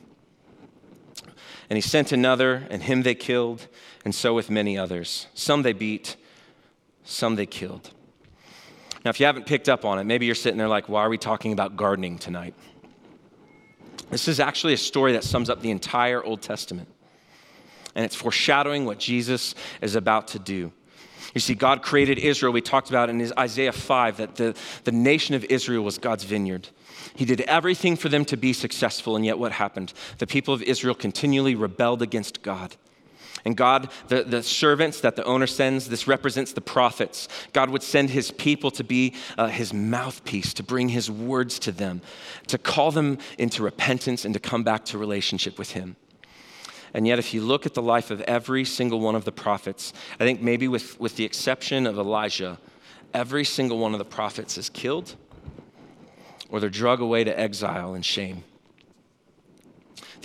And 1.70 1.78
he 1.78 1.80
sent 1.80 2.12
another, 2.12 2.66
and 2.68 2.82
him 2.82 3.02
they 3.02 3.14
killed, 3.14 3.68
and 4.04 4.14
so 4.14 4.34
with 4.34 4.50
many 4.50 4.76
others. 4.76 5.28
Some 5.32 5.62
they 5.62 5.72
beat, 5.72 6.16
some 7.04 7.36
they 7.36 7.46
killed. 7.46 7.90
Now, 9.02 9.10
if 9.10 9.18
you 9.18 9.26
haven't 9.26 9.46
picked 9.46 9.68
up 9.68 9.84
on 9.84 9.98
it, 9.98 10.04
maybe 10.04 10.26
you're 10.26 10.34
sitting 10.34 10.58
there 10.58 10.68
like, 10.68 10.88
why 10.88 11.02
are 11.02 11.08
we 11.08 11.18
talking 11.18 11.52
about 11.52 11.76
gardening 11.76 12.18
tonight? 12.18 12.54
This 14.10 14.28
is 14.28 14.40
actually 14.40 14.72
a 14.72 14.78
story 14.78 15.12
that 15.12 15.24
sums 15.24 15.50
up 15.50 15.60
the 15.60 15.70
entire 15.70 16.22
Old 16.22 16.42
Testament. 16.42 16.88
And 17.94 18.04
it's 18.04 18.14
foreshadowing 18.14 18.84
what 18.84 18.98
Jesus 18.98 19.54
is 19.80 19.96
about 19.96 20.28
to 20.28 20.38
do. 20.38 20.72
You 21.34 21.40
see, 21.40 21.54
God 21.54 21.82
created 21.82 22.18
Israel. 22.18 22.52
We 22.52 22.60
talked 22.60 22.88
about 22.88 23.10
in 23.10 23.32
Isaiah 23.38 23.72
5 23.72 24.16
that 24.18 24.36
the, 24.36 24.56
the 24.84 24.92
nation 24.92 25.34
of 25.34 25.44
Israel 25.44 25.82
was 25.82 25.98
God's 25.98 26.24
vineyard. 26.24 26.68
He 27.14 27.24
did 27.24 27.42
everything 27.42 27.96
for 27.96 28.08
them 28.08 28.24
to 28.26 28.36
be 28.36 28.52
successful, 28.52 29.16
and 29.16 29.24
yet 29.24 29.38
what 29.38 29.52
happened? 29.52 29.92
The 30.18 30.26
people 30.26 30.54
of 30.54 30.62
Israel 30.62 30.94
continually 30.94 31.54
rebelled 31.54 32.02
against 32.02 32.42
God. 32.42 32.76
And 33.46 33.56
God, 33.56 33.90
the, 34.08 34.24
the 34.24 34.42
servants 34.42 35.00
that 35.02 35.14
the 35.14 35.22
owner 35.22 35.46
sends, 35.46 35.88
this 35.88 36.08
represents 36.08 36.52
the 36.52 36.60
prophets. 36.60 37.28
God 37.52 37.70
would 37.70 37.84
send 37.84 38.10
his 38.10 38.32
people 38.32 38.72
to 38.72 38.82
be 38.82 39.14
uh, 39.38 39.46
his 39.46 39.72
mouthpiece, 39.72 40.52
to 40.54 40.64
bring 40.64 40.88
his 40.88 41.08
words 41.08 41.60
to 41.60 41.70
them, 41.70 42.02
to 42.48 42.58
call 42.58 42.90
them 42.90 43.18
into 43.38 43.62
repentance 43.62 44.24
and 44.24 44.34
to 44.34 44.40
come 44.40 44.64
back 44.64 44.84
to 44.86 44.98
relationship 44.98 45.60
with 45.60 45.70
him. 45.70 45.94
And 46.92 47.06
yet, 47.06 47.20
if 47.20 47.32
you 47.32 47.40
look 47.40 47.66
at 47.66 47.74
the 47.74 47.82
life 47.82 48.10
of 48.10 48.20
every 48.22 48.64
single 48.64 48.98
one 48.98 49.14
of 49.14 49.24
the 49.24 49.30
prophets, 49.30 49.92
I 50.18 50.24
think 50.24 50.42
maybe 50.42 50.66
with, 50.66 50.98
with 50.98 51.14
the 51.14 51.24
exception 51.24 51.86
of 51.86 51.98
Elijah, 51.98 52.58
every 53.14 53.44
single 53.44 53.78
one 53.78 53.92
of 53.92 53.98
the 54.00 54.04
prophets 54.04 54.58
is 54.58 54.68
killed 54.68 55.14
or 56.48 56.58
they're 56.58 56.68
drug 56.68 57.00
away 57.00 57.22
to 57.22 57.38
exile 57.38 57.94
and 57.94 58.04
shame. 58.04 58.42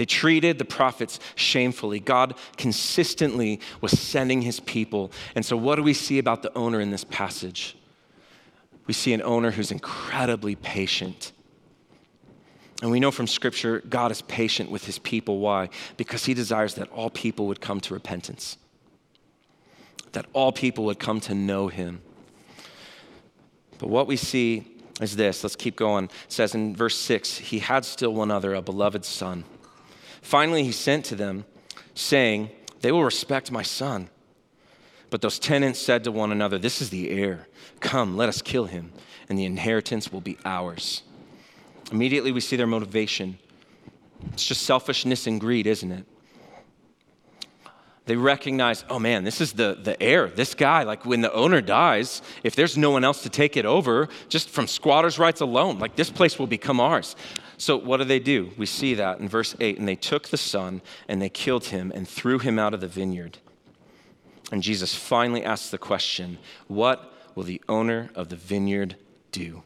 They 0.02 0.06
treated 0.06 0.58
the 0.58 0.66
prophets 0.66 1.20
shamefully. 1.36 2.00
God 2.00 2.34
consistently 2.58 3.60
was 3.82 3.92
sending 3.92 4.42
his 4.42 4.60
people. 4.60 5.12
And 5.36 5.46
so, 5.46 5.56
what 5.56 5.76
do 5.76 5.84
we 5.84 5.94
see 5.94 6.18
about 6.18 6.42
the 6.42 6.52
owner 6.58 6.82
in 6.82 6.90
this 6.90 7.04
passage? 7.04 7.78
We 8.88 8.96
see 8.96 9.14
an 9.14 9.22
owner 9.22 9.52
who's 9.52 9.72
incredibly 9.72 10.56
patient. 10.56 11.34
And 12.82 12.90
we 12.90 13.00
know 13.00 13.12
from 13.12 13.28
Scripture, 13.28 13.84
God 13.88 14.10
is 14.12 14.24
patient 14.24 14.72
with 14.72 14.86
his 14.86 14.98
people. 14.98 15.38
Why? 15.38 15.70
Because 15.98 16.26
he 16.26 16.34
desires 16.34 16.74
that 16.74 16.90
all 16.90 17.12
people 17.12 17.46
would 17.46 17.62
come 17.62 17.80
to 17.82 17.94
repentance, 17.94 18.58
that 20.14 20.26
all 20.34 20.52
people 20.52 20.86
would 20.86 20.98
come 20.98 21.20
to 21.20 21.36
know 21.36 21.68
him. 21.68 22.02
But 23.78 23.90
what 23.90 24.08
we 24.08 24.18
see 24.18 24.66
is 25.00 25.16
this. 25.16 25.44
Let's 25.44 25.56
keep 25.56 25.76
going. 25.76 26.06
It 26.06 26.12
says 26.30 26.56
in 26.56 26.76
verse 26.76 26.98
6 26.98 27.38
He 27.38 27.60
had 27.60 27.86
still 27.86 28.16
one 28.16 28.32
other, 28.32 28.56
a 28.56 28.64
beloved 28.64 29.06
son. 29.06 29.44
Finally, 30.22 30.64
he 30.64 30.72
sent 30.72 31.06
to 31.06 31.16
them, 31.16 31.46
saying, 31.94 32.50
They 32.82 32.92
will 32.92 33.04
respect 33.04 33.52
my 33.52 33.64
son. 33.64 34.10
But 35.10 35.22
those 35.22 35.40
tenants 35.40 35.80
said 35.80 36.04
to 36.06 36.12
one 36.12 36.32
another, 36.32 36.58
This 36.58 36.82
is 36.82 36.90
the 36.90 37.10
heir. 37.10 37.48
Come, 37.80 38.16
let 38.16 38.30
us 38.30 38.42
kill 38.42 38.66
him, 38.66 38.94
and 39.28 39.38
the 39.38 39.46
inheritance 39.46 40.12
will 40.12 40.22
be 40.22 40.38
ours. 40.46 41.04
Immediately, 41.92 42.32
we 42.32 42.40
see 42.40 42.56
their 42.56 42.68
motivation. 42.68 43.38
It's 44.34 44.46
just 44.46 44.62
selfishness 44.62 45.28
and 45.28 45.40
greed, 45.40 45.68
isn't 45.68 45.92
it? 45.92 46.06
They 48.06 48.16
recognize, 48.16 48.84
oh 48.90 49.00
man, 49.00 49.24
this 49.24 49.42
is 49.42 49.54
the, 49.54 49.78
the 49.82 50.02
heir. 50.02 50.28
This 50.28 50.56
guy, 50.56 50.84
like 50.84 51.06
when 51.06 51.22
the 51.22 51.32
owner 51.34 51.62
dies, 51.62 52.22
if 52.44 52.56
there's 52.56 52.78
no 52.78 52.90
one 52.90 53.04
else 53.04 53.24
to 53.24 53.30
take 53.30 53.56
it 53.56 53.66
over, 53.66 54.10
just 54.28 54.50
from 54.50 54.68
squatters' 54.68 55.20
rights 55.20 55.42
alone, 55.42 55.78
like 55.80 55.96
this 55.96 56.10
place 56.10 56.40
will 56.40 56.48
become 56.48 56.80
ours. 56.80 57.16
So, 57.62 57.78
what 57.78 57.98
do 57.98 58.06
they 58.06 58.18
do? 58.18 58.50
We 58.58 58.66
see 58.66 58.96
that 58.96 59.20
in 59.20 59.30
verse 59.30 59.56
8. 59.60 59.78
And 59.78 59.88
they 59.88 59.96
took 59.96 60.30
the 60.30 60.38
son 60.38 60.82
and 61.08 61.22
they 61.22 61.30
killed 61.30 61.66
him 61.66 61.92
and 61.94 62.08
threw 62.08 62.40
him 62.40 62.58
out 62.58 62.74
of 62.74 62.82
the 62.82 62.88
vineyard. 62.88 63.38
And 64.52 64.64
Jesus 64.64 64.96
finally 64.96 65.46
asks 65.46 65.70
the 65.70 65.78
question 65.78 66.40
What 66.68 67.14
will 67.36 67.44
the 67.44 67.62
owner 67.70 68.10
of 68.16 68.30
the 68.30 68.36
vineyard 68.36 68.96
do? 69.32 69.62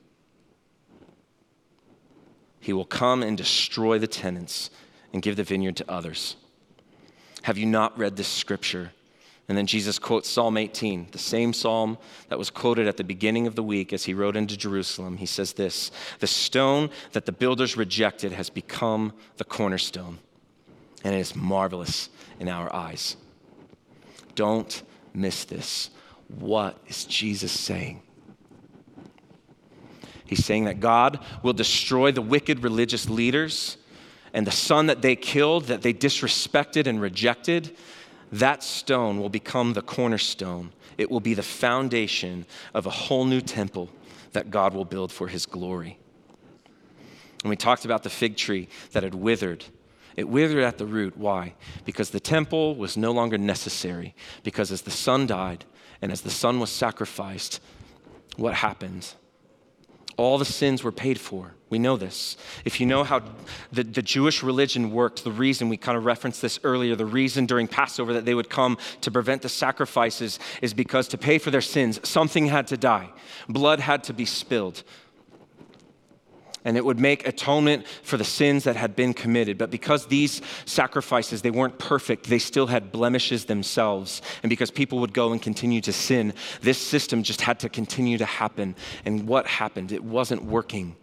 He 2.60 2.74
will 2.74 2.84
come 2.84 3.24
and 3.24 3.38
destroy 3.38 3.98
the 3.98 4.08
tenants 4.08 4.72
and 5.14 5.22
give 5.22 5.38
the 5.38 5.44
vineyard 5.44 5.78
to 5.78 5.90
others. 5.90 6.36
Have 7.44 7.58
you 7.58 7.66
not 7.66 7.98
read 7.98 8.18
this 8.18 8.28
scripture? 8.28 8.92
And 9.48 9.58
then 9.58 9.68
Jesus 9.68 10.00
quotes 10.00 10.28
Psalm 10.28 10.58
18, 10.58 11.10
the 11.12 11.20
same 11.20 11.54
psalm 11.54 12.00
that 12.30 12.40
was 12.40 12.50
quoted 12.50 12.88
at 12.88 12.98
the 12.98 13.04
beginning 13.04 13.46
of 13.46 13.56
the 13.56 13.62
week 13.62 13.94
as 13.94 14.06
he 14.06 14.14
rode 14.14 14.36
into 14.36 14.58
Jerusalem. 14.58 15.18
He 15.18 15.28
says 15.28 15.54
this 15.54 15.92
The 16.20 16.28
stone 16.28 16.90
that 17.12 17.26
the 17.26 17.32
builders 17.32 17.78
rejected 17.78 18.32
has 18.32 18.50
become 18.50 19.14
the 19.38 19.44
cornerstone, 19.44 20.18
and 21.04 21.14
it 21.14 21.20
is 21.20 21.36
marvelous 21.36 22.10
in 22.40 22.50
our 22.50 22.74
eyes. 22.74 23.18
Don't 24.34 24.82
miss 25.14 25.46
this. 25.46 25.92
What 26.28 26.80
is 26.88 27.06
Jesus 27.06 27.52
saying? 27.52 28.02
He's 30.26 30.44
saying 30.44 30.66
that 30.66 30.80
God 30.80 31.20
will 31.44 31.54
destroy 31.54 32.12
the 32.12 32.22
wicked 32.22 32.64
religious 32.64 33.08
leaders 33.08 33.78
and 34.34 34.48
the 34.48 34.52
son 34.52 34.88
that 34.88 35.04
they 35.04 35.16
killed, 35.16 35.66
that 35.66 35.84
they 35.84 35.94
disrespected 35.94 36.88
and 36.88 37.00
rejected 37.00 37.78
that 38.40 38.64
stone 38.64 39.20
will 39.20 39.30
become 39.30 39.74
the 39.74 39.82
cornerstone. 39.82 40.74
It 40.98 41.10
will 41.10 41.20
be 41.20 41.34
the 41.34 41.44
foundation 41.44 42.46
of 42.74 42.86
a 42.86 42.90
whole 42.90 43.26
new 43.26 43.42
temple 43.42 43.90
that 44.34 44.52
God 44.52 44.74
will 44.74 44.86
build 44.86 45.12
for 45.12 45.28
his 45.28 45.46
glory. 45.46 45.98
And 47.44 47.50
we 47.50 47.56
talked 47.56 47.86
about 47.86 48.04
the 48.04 48.10
fig 48.10 48.36
tree 48.38 48.68
that 48.92 49.04
had 49.04 49.16
withered. 49.16 49.66
It 50.16 50.28
withered 50.28 50.64
at 50.64 50.78
the 50.78 50.86
root. 50.86 51.16
Why? 51.18 51.54
Because 51.86 52.10
the 52.10 52.20
temple 52.20 52.76
was 52.76 52.98
no 52.98 53.12
longer 53.12 53.38
necessary. 53.38 54.16
Because 54.44 54.72
as 54.72 54.82
the 54.82 54.92
son 54.92 55.28
died 55.28 55.66
and 56.02 56.12
as 56.12 56.22
the 56.22 56.32
son 56.32 56.60
was 56.60 56.70
sacrificed, 56.70 57.62
what 58.36 58.54
happened? 58.54 59.14
All 60.18 60.38
the 60.38 60.46
sins 60.46 60.84
were 60.84 60.92
paid 60.92 61.20
for. 61.20 61.52
We 61.70 61.80
know 61.80 61.98
this. 61.98 62.38
If 62.64 62.80
you 62.80 62.86
know 62.86 63.04
how 63.04 63.22
the, 63.72 63.84
the 63.84 64.02
Jewish 64.02 64.44
religion 64.44 64.92
worked, 64.92 65.24
the 65.24 65.32
reason 65.32 65.68
we 65.68 65.78
kind 65.78 65.98
of 65.98 66.06
referenced 66.06 66.42
this 66.42 66.60
earlier, 66.64 66.96
the 66.96 67.06
reason 67.06 67.46
during 67.46 67.68
Passover 67.68 68.14
that 68.14 68.24
they 68.24 68.36
would 68.36 68.50
come 68.50 68.78
to 69.02 69.12
prevent 69.12 69.42
the 69.42 69.50
sacrifices 69.50 70.40
is 70.62 70.74
because 70.74 71.08
to 71.10 71.18
pay 71.18 71.38
for 71.38 71.52
their 71.52 71.62
sins, 71.62 72.00
something 72.08 72.48
had 72.48 72.68
to 72.68 72.78
die, 72.78 73.10
blood 73.50 73.80
had 73.80 74.04
to 74.06 74.14
be 74.14 74.26
spilled 74.26 74.84
and 76.66 76.76
it 76.76 76.84
would 76.84 77.00
make 77.00 77.28
atonement 77.28 77.88
for 78.04 78.18
the 78.18 78.24
sins 78.24 78.66
that 78.66 78.76
had 78.76 78.96
been 78.96 79.14
committed 79.14 79.58
but 79.58 79.72
because 79.72 80.08
these 80.08 80.42
sacrifices 80.66 81.42
they 81.42 81.52
weren't 81.52 81.80
perfect 81.80 82.26
they 82.26 82.40
still 82.40 82.68
had 82.68 82.92
blemishes 82.92 83.46
themselves 83.46 84.22
and 84.44 84.50
because 84.50 84.72
people 84.72 85.00
would 85.00 85.14
go 85.14 85.32
and 85.32 85.42
continue 85.42 85.80
to 85.80 85.94
sin 85.94 86.34
this 86.62 86.78
system 86.78 87.24
just 87.24 87.42
had 87.42 87.60
to 87.60 87.70
continue 87.70 88.18
to 88.18 88.26
happen 88.26 88.76
and 89.06 89.28
what 89.28 89.48
happened 89.48 89.92
it 89.92 90.04
wasn't 90.04 90.44
working 90.44 90.96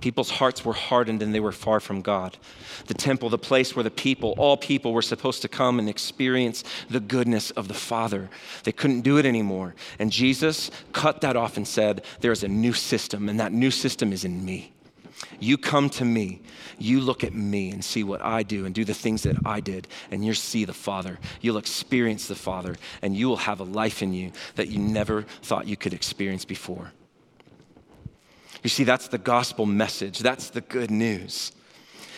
People's 0.00 0.30
hearts 0.30 0.64
were 0.64 0.72
hardened 0.72 1.20
and 1.20 1.34
they 1.34 1.40
were 1.40 1.52
far 1.52 1.78
from 1.78 2.00
God. 2.00 2.38
The 2.86 2.94
temple, 2.94 3.28
the 3.28 3.38
place 3.38 3.76
where 3.76 3.82
the 3.82 3.90
people, 3.90 4.34
all 4.38 4.56
people, 4.56 4.94
were 4.94 5.02
supposed 5.02 5.42
to 5.42 5.48
come 5.48 5.78
and 5.78 5.90
experience 5.90 6.64
the 6.88 7.00
goodness 7.00 7.50
of 7.50 7.68
the 7.68 7.74
Father. 7.74 8.30
They 8.64 8.72
couldn't 8.72 9.02
do 9.02 9.18
it 9.18 9.26
anymore. 9.26 9.74
And 9.98 10.10
Jesus 10.10 10.70
cut 10.92 11.20
that 11.20 11.36
off 11.36 11.58
and 11.58 11.68
said, 11.68 12.04
There's 12.20 12.42
a 12.42 12.48
new 12.48 12.72
system, 12.72 13.28
and 13.28 13.38
that 13.40 13.52
new 13.52 13.70
system 13.70 14.12
is 14.12 14.24
in 14.24 14.42
me. 14.42 14.72
You 15.38 15.58
come 15.58 15.90
to 15.90 16.04
me, 16.04 16.40
you 16.78 17.00
look 17.00 17.24
at 17.24 17.34
me 17.34 17.70
and 17.70 17.84
see 17.84 18.04
what 18.04 18.22
I 18.22 18.42
do 18.42 18.64
and 18.66 18.74
do 18.74 18.84
the 18.84 18.94
things 18.94 19.22
that 19.22 19.36
I 19.44 19.60
did, 19.60 19.86
and 20.10 20.24
you'll 20.24 20.34
see 20.34 20.64
the 20.64 20.72
Father. 20.72 21.18
You'll 21.40 21.58
experience 21.58 22.26
the 22.26 22.34
Father, 22.34 22.76
and 23.02 23.16
you 23.16 23.28
will 23.28 23.36
have 23.36 23.60
a 23.60 23.64
life 23.64 24.02
in 24.02 24.12
you 24.12 24.32
that 24.56 24.68
you 24.68 24.78
never 24.78 25.22
thought 25.42 25.66
you 25.66 25.76
could 25.76 25.94
experience 25.94 26.44
before. 26.44 26.92
You 28.62 28.70
see, 28.70 28.84
that's 28.84 29.08
the 29.08 29.18
gospel 29.18 29.66
message. 29.66 30.18
That's 30.18 30.50
the 30.50 30.60
good 30.60 30.90
news, 30.90 31.52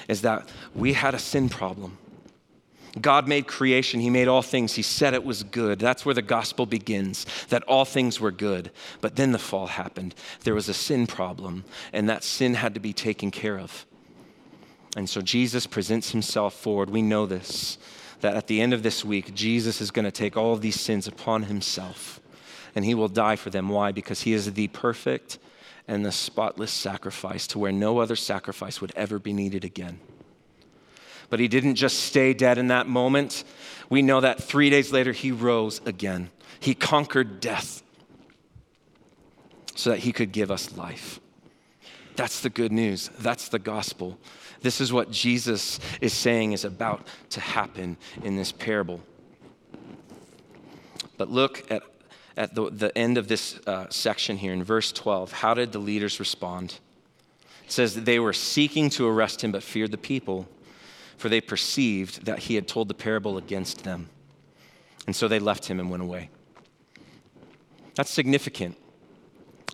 is 0.09 0.23
that 0.23 0.49
we 0.75 0.93
had 0.93 1.15
a 1.15 1.19
sin 1.19 1.49
problem. 1.49 1.99
God 3.01 3.27
made 3.27 3.47
creation, 3.47 4.01
He 4.01 4.11
made 4.11 4.29
all 4.29 4.43
things. 4.43 4.75
He 4.75 4.83
said 4.83 5.15
it 5.15 5.25
was 5.25 5.43
good. 5.43 5.79
That's 5.79 6.05
where 6.05 6.15
the 6.15 6.23
gospel 6.23 6.67
begins, 6.67 7.25
that 7.49 7.63
all 7.65 7.85
things 7.85 8.21
were 8.21 8.31
good. 8.31 8.71
But 9.01 9.17
then 9.17 9.33
the 9.33 9.39
fall 9.39 9.67
happened. 9.67 10.15
There 10.45 10.55
was 10.55 10.69
a 10.69 10.75
sin 10.75 11.07
problem, 11.07 11.65
and 11.93 12.09
that 12.09 12.25
sin 12.25 12.55
had 12.55 12.75
to 12.75 12.81
be 12.81 12.93
taken 12.93 13.31
care 13.31 13.59
of. 13.59 13.87
And 14.95 15.09
so 15.09 15.23
Jesus 15.23 15.67
presents 15.67 16.11
Himself 16.11 16.55
forward. 16.55 16.91
We 16.91 17.01
know 17.01 17.25
this, 17.25 17.79
that 18.21 18.37
at 18.37 18.47
the 18.47 18.61
end 18.61 18.75
of 18.75 18.83
this 18.83 19.05
week, 19.05 19.35
Jesus 19.35 19.81
is 19.81 19.91
going 19.91 20.05
to 20.05 20.11
take 20.11 20.37
all 20.37 20.53
of 20.53 20.61
these 20.61 20.79
sins 20.79 21.09
upon 21.09 21.45
Himself, 21.45 22.21
and 22.75 22.85
He 22.85 22.95
will 22.95 23.09
die 23.09 23.37
for 23.37 23.49
them. 23.49 23.71
Why? 23.71 23.93
Because 23.93 24.23
He 24.23 24.35
is 24.35 24.53
the 24.53 24.69
perfect 24.69 25.39
and 25.89 26.05
the 26.05 26.13
spotless 26.13 26.71
sacrifice 26.71 27.47
to 27.49 27.59
where 27.59 27.73
no 27.73 27.99
other 27.99 28.17
sacrifice 28.17 28.83
would 28.83 28.93
ever 28.95 29.19
be 29.19 29.33
needed 29.33 29.65
again 29.65 29.99
but 31.33 31.41
he 31.41 31.49
didn't 31.49 31.77
just 31.77 32.01
stay 32.01 32.35
dead 32.35 32.59
in 32.59 32.67
that 32.67 32.87
moment. 32.87 33.45
We 33.89 34.03
know 34.03 34.21
that 34.21 34.43
three 34.43 34.69
days 34.69 34.93
later, 34.93 35.13
he 35.13 35.33
rose 35.33 35.81
again. 35.87 36.29
He 36.61 36.75
conquered 36.75 37.41
death 37.41 37.83
so 39.75 39.89
that 39.89 40.01
he 40.01 40.13
could 40.13 40.31
give 40.31 40.51
us 40.51 40.77
life. 40.77 41.21
That's 42.17 42.41
the 42.41 42.51
good 42.51 42.71
news. 42.71 43.09
That's 43.19 43.49
the 43.49 43.59
gospel. 43.59 44.19
This 44.61 44.79
is 44.79 44.93
what 44.93 45.11
Jesus 45.11 45.81
is 46.03 46.13
saying 46.13 46.53
is 46.53 46.67
about 46.67 47.07
to 47.31 47.41
happen 47.41 47.97
in 48.23 48.37
this 48.37 48.53
parable. 48.53 49.01
But 51.17 51.31
look 51.31 51.65
at, 51.71 51.83
at 52.37 52.55
the, 52.55 52.69
the 52.69 52.99
end 52.99 53.17
of 53.17 53.29
this 53.29 53.59
uh, 53.67 53.87
section 53.89 54.37
here 54.37 54.53
in 54.53 54.63
verse 54.63 54.93
12. 54.93 55.33
How 55.33 55.55
did 55.55 55.73
the 55.73 55.79
leaders 55.79 56.21
respond? 56.21 56.79
It 57.65 57.73
says 57.73 57.95
that 57.95 58.05
they 58.05 58.19
were 58.19 58.35
seeking 58.35 58.91
to 58.91 59.09
arrest 59.09 59.43
him 59.43 59.53
but 59.53 59.63
feared 59.63 59.93
the 59.93 59.97
people 59.97 60.47
for 61.17 61.29
they 61.29 61.41
perceived 61.41 62.25
that 62.27 62.41
he 62.41 62.55
had 62.55 62.69
told 62.69 62.89
the 62.89 62.95
parable 62.95 63.39
against 63.39 63.85
them. 63.85 64.09
And 65.07 65.15
so 65.15 65.29
they 65.29 65.39
left 65.39 65.67
him 65.67 65.81
and 65.81 65.91
went 65.91 66.03
away. 66.03 66.31
That's 67.95 68.11
significant. 68.11 68.77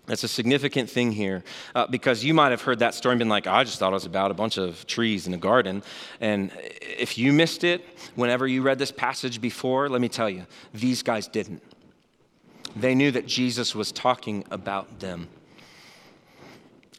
That's 0.07 0.25
a 0.25 0.29
significant 0.29 0.89
thing 0.89 1.13
here 1.13 1.45
uh, 1.75 1.87
because 1.87 2.25
you 2.25 2.33
might 2.33 2.49
have 2.49 2.63
heard 2.63 2.79
that 2.79 2.95
story 2.95 3.13
and 3.13 3.19
been 3.19 3.29
like, 3.29 3.47
I 3.47 3.63
just 3.65 3.79
thought 3.79 3.91
it 3.91 3.95
was 3.95 4.07
about 4.07 4.31
a 4.31 4.35
bunch 4.35 4.57
of 4.57 4.87
trees 4.87 5.27
in 5.27 5.35
a 5.35 5.39
garden. 5.39 5.83
And 6.21 6.51
if 6.81 7.19
you 7.19 7.31
missed 7.33 7.63
it 7.63 7.85
whenever 8.15 8.47
you 8.47 8.63
read 8.63 8.79
this 8.79 8.91
passage 8.91 9.39
before, 9.39 9.91
let 9.91 10.01
me 10.01 10.09
tell 10.09 10.31
you, 10.31 10.47
these 10.73 11.03
guys 11.03 11.29
didn't. 11.29 11.63
They 12.75 12.95
knew 12.95 13.11
that 13.11 13.27
Jesus 13.27 13.75
was 13.75 13.93
talking 13.93 14.45
about 14.51 15.01
them. 15.01 15.29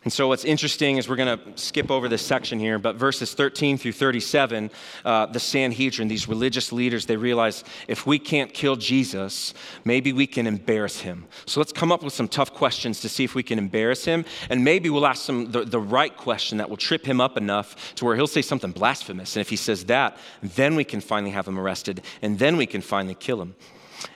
And 0.06 0.14
so, 0.14 0.30
what's 0.30 0.46
interesting 0.46 0.96
is 0.96 1.10
we're 1.10 1.18
going 1.18 1.38
to 1.38 1.58
skip 1.58 1.92
over 1.92 2.08
this 2.08 2.26
section 2.26 2.58
here, 2.58 2.80
but 2.80 2.96
verses 2.96 3.34
13 3.34 3.78
through 3.78 3.92
37, 3.92 4.72
uh, 5.04 5.26
the 5.26 5.42
Sanhedrin, 5.42 6.08
these 6.08 6.26
religious 6.26 6.72
leaders, 6.72 7.06
they 7.06 7.18
realize 7.18 7.66
if 7.90 8.08
we 8.08 8.18
can't 8.18 8.54
kill 8.54 8.78
Jesus, 8.78 9.54
maybe 9.84 10.14
we 10.14 10.26
can 10.26 10.48
embarrass 10.48 11.02
him. 11.02 11.26
So, 11.46 11.60
let's 11.60 11.74
come 11.74 11.92
up 11.92 12.02
with 12.02 12.14
some 12.14 12.30
tough 12.30 12.54
questions 12.54 13.02
to 13.02 13.10
see 13.10 13.26
if 13.26 13.36
we 13.36 13.44
can 13.44 13.60
embarrass 13.60 14.06
him. 14.06 14.24
And 14.50 14.64
maybe 14.64 14.90
we'll 14.90 15.06
ask 15.06 15.28
him 15.28 15.52
the, 15.52 15.66
the 15.66 15.82
right 15.82 16.16
question 16.16 16.60
that 16.60 16.70
will 16.70 16.78
trip 16.78 17.06
him 17.06 17.20
up 17.20 17.36
enough 17.36 17.94
to 17.96 18.06
where 18.06 18.16
he'll 18.16 18.28
say 18.28 18.42
something 18.42 18.72
blasphemous. 18.72 19.36
And 19.36 19.42
if 19.42 19.50
he 19.50 19.58
says 19.58 19.84
that, 19.86 20.18
then 20.42 20.76
we 20.76 20.86
can 20.86 21.02
finally 21.02 21.32
have 21.32 21.46
him 21.46 21.60
arrested, 21.60 22.04
and 22.22 22.40
then 22.40 22.56
we 22.56 22.66
can 22.66 22.82
finally 22.82 23.16
kill 23.16 23.42
him 23.42 23.54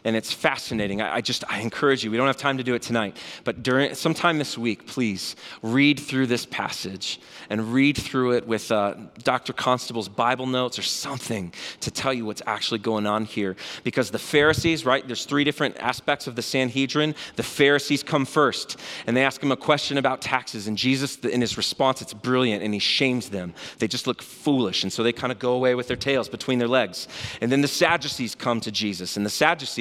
and 0.04 0.16
it's 0.16 0.32
fascinating. 0.32 1.02
I, 1.02 1.16
I, 1.16 1.22
just 1.22 1.44
I 1.50 1.60
encourage 1.60 2.04
you. 2.04 2.12
We 2.12 2.18
don't 2.18 2.28
have 2.28 2.38
time 2.38 2.58
to 2.58 2.64
do 2.64 2.74
it 2.74 2.82
tonight, 2.82 3.18
but 3.44 3.64
during 3.64 3.94
sometime 3.96 4.38
this 4.38 4.58
week, 4.58 4.86
please 4.88 5.36
read 5.62 6.00
through 6.00 6.28
this 6.28 6.46
passage 6.46 7.20
and 7.50 7.74
read 7.74 7.98
through 7.98 8.34
it 8.34 8.48
with 8.48 8.72
uh, 8.72 8.96
Dr. 9.24 9.54
Constable's 9.54 10.10
Bible 10.10 10.48
notes 10.48 10.78
or 10.80 10.82
something 10.82 11.54
to 11.82 11.92
tell 11.92 12.14
you 12.14 12.26
what's 12.26 12.42
actually 12.46 12.80
going 12.80 13.06
on 13.06 13.26
here. 13.26 13.56
Because 13.84 14.12
the 14.12 14.20
Pharisees, 14.20 14.86
right? 14.86 15.06
There's 15.06 15.26
three 15.26 15.44
different 15.44 15.78
aspects 15.78 16.28
of 16.28 16.36
the 16.36 16.42
Sanhedrin. 16.42 17.16
The 17.36 17.44
Pharisees 17.44 18.04
come 18.04 18.26
first, 18.26 18.78
and 19.08 19.16
they 19.16 19.24
ask 19.24 19.42
him 19.42 19.52
a 19.52 19.58
question 19.58 19.98
about 19.98 20.22
taxes, 20.22 20.68
and 20.68 20.78
Jesus, 20.78 21.18
in 21.18 21.42
his 21.42 21.58
response, 21.58 22.02
it's 22.02 22.14
brilliant, 22.14 22.64
and 22.64 22.74
he 22.74 22.80
shames 22.80 23.30
them. 23.30 23.54
They 23.80 23.88
just 23.88 24.08
look 24.08 24.22
foolish, 24.22 24.84
and 24.84 24.92
so 24.92 25.04
they 25.04 25.14
kind 25.14 25.32
of 25.32 25.40
go 25.40 25.54
away 25.54 25.76
with 25.76 25.88
their 25.88 25.98
tails 25.98 26.30
between 26.30 26.60
their 26.60 26.68
legs. 26.68 27.08
And 27.42 27.52
then 27.52 27.62
the 27.62 27.68
Sadducees 27.68 28.36
come 28.36 28.60
to 28.62 28.72
Jesus, 28.72 29.18
and 29.18 29.26
the 29.26 29.30
Sadducees 29.30 29.73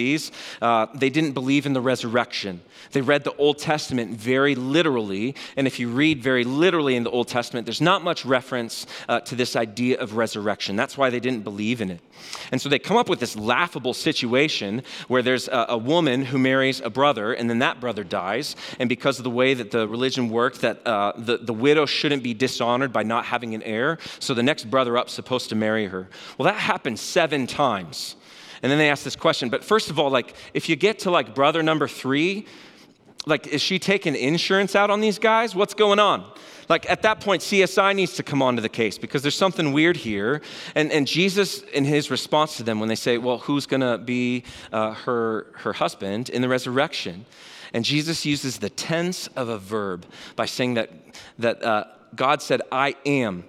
Uh, 0.61 0.87
they 0.95 1.11
didn't 1.11 1.33
believe 1.33 1.67
in 1.67 1.73
the 1.73 1.81
resurrection. 1.81 2.61
They 2.93 3.01
read 3.01 3.25
the 3.25 3.35
Old 3.37 3.59
Testament 3.59 4.11
very 4.13 4.55
literally. 4.55 5.35
And 5.57 5.67
if 5.67 5.79
you 5.79 5.89
read 5.89 6.23
very 6.23 6.45
literally 6.45 6.97
in 6.97 7.05
the 7.05 7.11
Old 7.11 7.29
Testament, 7.29 7.67
there's 7.67 7.81
not 7.81 8.03
much 8.03 8.25
reference 8.25 8.87
uh, 9.09 9.21
to 9.21 9.35
this 9.35 9.57
idea 9.57 9.99
of 9.99 10.17
resurrection. 10.17 10.77
That's 10.77 10.99
why 10.99 11.11
they 11.11 11.21
didn't 11.21 11.43
believe 11.45 11.81
in 11.81 11.91
it. 11.91 12.01
And 12.51 12.61
so 12.61 12.69
they 12.69 12.79
come 12.79 12.97
up 12.97 13.09
with 13.09 13.21
this 13.21 13.37
laughable 13.37 13.95
situation 13.95 14.83
where 15.09 15.23
there's 15.23 15.49
a, 15.49 15.67
a 15.71 15.79
woman 15.79 16.25
who 16.25 16.39
marries 16.39 16.81
a 16.81 16.91
brother, 16.91 17.33
and 17.33 17.49
then 17.49 17.61
that 17.61 17.81
brother 17.81 18.05
dies. 18.05 18.57
And 18.79 18.89
because 18.89 19.19
of 19.19 19.25
the 19.25 19.31
way 19.31 19.55
that 19.55 19.71
the 19.71 19.89
religion 19.89 20.29
worked, 20.29 20.61
that 20.61 20.87
uh, 20.87 21.13
the, 21.17 21.39
the 21.39 21.53
widow 21.53 21.87
shouldn't 21.87 22.23
be 22.23 22.35
dishonored 22.35 22.93
by 22.93 23.03
not 23.03 23.25
having 23.25 23.55
an 23.55 23.63
heir. 23.63 23.99
So 24.19 24.35
the 24.35 24.43
next 24.43 24.71
brother 24.71 24.97
up's 24.97 25.13
supposed 25.13 25.49
to 25.51 25.55
marry 25.55 25.87
her. 25.87 26.09
Well, 26.39 26.47
that 26.47 26.61
happened 26.61 26.99
seven 26.99 27.47
times. 27.47 28.17
And 28.63 28.71
then 28.71 28.79
they 28.79 28.89
ask 28.89 29.05
this 29.05 29.17
question. 29.17 29.49
But 29.49 29.65
first 29.65 29.91
of 29.91 29.99
all, 29.99 30.11
like, 30.11 30.35
if 30.55 30.69
you 30.69 30.77
get 30.77 31.01
to 31.01 31.11
like 31.11 31.35
brother 31.35 31.63
number 31.63 31.89
three, 31.89 32.47
like, 33.27 33.47
is 33.49 33.61
she 33.61 33.79
taking 33.79 34.17
insurance 34.17 34.75
out 34.75 34.91
on 34.91 35.01
these 35.01 35.19
guys? 35.19 35.55
What's 35.55 35.75
going 35.75 35.99
on? 35.99 36.25
Like, 36.69 36.89
at 36.91 37.03
that 37.03 37.21
point, 37.21 37.43
CSI 37.43 37.95
needs 37.95 38.15
to 38.15 38.23
come 38.23 38.41
onto 38.41 38.63
the 38.63 38.69
case 38.69 38.99
because 38.99 39.23
there's 39.23 39.37
something 39.37 39.73
weird 39.73 39.97
here. 39.97 40.43
And, 40.75 40.91
and 40.91 41.07
Jesus, 41.07 41.63
in 41.63 41.85
his 41.85 42.11
response 42.11 42.57
to 42.57 42.63
them, 42.63 42.81
when 42.81 42.89
they 42.89 42.95
say, 42.95 43.19
Well, 43.19 43.39
who's 43.39 43.67
going 43.67 43.81
to 43.81 43.99
be 43.99 44.45
uh, 44.73 44.95
her, 44.95 45.47
her 45.57 45.73
husband 45.73 46.31
in 46.31 46.43
the 46.43 46.49
resurrection? 46.49 47.27
And 47.73 47.85
Jesus 47.85 48.25
uses 48.25 48.59
the 48.59 48.71
tense 48.71 49.29
of 49.29 49.49
a 49.49 49.59
verb 49.59 50.05
by 50.37 50.47
saying 50.47 50.75
that, 50.75 50.91
that 51.39 51.63
uh, 51.63 51.85
God 52.15 52.43
said, 52.43 52.63
I 52.71 52.97
am 53.07 53.45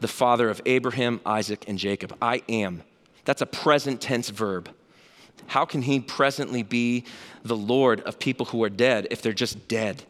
the 0.00 0.08
father 0.08 0.48
of 0.48 0.60
Abraham, 0.66 1.20
Isaac, 1.26 1.64
and 1.66 1.78
Jacob. 1.78 2.16
I 2.20 2.42
am. 2.48 2.82
That's 3.24 3.42
a 3.42 3.46
present 3.46 4.00
tense 4.00 4.30
verb. 4.30 4.70
How 5.46 5.64
can 5.64 5.82
he 5.82 6.00
presently 6.00 6.62
be 6.62 7.04
the 7.42 7.56
Lord 7.56 8.00
of 8.00 8.18
people 8.18 8.46
who 8.46 8.62
are 8.64 8.70
dead 8.70 9.08
if 9.10 9.22
they're 9.22 9.32
just 9.32 9.68
dead? 9.68 10.04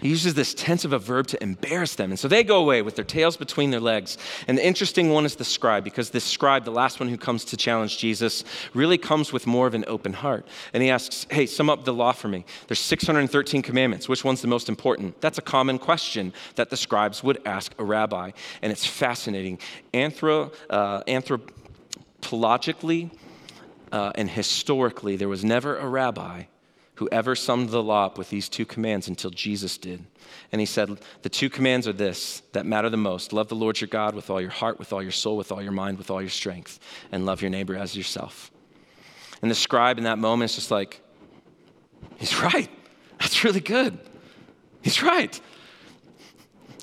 He 0.00 0.10
uses 0.10 0.34
this 0.34 0.54
tense 0.54 0.84
of 0.84 0.92
a 0.92 0.98
verb 0.98 1.26
to 1.28 1.42
embarrass 1.42 1.96
them. 1.96 2.10
And 2.10 2.18
so 2.18 2.28
they 2.28 2.44
go 2.44 2.58
away 2.60 2.82
with 2.82 2.94
their 2.94 3.04
tails 3.04 3.36
between 3.36 3.70
their 3.70 3.80
legs. 3.80 4.16
And 4.46 4.56
the 4.56 4.64
interesting 4.64 5.10
one 5.10 5.24
is 5.24 5.34
the 5.34 5.44
scribe, 5.44 5.82
because 5.82 6.10
this 6.10 6.22
scribe, 6.22 6.64
the 6.64 6.70
last 6.70 7.00
one 7.00 7.08
who 7.08 7.16
comes 7.16 7.44
to 7.46 7.56
challenge 7.56 7.98
Jesus, 7.98 8.44
really 8.74 8.96
comes 8.96 9.32
with 9.32 9.44
more 9.48 9.66
of 9.66 9.74
an 9.74 9.84
open 9.88 10.12
heart. 10.12 10.46
And 10.72 10.84
he 10.84 10.90
asks, 10.90 11.26
Hey, 11.30 11.46
sum 11.46 11.68
up 11.68 11.84
the 11.84 11.92
law 11.92 12.12
for 12.12 12.28
me. 12.28 12.44
There's 12.68 12.78
613 12.78 13.60
commandments. 13.62 14.08
Which 14.08 14.24
one's 14.24 14.40
the 14.40 14.46
most 14.46 14.68
important? 14.68 15.20
That's 15.20 15.38
a 15.38 15.42
common 15.42 15.80
question 15.80 16.32
that 16.54 16.70
the 16.70 16.76
scribes 16.76 17.24
would 17.24 17.40
ask 17.44 17.74
a 17.78 17.84
rabbi. 17.84 18.30
And 18.62 18.70
it's 18.70 18.86
fascinating. 18.86 19.58
Anthro, 19.92 20.54
uh, 20.70 21.02
anthropologically 22.20 23.10
uh, 23.90 24.12
and 24.14 24.28
historically, 24.28 25.16
there 25.16 25.28
was 25.28 25.44
never 25.44 25.78
a 25.78 25.88
rabbi 25.88 26.44
who 26.96 27.08
ever 27.12 27.34
summed 27.34 27.70
the 27.70 27.82
law 27.82 28.06
up 28.06 28.18
with 28.18 28.28
these 28.28 28.48
two 28.48 28.66
commands 28.66 29.08
until 29.08 29.30
Jesus 29.30 29.78
did. 29.78 30.04
And 30.52 30.60
he 30.60 30.66
said, 30.66 30.98
The 31.22 31.28
two 31.28 31.48
commands 31.48 31.88
are 31.88 31.92
this 31.92 32.42
that 32.52 32.66
matter 32.66 32.90
the 32.90 32.96
most 32.96 33.32
love 33.32 33.48
the 33.48 33.54
Lord 33.54 33.80
your 33.80 33.88
God 33.88 34.14
with 34.14 34.30
all 34.30 34.40
your 34.40 34.50
heart, 34.50 34.78
with 34.78 34.92
all 34.92 35.02
your 35.02 35.12
soul, 35.12 35.36
with 35.36 35.52
all 35.52 35.62
your 35.62 35.72
mind, 35.72 35.96
with 35.96 36.10
all 36.10 36.20
your 36.20 36.30
strength, 36.30 36.80
and 37.12 37.24
love 37.24 37.40
your 37.40 37.50
neighbor 37.50 37.76
as 37.76 37.96
yourself. 37.96 38.50
And 39.40 39.50
the 39.50 39.54
scribe 39.54 39.96
in 39.96 40.04
that 40.04 40.18
moment 40.18 40.50
is 40.50 40.56
just 40.56 40.70
like, 40.70 41.00
He's 42.18 42.38
right. 42.40 42.70
That's 43.20 43.42
really 43.44 43.60
good. 43.60 43.98
He's 44.82 45.02
right. 45.02 45.40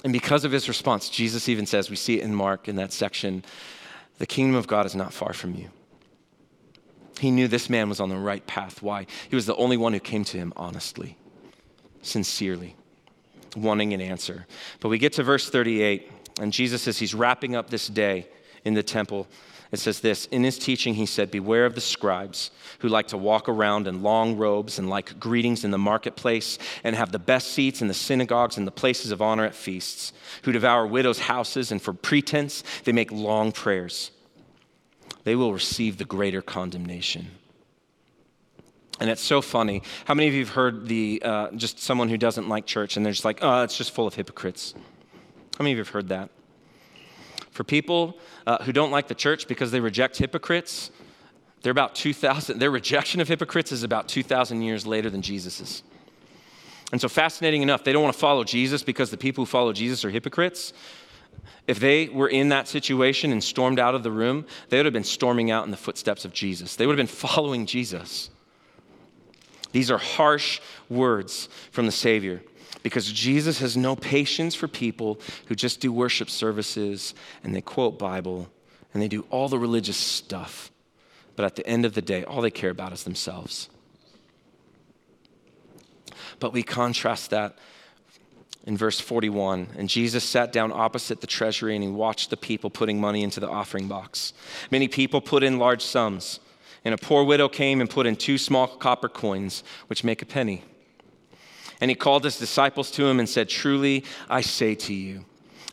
And 0.03 0.13
because 0.13 0.45
of 0.45 0.51
his 0.51 0.67
response, 0.67 1.09
Jesus 1.09 1.49
even 1.49 1.65
says, 1.65 1.89
we 1.89 1.95
see 1.95 2.19
it 2.19 2.23
in 2.23 2.35
Mark 2.35 2.67
in 2.67 2.75
that 2.75 2.93
section, 2.93 3.43
the 4.17 4.25
kingdom 4.25 4.55
of 4.55 4.67
God 4.67 4.85
is 4.85 4.95
not 4.95 5.13
far 5.13 5.33
from 5.33 5.55
you. 5.55 5.69
He 7.19 7.31
knew 7.31 7.47
this 7.47 7.69
man 7.69 7.87
was 7.89 7.99
on 7.99 8.09
the 8.09 8.17
right 8.17 8.45
path. 8.45 8.81
Why? 8.81 9.07
He 9.29 9.35
was 9.35 9.45
the 9.45 9.55
only 9.55 9.77
one 9.77 9.93
who 9.93 9.99
came 9.99 10.23
to 10.25 10.37
him 10.37 10.51
honestly, 10.55 11.17
sincerely, 12.01 12.75
wanting 13.55 13.93
an 13.93 14.01
answer. 14.01 14.47
But 14.79 14.89
we 14.89 14.97
get 14.97 15.13
to 15.13 15.23
verse 15.23 15.49
38, 15.49 16.11
and 16.41 16.51
Jesus 16.51 16.81
says 16.81 16.97
he's 16.97 17.13
wrapping 17.13 17.55
up 17.55 17.69
this 17.69 17.87
day 17.87 18.27
in 18.65 18.73
the 18.73 18.83
temple. 18.83 19.27
It 19.75 19.79
says 19.79 19.99
this 19.99 20.25
In 20.27 20.43
his 20.43 20.57
teaching, 20.57 20.93
he 20.93 21.05
said, 21.05 21.29
Beware 21.29 21.65
of 21.65 21.75
the 21.75 21.81
scribes 21.81 22.49
who 22.79 22.87
like 22.87 23.09
to 23.09 23.17
walk 23.17 23.49
around 23.49 23.87
in 23.87 24.03
long 24.03 24.37
robes 24.37 24.79
and 24.79 24.89
like 24.89 25.19
greetings 25.19 25.65
in 25.65 25.71
the 25.71 25.77
marketplace 25.77 26.57
and 26.83 26.95
have 26.95 27.11
the 27.11 27.19
best 27.19 27.49
seats 27.49 27.81
in 27.81 27.89
the 27.89 27.93
synagogues 27.93 28.57
and 28.57 28.65
the 28.65 28.71
places 28.71 29.11
of 29.11 29.21
honor 29.21 29.43
at 29.45 29.53
feasts, 29.53 30.13
who 30.43 30.53
devour 30.53 30.87
widows' 30.87 31.19
houses 31.19 31.73
and 31.73 31.81
for 31.81 31.91
pretense 31.91 32.63
they 32.85 32.93
make 32.93 33.11
long 33.11 33.51
prayers 33.51 34.11
they 35.25 35.35
will 35.35 35.51
receive 35.51 35.97
the 35.97 36.05
greater 36.05 36.41
condemnation. 36.41 37.31
And 39.01 39.09
it's 39.09 39.21
so 39.21 39.41
funny. 39.41 39.81
How 40.05 40.13
many 40.13 40.29
of 40.29 40.33
you 40.33 40.45
have 40.45 40.53
heard 40.53 40.87
the 40.87 41.21
uh, 41.25 41.51
just 41.51 41.79
someone 41.79 42.07
who 42.07 42.17
doesn't 42.17 42.47
like 42.47 42.65
church 42.65 42.95
and 42.95 43.05
they're 43.05 43.11
just 43.11 43.25
like, 43.25 43.39
oh, 43.41 43.63
it's 43.63 43.77
just 43.77 43.91
full 43.91 44.07
of 44.07 44.13
hypocrites? 44.13 44.73
How 45.57 45.63
many 45.63 45.71
of 45.73 45.77
you 45.77 45.83
have 45.83 45.89
heard 45.89 46.09
that? 46.09 46.29
For 47.55 47.63
people 47.63 48.17
uh, 48.45 48.61
who 48.65 48.73
don't 48.73 48.91
like 48.91 49.07
the 49.07 49.15
church 49.15 49.47
because 49.47 49.71
they 49.71 49.79
reject 49.79 50.17
hypocrites, 50.17 50.91
they're 51.61 51.71
about 51.71 51.95
2,000, 51.95 52.59
their 52.59 52.69
rejection 52.69 53.21
of 53.21 53.29
hypocrites 53.29 53.71
is 53.71 53.81
about 53.81 54.09
2,000 54.09 54.61
years 54.61 54.85
later 54.85 55.09
than 55.09 55.21
Jesus's. 55.21 55.81
And 56.91 56.99
so, 56.99 57.07
fascinating 57.07 57.61
enough, 57.61 57.85
they 57.85 57.93
don't 57.93 58.03
want 58.03 58.13
to 58.13 58.19
follow 58.19 58.43
Jesus 58.43 58.83
because 58.83 59.09
the 59.09 59.15
people 59.15 59.43
who 59.43 59.45
follow 59.45 59.71
Jesus 59.71 60.03
are 60.03 60.09
hypocrites. 60.09 60.73
If 61.65 61.79
they 61.79 62.09
were 62.09 62.27
in 62.27 62.49
that 62.49 62.67
situation 62.67 63.31
and 63.31 63.41
stormed 63.41 63.79
out 63.79 63.95
of 63.95 64.03
the 64.03 64.11
room, 64.11 64.45
they 64.67 64.75
would 64.75 64.85
have 64.85 64.91
been 64.91 65.05
storming 65.05 65.49
out 65.49 65.63
in 65.63 65.71
the 65.71 65.77
footsteps 65.77 66.25
of 66.25 66.33
Jesus. 66.33 66.75
They 66.75 66.85
would 66.85 66.99
have 66.99 67.07
been 67.07 67.15
following 67.29 67.65
Jesus. 67.65 68.31
These 69.71 69.89
are 69.89 69.97
harsh 69.97 70.59
words 70.89 71.47
from 71.71 71.85
the 71.85 71.93
Savior 71.93 72.41
because 72.85 73.11
Jesus 73.11 73.57
has 73.61 73.75
no 73.75 73.95
patience 73.95 74.53
for 74.53 74.67
people 74.67 75.19
who 75.47 75.55
just 75.55 75.79
do 75.79 75.91
worship 75.91 76.29
services 76.29 77.15
and 77.43 77.55
they 77.55 77.61
quote 77.61 77.97
Bible 77.97 78.47
and 78.93 79.01
they 79.01 79.07
do 79.07 79.25
all 79.31 79.49
the 79.49 79.57
religious 79.57 79.97
stuff. 79.97 80.71
But 81.35 81.45
at 81.45 81.55
the 81.55 81.65
end 81.65 81.85
of 81.85 81.95
the 81.95 82.03
day, 82.03 82.23
all 82.23 82.43
they 82.43 82.51
care 82.51 82.69
about 82.69 82.93
is 82.93 83.03
themselves. 83.03 83.69
But 86.39 86.53
we 86.53 86.61
contrast 86.61 87.31
that 87.31 87.57
in 88.67 88.77
verse 88.77 88.99
41. 88.99 89.69
And 89.79 89.89
Jesus 89.89 90.23
sat 90.23 90.53
down 90.53 90.71
opposite 90.71 91.21
the 91.21 91.27
treasury 91.27 91.73
and 91.73 91.83
he 91.83 91.89
watched 91.89 92.29
the 92.29 92.37
people 92.37 92.69
putting 92.69 93.01
money 93.01 93.23
into 93.23 93.39
the 93.39 93.49
offering 93.49 93.87
box. 93.87 94.31
Many 94.69 94.87
people 94.87 95.21
put 95.21 95.41
in 95.41 95.57
large 95.57 95.81
sums, 95.81 96.39
and 96.83 96.93
a 96.93 96.99
poor 96.99 97.23
widow 97.23 97.49
came 97.49 97.81
and 97.81 97.89
put 97.89 98.05
in 98.05 98.15
two 98.15 98.37
small 98.37 98.67
copper 98.67 99.09
coins, 99.09 99.63
which 99.87 100.03
make 100.03 100.21
a 100.21 100.25
penny. 100.27 100.61
And 101.81 101.91
he 101.91 101.95
called 101.95 102.23
his 102.23 102.37
disciples 102.37 102.91
to 102.91 103.05
him 103.05 103.19
and 103.19 103.27
said, 103.27 103.49
Truly 103.49 104.03
I 104.29 104.41
say 104.41 104.75
to 104.75 104.93
you. 104.93 105.25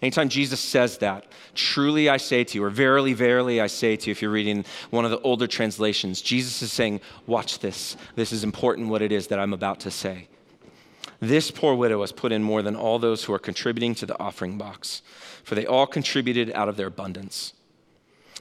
Anytime 0.03 0.29
Jesus 0.29 0.59
says 0.59 0.99
that, 0.99 1.27
truly 1.55 2.09
I 2.09 2.17
say 2.17 2.43
to 2.43 2.59
you, 2.59 2.65
or 2.65 2.71
verily, 2.71 3.13
verily 3.13 3.61
I 3.61 3.69
say 3.69 3.95
to 3.95 4.07
you, 4.07 4.11
if 4.11 4.21
you're 4.21 4.33
reading 4.33 4.65
one 4.91 5.05
of 5.05 5.13
the 5.13 5.21
older 5.21 5.47
translations, 5.47 6.21
Jesus 6.21 6.61
is 6.61 6.73
saying, 6.73 7.01
Watch 7.27 7.61
this. 7.61 7.97
This 8.17 8.33
is 8.33 8.43
important 8.43 8.89
what 8.89 9.03
it 9.03 9.13
is 9.13 9.29
that 9.29 9.39
I'm 9.39 9.53
about 9.53 9.81
to 9.81 9.91
say. 9.91 10.29
This 11.21 11.53
poor 11.53 11.77
widow 11.77 12.01
has 12.01 12.11
put 12.11 12.33
in 12.33 12.43
more 12.43 12.63
than 12.63 12.75
all 12.75 12.99
those 12.99 13.23
who 13.23 13.33
are 13.33 13.39
contributing 13.39 13.95
to 13.97 14.07
the 14.07 14.19
offering 14.19 14.59
box, 14.59 15.03
for 15.45 15.55
they 15.55 15.67
all 15.67 15.87
contributed 15.87 16.51
out 16.53 16.69
of 16.69 16.77
their 16.77 16.89
abundance. 16.89 17.53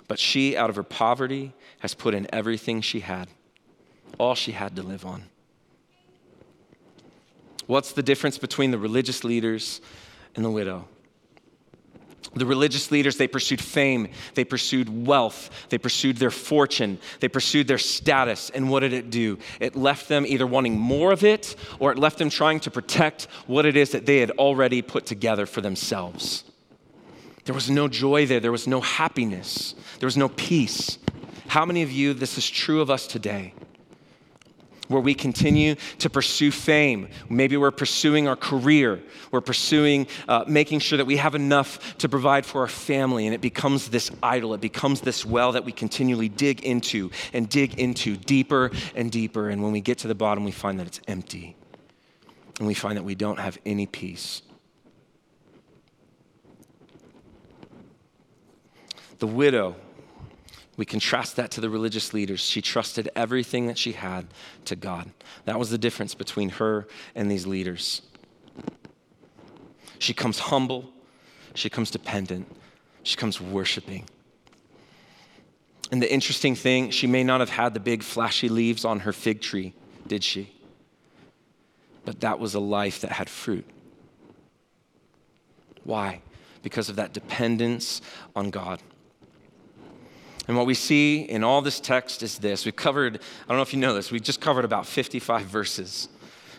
But 0.08 0.18
she, 0.18 0.58
out 0.58 0.72
of 0.72 0.76
her 0.78 0.84
poverty, 0.84 1.54
has 1.80 1.94
put 1.94 2.16
in 2.16 2.28
everything 2.34 2.82
she 2.82 3.02
had, 3.02 3.28
all 4.18 4.34
she 4.34 4.54
had 4.54 4.76
to 4.78 4.82
live 4.82 5.06
on. 5.06 5.26
What's 7.72 7.94
the 7.94 8.04
difference 8.04 8.38
between 8.38 8.72
the 8.72 8.78
religious 8.78 9.24
leaders 9.24 9.80
and 10.36 10.44
the 10.44 10.52
widow? 10.52 10.90
The 12.34 12.46
religious 12.46 12.92
leaders, 12.92 13.16
they 13.16 13.30
pursued 13.30 13.62
fame, 13.62 14.10
they 14.34 14.44
pursued 14.44 15.08
wealth, 15.08 15.50
they 15.70 15.78
pursued 15.78 16.18
their 16.18 16.32
fortune, 16.32 17.00
they 17.22 17.30
pursued 17.30 17.70
their 17.70 17.78
status. 17.78 18.50
And 18.50 18.70
what 18.70 18.82
did 18.82 18.92
it 18.92 19.10
do? 19.10 19.40
It 19.62 19.78
left 19.78 20.10
them 20.10 20.26
either 20.26 20.46
wanting 20.46 20.78
more 20.78 21.14
of 21.14 21.24
it 21.24 21.56
or 21.80 21.94
it 21.94 21.98
left 21.98 22.18
them 22.18 22.30
trying 22.30 22.60
to 22.60 22.72
protect 22.72 23.30
what 23.48 23.66
it 23.66 23.78
is 23.78 23.92
that 23.92 24.06
they 24.06 24.18
had 24.18 24.32
already 24.32 24.82
put 24.82 25.06
together 25.06 25.46
for 25.46 25.62
themselves. 25.62 26.44
There 27.46 27.56
was 27.56 27.70
no 27.70 27.88
joy 27.88 28.26
there, 28.26 28.42
there 28.42 28.52
was 28.52 28.68
no 28.68 28.82
happiness, 28.82 29.76
there 30.02 30.08
was 30.08 30.18
no 30.18 30.28
peace. 30.28 30.98
How 31.48 31.66
many 31.66 31.84
of 31.84 31.92
you, 31.92 32.14
this 32.14 32.38
is 32.38 32.50
true 32.50 32.82
of 32.82 32.90
us 32.90 33.08
today? 33.08 33.54
Where 34.92 35.02
we 35.02 35.14
continue 35.14 35.76
to 36.00 36.10
pursue 36.10 36.52
fame. 36.52 37.08
Maybe 37.30 37.58
we're 37.58 37.72
pursuing 37.72 38.28
our 38.28 38.36
career. 38.36 39.02
We're 39.32 39.42
pursuing 39.42 40.08
uh, 40.28 40.46
making 40.48 40.80
sure 40.80 40.98
that 40.98 41.06
we 41.06 41.18
have 41.18 41.36
enough 41.36 41.98
to 41.98 42.10
provide 42.10 42.46
for 42.46 42.62
our 42.62 42.68
family, 42.68 43.26
and 43.26 43.34
it 43.34 43.42
becomes 43.42 43.90
this 43.90 44.12
idol. 44.22 44.54
It 44.54 44.62
becomes 44.62 45.02
this 45.02 45.26
well 45.26 45.54
that 45.54 45.66
we 45.66 45.72
continually 45.72 46.30
dig 46.30 46.64
into 46.64 47.12
and 47.34 47.50
dig 47.50 47.80
into 47.80 48.18
deeper 48.18 48.72
and 48.96 49.12
deeper. 49.12 49.50
And 49.50 49.64
when 49.64 49.72
we 49.72 49.82
get 49.82 50.00
to 50.00 50.08
the 50.08 50.16
bottom, 50.16 50.44
we 50.44 50.52
find 50.52 50.80
that 50.80 50.88
it's 50.88 51.02
empty. 51.08 51.56
And 52.60 52.68
we 52.68 52.74
find 52.74 52.98
that 52.98 53.04
we 53.04 53.16
don't 53.16 53.40
have 53.40 53.58
any 53.66 53.88
peace. 53.88 54.42
The 59.20 59.28
widow 59.28 59.76
we 60.78 60.86
contrast 60.86 61.36
that 61.36 61.52
to 61.52 61.62
the 61.62 61.70
religious 61.70 62.14
leaders. 62.14 62.40
She 62.40 62.62
trusted 62.62 63.10
everything 63.16 63.68
that 63.68 63.78
she 63.78 63.92
had 63.92 64.28
to 64.66 64.76
God. 64.76 65.12
That 65.46 65.60
was 65.60 65.70
the 65.70 65.78
difference 65.78 66.16
between 66.16 66.50
her 66.50 66.88
and 67.14 67.30
these 67.30 67.46
leaders. 67.46 68.02
She 70.00 70.14
comes 70.14 70.40
humble, 70.40 70.92
she 71.54 71.70
comes 71.70 71.92
dependent, 71.92 72.48
she 73.04 73.16
comes 73.16 73.40
worshiping. 73.40 74.06
And 75.92 76.02
the 76.02 76.12
interesting 76.12 76.56
thing, 76.56 76.90
she 76.90 77.06
may 77.06 77.24
not 77.24 77.42
have 77.42 77.50
had 77.50 77.74
the 77.74 77.80
big 77.80 78.02
flashy 78.02 78.48
leaves 78.48 78.86
on 78.86 79.02
her 79.02 79.12
fig 79.12 79.42
tree, 79.42 79.74
did 80.08 80.24
she? 80.24 80.52
But 82.06 82.22
that 82.22 82.40
was 82.40 82.56
a 82.56 82.60
life 82.60 83.02
that 83.02 83.12
had 83.12 83.30
fruit. 83.30 83.66
Why? 85.84 86.22
Because 86.64 86.90
of 86.90 86.96
that 86.96 87.14
dependence 87.14 88.02
on 88.36 88.52
God. 88.52 88.82
And 90.48 90.58
what 90.58 90.66
we 90.66 90.74
see 90.74 91.22
in 91.22 91.44
all 91.44 91.62
this 91.62 91.80
text 91.80 92.24
is 92.24 92.40
this. 92.40 92.66
We've 92.66 92.76
covered, 92.76 93.18
I 93.18 93.48
don't 93.48 93.58
know 93.58 93.64
if 93.64 93.74
you 93.74 93.80
know 93.80 93.94
this, 93.94 94.12
we 94.12 94.20
just 94.20 94.42
covered 94.42 94.66
about 94.66 94.86
55 94.86 95.44
verses. 95.46 96.10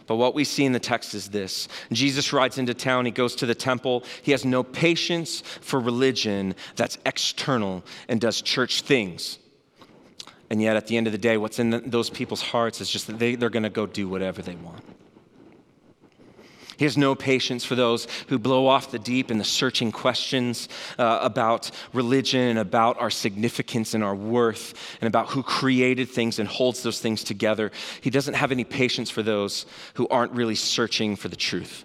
But 0.06 0.16
what 0.16 0.34
we 0.34 0.44
see 0.44 0.64
in 0.64 0.72
the 0.72 0.80
text 0.80 1.14
is 1.14 1.28
this 1.28 1.68
Jesus 1.90 2.32
rides 2.32 2.58
into 2.58 2.74
town, 2.74 3.06
he 3.06 3.10
goes 3.10 3.34
to 3.36 3.46
the 3.46 3.54
temple. 3.54 4.04
He 4.22 4.32
has 4.32 4.44
no 4.44 4.62
patience 4.62 5.42
for 5.60 5.80
religion 5.80 6.54
that's 6.76 6.98
external 7.06 7.84
and 8.08 8.20
does 8.20 8.42
church 8.42 8.82
things. 8.82 9.38
And 10.50 10.60
yet, 10.60 10.76
at 10.76 10.86
the 10.86 10.98
end 10.98 11.06
of 11.06 11.12
the 11.12 11.18
day, 11.18 11.38
what's 11.38 11.58
in 11.58 11.88
those 11.88 12.10
people's 12.10 12.42
hearts 12.42 12.82
is 12.82 12.90
just 12.90 13.06
that 13.06 13.18
they, 13.18 13.36
they're 13.36 13.48
going 13.48 13.62
to 13.62 13.70
go 13.70 13.86
do 13.86 14.06
whatever 14.06 14.42
they 14.42 14.54
want. 14.56 14.82
He 16.82 16.86
has 16.86 16.98
no 16.98 17.14
patience 17.14 17.64
for 17.64 17.76
those 17.76 18.08
who 18.26 18.40
blow 18.40 18.66
off 18.66 18.90
the 18.90 18.98
deep 18.98 19.30
and 19.30 19.38
the 19.38 19.44
searching 19.44 19.92
questions 19.92 20.68
uh, 20.98 21.20
about 21.22 21.70
religion 21.92 22.40
and 22.40 22.58
about 22.58 23.00
our 23.00 23.08
significance 23.08 23.94
and 23.94 24.02
our 24.02 24.16
worth 24.16 24.74
and 25.00 25.06
about 25.06 25.28
who 25.28 25.44
created 25.44 26.08
things 26.08 26.40
and 26.40 26.48
holds 26.48 26.82
those 26.82 26.98
things 26.98 27.22
together. 27.22 27.70
He 28.00 28.10
doesn't 28.10 28.34
have 28.34 28.50
any 28.50 28.64
patience 28.64 29.10
for 29.10 29.22
those 29.22 29.64
who 29.94 30.08
aren't 30.08 30.32
really 30.32 30.56
searching 30.56 31.14
for 31.14 31.28
the 31.28 31.36
truth. 31.36 31.84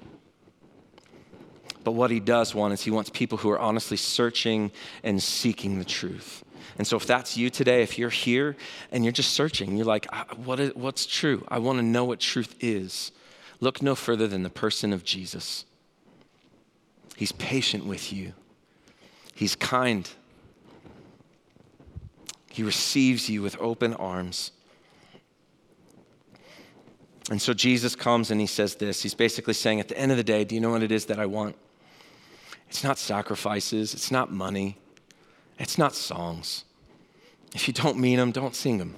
But 1.84 1.92
what 1.92 2.10
he 2.10 2.20
does 2.20 2.56
want 2.56 2.74
is 2.74 2.82
he 2.82 2.90
wants 2.90 3.12
people 3.12 3.38
who 3.38 3.52
are 3.52 3.60
honestly 3.60 3.98
searching 3.98 4.72
and 5.04 5.22
seeking 5.22 5.78
the 5.78 5.86
truth. 5.86 6.44
And 6.80 6.88
so, 6.88 6.98
if 6.98 7.06
that's 7.06 7.38
you 7.38 7.52
today, 7.52 7.84
if 7.84 8.00
you're 8.00 8.10
here 8.10 8.58
and 8.92 9.06
you're 9.06 9.12
just 9.12 9.34
searching, 9.34 9.78
you're 9.78 9.86
like, 9.86 10.12
what 10.38 10.60
is, 10.60 10.74
what's 10.74 11.06
true? 11.06 11.46
I 11.50 11.60
want 11.60 11.78
to 11.78 11.84
know 11.84 12.04
what 12.04 12.20
truth 12.20 12.56
is. 12.60 13.12
Look 13.60 13.82
no 13.82 13.96
further 13.96 14.28
than 14.28 14.44
the 14.44 14.50
person 14.50 14.94
of 14.94 15.04
Jesus. 15.04 15.66
He's 17.16 17.32
patient 17.32 17.86
with 17.86 18.14
you, 18.14 18.34
He's 19.34 19.56
kind, 19.56 20.10
He 22.50 22.64
receives 22.64 23.30
you 23.30 23.42
with 23.42 23.58
open 23.60 23.94
arms. 23.96 24.52
And 27.30 27.42
so 27.42 27.54
Jesus 27.54 27.96
comes 27.96 28.32
and 28.32 28.40
he 28.40 28.48
says 28.48 28.76
this. 28.76 29.04
He's 29.04 29.14
basically 29.14 29.54
saying, 29.54 29.82
at 29.82 29.90
the 29.90 29.98
end 29.98 30.12
of 30.12 30.18
the 30.18 30.24
day, 30.24 30.46
do 30.46 30.56
you 30.56 30.62
know 30.62 30.70
what 30.72 30.82
it 30.82 30.94
is 30.94 31.06
that 31.08 31.20
I 31.20 31.26
want? 31.26 31.58
It's 32.70 32.84
not 32.84 32.98
sacrifices, 32.98 33.94
it's 33.94 34.12
not 34.12 34.32
money, 34.32 34.78
it's 35.60 35.78
not 35.78 35.94
songs. 35.94 36.64
If 37.54 37.68
you 37.68 37.74
don't 37.74 37.98
mean 37.98 38.18
them, 38.18 38.32
don't 38.32 38.56
sing 38.56 38.78
them. 38.78 38.96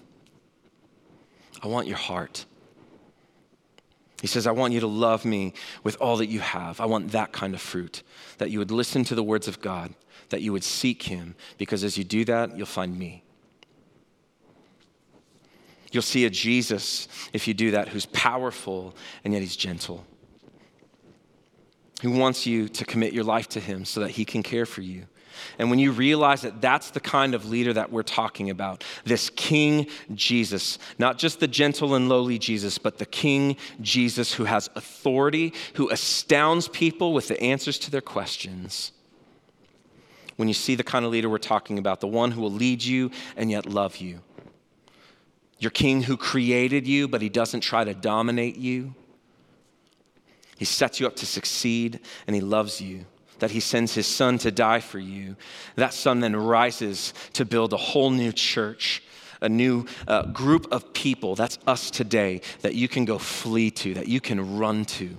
I 1.62 1.68
want 1.68 1.88
your 1.88 1.98
heart. 1.98 2.46
He 4.22 4.28
says, 4.28 4.48
I 4.48 4.52
want 4.52 4.74
you 4.74 4.82
to 4.82 4.88
love 4.88 5.24
me 5.24 5.54
with 5.84 5.96
all 6.02 6.18
that 6.18 6.28
you 6.28 6.40
have. 6.40 6.82
I 6.82 6.86
want 6.86 7.12
that 7.12 7.32
kind 7.32 7.54
of 7.54 7.62
fruit, 7.62 8.04
that 8.38 8.52
you 8.52 8.60
would 8.60 8.72
listen 8.72 9.04
to 9.06 9.16
the 9.16 9.24
words 9.24 9.48
of 9.48 9.62
God, 9.62 9.94
that 10.30 10.42
you 10.42 10.52
would 10.52 10.64
seek 10.64 11.04
Him, 11.04 11.36
because 11.58 11.84
as 11.84 11.98
you 11.98 12.04
do 12.04 12.26
that, 12.26 12.58
you'll 12.58 12.66
find 12.66 12.98
me. 12.98 13.24
You'll 15.92 16.04
see 16.04 16.26
a 16.26 16.30
Jesus, 16.30 17.08
if 17.34 17.48
you 17.48 17.54
do 17.54 17.72
that, 17.72 17.88
who's 17.88 18.06
powerful 18.08 18.96
and 19.24 19.34
yet 19.34 19.42
He's 19.42 19.56
gentle. 19.56 20.06
Who 22.02 22.12
wants 22.12 22.46
you 22.46 22.70
to 22.70 22.86
commit 22.86 23.14
your 23.14 23.24
life 23.24 23.50
to 23.50 23.60
Him 23.60 23.86
so 23.86 24.02
that 24.02 24.12
He 24.12 24.26
can 24.26 24.44
care 24.44 24.66
for 24.66 24.82
you. 24.82 25.08
And 25.58 25.70
when 25.70 25.80
you 25.80 25.92
realize 25.92 26.42
that 26.42 26.62
that's 26.62 26.92
the 26.92 27.00
kind 27.00 27.34
of 27.34 27.50
leader 27.50 27.74
that 27.74 27.92
we're 27.92 28.04
talking 28.04 28.50
about, 28.50 28.84
this 29.04 29.30
King 29.30 29.88
Jesus, 30.14 30.80
not 30.98 31.18
just 31.18 31.40
the 31.40 31.48
gentle 31.48 31.96
and 31.96 32.10
lowly 32.10 32.40
Jesus, 32.40 32.78
but 32.78 32.98
the 32.98 33.06
King 33.06 33.58
Jesus 33.82 34.34
who 34.34 34.46
has 34.46 34.70
authority, 34.76 35.54
who 35.76 35.90
astounds 35.90 36.68
people 36.68 37.14
with 37.14 37.28
the 37.28 37.42
answers 37.42 37.78
to 37.80 37.92
their 37.92 38.02
questions. 38.02 38.92
When 40.38 40.48
you 40.48 40.54
see 40.54 40.76
the 40.76 40.84
kind 40.84 41.04
of 41.04 41.12
leader 41.12 41.30
we're 41.30 41.38
talking 41.38 41.78
about, 41.78 42.00
the 42.00 42.08
one 42.08 42.32
who 42.32 42.42
will 42.42 42.52
lead 42.52 42.84
you 42.84 43.12
and 43.36 43.52
yet 43.52 43.66
love 43.66 43.98
you. 43.98 44.22
Your 45.58 45.72
King 45.72 46.04
who 46.04 46.16
created 46.16 46.88
you, 46.88 47.10
but 47.10 47.22
he 47.22 47.28
doesn't 47.28 47.62
try 47.62 47.84
to 47.84 47.94
dominate 47.94 48.56
you. 48.56 48.96
He 50.58 50.64
sets 50.64 51.00
you 51.00 51.08
up 51.08 51.18
to 51.18 51.26
succeed 51.26 52.00
and 52.28 52.36
he 52.36 52.42
loves 52.42 52.80
you 52.80 53.06
that 53.40 53.52
he 53.52 53.60
sends 53.60 53.94
his 53.94 54.08
son 54.08 54.38
to 54.40 54.52
die 54.52 54.80
for 54.80 55.00
you. 55.00 55.36
That 55.76 55.94
son 55.94 56.20
then 56.20 56.36
rises 56.36 57.14
to 57.34 57.46
build 57.46 57.74
a 57.74 57.78
whole 57.78 58.10
new 58.10 58.32
church, 58.32 59.04
a 59.42 59.50
new 59.50 59.86
uh, 60.08 60.24
group 60.28 60.72
of 60.72 60.94
people, 60.94 61.36
that's 61.36 61.58
us 61.66 61.90
today, 61.92 62.42
that 62.62 62.76
you 62.76 62.88
can 62.88 63.06
go 63.06 63.18
flee 63.18 63.72
to, 63.72 63.94
that 63.96 64.08
you 64.08 64.20
can 64.20 64.58
run 64.58 64.86
to, 64.86 65.18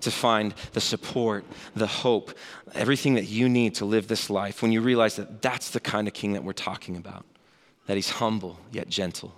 to 0.00 0.10
find 0.10 0.54
the 0.72 0.80
support, 0.80 1.44
the 1.74 1.86
hope, 1.86 2.36
everything 2.74 3.14
that 3.14 3.24
you 3.24 3.48
need 3.48 3.74
to 3.76 3.84
live 3.84 4.08
this 4.08 4.28
life 4.28 4.62
when 4.62 4.72
you 4.72 4.80
realize 4.80 5.16
that 5.16 5.42
that's 5.42 5.70
the 5.70 5.80
kind 5.80 6.08
of 6.08 6.14
king 6.14 6.32
that 6.32 6.44
we're 6.44 6.52
talking 6.52 6.96
about, 6.96 7.24
that 7.86 7.96
he's 7.96 8.10
humble 8.10 8.58
yet 8.70 8.88
gentle. 8.88 9.34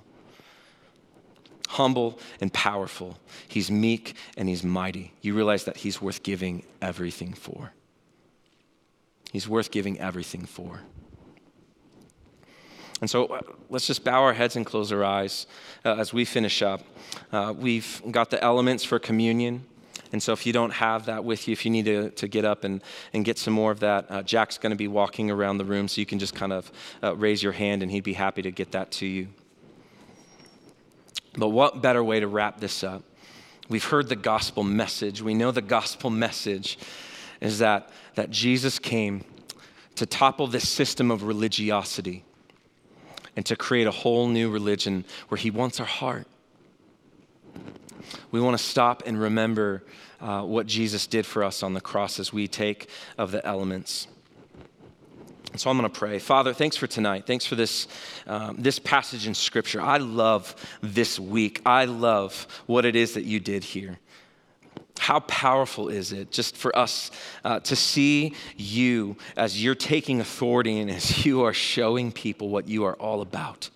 Humble 1.69 2.19
and 2.41 2.53
powerful. 2.53 3.19
He's 3.49 3.71
meek 3.71 4.15
and 4.37 4.49
he's 4.49 4.63
mighty. 4.63 5.13
You 5.23 5.35
realize 5.35 5.65
that 5.65 5.79
he's 5.79 6.01
worth 6.01 6.23
giving 6.23 6.65
everything 6.81 7.33
for. 7.33 7.73
He's 9.35 9.49
worth 9.49 9.73
giving 9.73 9.99
everything 9.99 10.47
for. 10.47 10.79
And 13.01 13.11
so 13.11 13.27
uh, 13.27 13.41
let's 13.69 13.85
just 13.85 14.05
bow 14.05 14.23
our 14.23 14.33
heads 14.33 14.55
and 14.55 14.65
close 14.65 14.93
our 14.93 15.03
eyes 15.03 15.49
uh, 15.85 15.97
as 15.97 16.13
we 16.13 16.25
finish 16.25 16.63
up. 16.63 16.83
Uh, 17.33 17.53
we've 17.55 18.01
got 18.13 18.31
the 18.31 18.41
elements 18.45 18.85
for 18.85 19.01
communion. 19.01 19.67
And 20.13 20.23
so 20.23 20.33
if 20.33 20.47
you 20.47 20.53
don't 20.53 20.71
have 20.75 21.07
that 21.07 21.25
with 21.25 21.49
you, 21.49 21.53
if 21.53 21.65
you 21.65 21.73
need 21.73 21.87
to, 21.87 22.11
to 22.11 22.29
get 22.29 22.45
up 22.45 22.63
and, 22.63 22.81
and 23.13 23.25
get 23.25 23.37
some 23.37 23.55
more 23.55 23.73
of 23.73 23.81
that, 23.81 24.07
uh, 24.09 24.23
Jack's 24.23 24.57
going 24.57 24.71
to 24.71 24.77
be 24.77 24.87
walking 24.87 25.33
around 25.33 25.59
the 25.59 25.65
room 25.65 25.89
so 25.89 26.01
you 26.01 26.07
can 26.07 26.21
just 26.21 26.37
kind 26.37 26.53
of 26.53 26.71
uh, 27.03 27.17
raise 27.17 27.43
your 27.43 27.55
hand 27.55 27.83
and 27.83 27.91
he'd 27.91 28.05
be 28.05 28.13
happy 28.13 28.41
to 28.43 28.53
get 28.53 28.71
that 28.71 28.93
to 28.93 29.07
you. 29.07 29.27
But 31.37 31.49
what 31.49 31.83
better 31.83 32.05
way 32.05 32.21
to 32.21 32.29
wrap 32.29 32.61
this 32.61 32.85
up? 32.85 33.03
We've 33.69 33.85
heard 33.85 34.09
the 34.09 34.15
gospel 34.15 34.63
message. 34.63 35.23
We 35.23 35.35
know 35.35 35.51
the 35.51 35.61
gospel 35.61 36.11
message 36.11 36.79
is 37.41 37.59
that, 37.59 37.91
that 38.15 38.31
Jesus 38.31 38.79
came 38.79 39.25
to 39.97 40.07
topple 40.07 40.47
this 40.47 40.69
system 40.69 41.11
of 41.11 41.23
religiosity 41.23 42.25
and 43.37 43.45
to 43.47 43.57
create 43.57 43.87
a 43.87 43.91
whole 43.91 44.29
new 44.29 44.51
religion 44.51 45.05
where 45.29 45.39
he 45.39 45.51
wants 45.51 45.81
our 45.81 45.87
heart. 45.87 46.27
We 48.31 48.41
want 48.41 48.57
to 48.59 48.63
stop 48.63 49.03
and 49.07 49.21
remember 49.21 49.85
uh, 50.21 50.43
what 50.43 50.67
Jesus 50.67 51.07
did 51.07 51.27
for 51.27 51.45
us 51.45 51.63
on 51.63 51.75
the 51.75 51.81
cross 51.81 52.19
as 52.19 52.33
we 52.33 52.49
take 52.49 52.89
of 53.19 53.31
the 53.31 53.45
elements. 53.47 54.09
And 55.53 55.61
so 55.61 55.71
I'm 55.71 55.79
going 55.79 55.89
to 55.89 55.99
pray. 55.99 56.19
Father, 56.19 56.53
thanks 56.53 56.77
for 56.77 56.89
tonight. 56.89 57.27
Thanks 57.27 57.47
for 57.47 57.55
this, 57.55 57.87
um, 58.27 58.57
this 58.59 58.81
passage 58.81 59.29
in 59.29 59.35
Scripture. 59.35 59.81
I 59.81 59.99
love 59.99 60.57
this 60.81 61.21
week. 61.21 61.63
I 61.65 61.85
love 61.85 62.49
what 62.67 62.85
it 62.85 62.97
is 62.97 63.15
that 63.15 63.25
you 63.25 63.39
did 63.39 63.63
here. 63.63 64.01
How 64.99 65.21
powerful 65.21 65.89
is 65.89 66.13
it 66.13 66.31
just 66.31 66.57
for 66.57 66.77
us 66.77 67.11
uh, 67.45 67.61
to 67.61 67.77
see 67.77 68.35
you 68.57 69.17
as 69.37 69.63
you're 69.63 69.75
taking 69.75 70.21
authority 70.21 70.79
and 70.79 70.91
as 70.91 71.27
you 71.27 71.43
are 71.43 71.53
showing 71.53 72.13
people 72.13 72.49
what 72.49 72.69
you 72.69 72.85
are 72.85 72.95
all 72.95 73.21
about? 73.21 73.71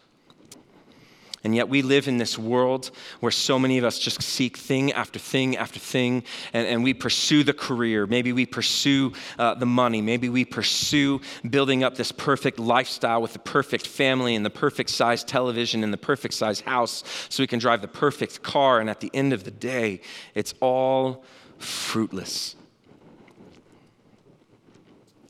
And 1.45 1.55
yet, 1.55 1.69
we 1.69 1.83
live 1.83 2.09
in 2.09 2.19
this 2.19 2.39
world 2.39 2.91
where 3.21 3.31
so 3.33 3.59
many 3.59 3.79
of 3.79 3.85
us 3.85 3.99
just 3.99 4.23
seek 4.23 4.57
thing 4.57 4.93
after 4.93 5.19
thing 5.19 5.57
after 5.57 5.79
thing, 5.79 6.25
and, 6.53 6.67
and 6.67 6.85
we 6.85 6.95
pursue 6.95 7.45
the 7.45 7.53
career. 7.53 8.07
Maybe 8.07 8.33
we 8.33 8.45
pursue 8.47 9.13
uh, 9.39 9.55
the 9.55 9.67
money. 9.67 10.03
Maybe 10.03 10.29
we 10.29 10.45
pursue 10.45 11.21
building 11.49 11.85
up 11.85 11.95
this 11.95 12.13
perfect 12.13 12.59
lifestyle 12.59 13.23
with 13.23 13.33
the 13.33 13.39
perfect 13.39 13.87
family 13.87 14.35
and 14.35 14.45
the 14.45 14.51
perfect 14.51 14.91
size 14.91 15.23
television 15.25 15.85
and 15.85 15.93
the 15.93 15.99
perfect 15.99 16.35
size 16.35 16.61
house 16.61 17.05
so 17.29 17.43
we 17.43 17.47
can 17.47 17.59
drive 17.59 17.83
the 17.83 17.89
perfect 17.89 18.43
car. 18.43 18.81
And 18.81 18.91
at 18.91 19.01
the 19.01 19.11
end 19.15 19.33
of 19.33 19.45
the 19.45 19.51
day, 19.51 20.01
it's 20.35 20.55
all 20.61 21.25
fruitless. 21.59 22.57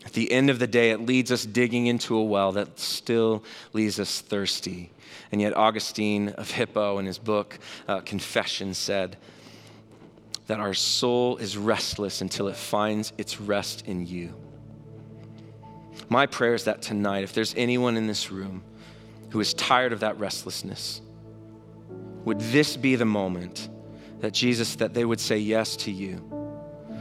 At 0.09 0.15
the 0.15 0.33
end 0.33 0.49
of 0.49 0.59
the 0.59 0.67
day, 0.67 0.91
it 0.91 1.03
leads 1.03 1.31
us 1.31 1.45
digging 1.45 1.87
into 1.87 2.17
a 2.17 2.25
well 2.25 2.53
that 2.53 2.81
still 2.81 3.45
leaves 3.75 4.01
us 4.01 4.23
thirsty. 4.23 4.91
And 5.31 5.39
yet, 5.39 5.55
Augustine 5.55 6.31
of 6.31 6.51
Hippo, 6.51 6.97
in 6.97 7.05
his 7.05 7.19
book 7.19 7.59
uh, 7.87 8.01
Confession, 8.01 8.73
said 8.73 9.19
that 10.47 10.61
our 10.61 10.73
soul 10.73 11.37
is 11.37 11.59
restless 11.59 12.23
until 12.23 12.49
it 12.49 12.57
finds 12.57 13.13
its 13.19 13.39
rest 13.39 13.87
in 13.87 14.07
you. 14.07 14.33
My 16.09 16.25
prayer 16.25 16.55
is 16.55 16.65
that 16.65 16.81
tonight, 16.81 17.23
if 17.23 17.35
there's 17.35 17.53
anyone 17.55 17.99
in 17.99 18.07
this 18.07 18.31
room 18.31 18.63
who 19.29 19.41
is 19.41 19.53
tired 19.53 19.93
of 19.93 20.01
that 20.01 20.19
restlessness, 20.19 21.03
would 22.25 22.41
this 22.41 22.79
be 22.79 22.97
the 22.97 23.05
moment 23.05 23.69
that 24.21 24.33
Jesus, 24.33 24.77
that 24.77 24.95
they 24.95 25.05
would 25.05 25.21
say 25.21 25.37
yes 25.37 25.77
to 25.77 25.91
you? 25.91 26.38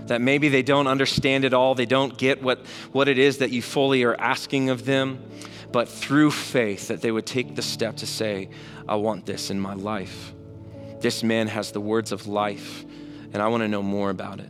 That 0.08 0.22
maybe 0.22 0.50
they 0.50 0.64
don't 0.64 0.88
understand 0.88 1.46
it 1.46 1.54
all, 1.54 1.76
they 1.76 1.86
don't 1.86 2.18
get 2.18 2.42
what, 2.42 2.66
what 2.92 3.08
it 3.08 3.18
is 3.18 3.38
that 3.40 3.52
you 3.52 3.62
fully 3.62 4.04
are 4.04 4.16
asking 4.16 4.70
of 4.70 4.86
them, 4.86 5.24
but 5.72 5.90
through 5.90 6.32
faith, 6.32 6.88
that 6.88 7.02
they 7.02 7.12
would 7.12 7.26
take 7.26 7.56
the 7.56 7.62
step 7.62 7.98
to 7.98 8.08
say, 8.08 8.50
I 8.88 8.96
want 8.96 9.26
this 9.26 9.50
in 9.50 9.60
my 9.60 9.74
life. 9.74 10.34
This 11.02 11.24
man 11.24 11.48
has 11.48 11.72
the 11.72 11.82
words 11.82 12.12
of 12.12 12.26
life, 12.26 12.86
and 13.34 13.42
I 13.42 13.48
want 13.48 13.62
to 13.62 13.68
know 13.68 13.84
more 13.84 14.10
about 14.10 14.40
it. 14.40 14.50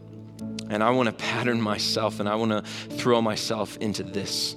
And 0.69 0.83
I 0.83 0.91
want 0.91 1.07
to 1.07 1.13
pattern 1.13 1.61
myself, 1.61 2.19
and 2.19 2.29
I 2.29 2.35
want 2.35 2.51
to 2.51 2.61
throw 2.95 3.21
myself 3.21 3.77
into 3.77 4.03
this. 4.03 4.55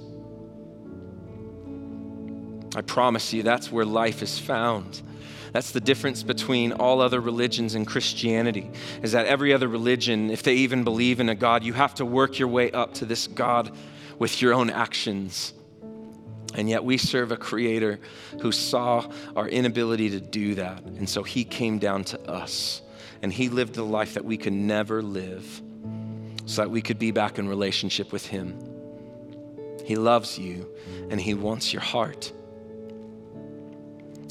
I 2.75 2.81
promise 2.81 3.33
you, 3.33 3.43
that's 3.43 3.71
where 3.71 3.85
life 3.85 4.21
is 4.21 4.39
found. 4.39 5.01
That's 5.51 5.71
the 5.71 5.81
difference 5.81 6.23
between 6.23 6.71
all 6.71 7.01
other 7.01 7.19
religions 7.19 7.75
and 7.75 7.85
Christianity, 7.85 8.69
is 9.01 9.11
that 9.11 9.25
every 9.25 9.53
other 9.53 9.67
religion, 9.67 10.29
if 10.29 10.43
they 10.43 10.55
even 10.55 10.83
believe 10.83 11.19
in 11.19 11.29
a 11.29 11.35
God, 11.35 11.63
you 11.63 11.73
have 11.73 11.95
to 11.95 12.05
work 12.05 12.39
your 12.39 12.47
way 12.47 12.71
up 12.71 12.93
to 12.95 13.05
this 13.05 13.27
God 13.27 13.75
with 14.17 14.41
your 14.41 14.53
own 14.53 14.69
actions. 14.69 15.53
And 16.53 16.69
yet 16.69 16.83
we 16.83 16.97
serve 16.97 17.31
a 17.31 17.37
creator 17.37 17.99
who 18.41 18.51
saw 18.51 19.09
our 19.35 19.47
inability 19.47 20.09
to 20.11 20.19
do 20.19 20.55
that. 20.55 20.83
And 20.83 21.09
so 21.09 21.23
he 21.23 21.43
came 21.43 21.79
down 21.79 22.03
to 22.05 22.21
us 22.29 22.81
and 23.21 23.31
he 23.31 23.49
lived 23.49 23.75
the 23.75 23.83
life 23.83 24.15
that 24.15 24.25
we 24.25 24.37
could 24.37 24.53
never 24.53 25.01
live 25.01 25.61
so 26.45 26.61
that 26.61 26.69
we 26.69 26.81
could 26.81 26.99
be 26.99 27.11
back 27.11 27.39
in 27.39 27.47
relationship 27.47 28.11
with 28.11 28.25
him. 28.25 28.59
He 29.85 29.95
loves 29.95 30.37
you 30.37 30.69
and 31.09 31.19
he 31.19 31.33
wants 31.33 31.71
your 31.71 31.81
heart. 31.81 32.33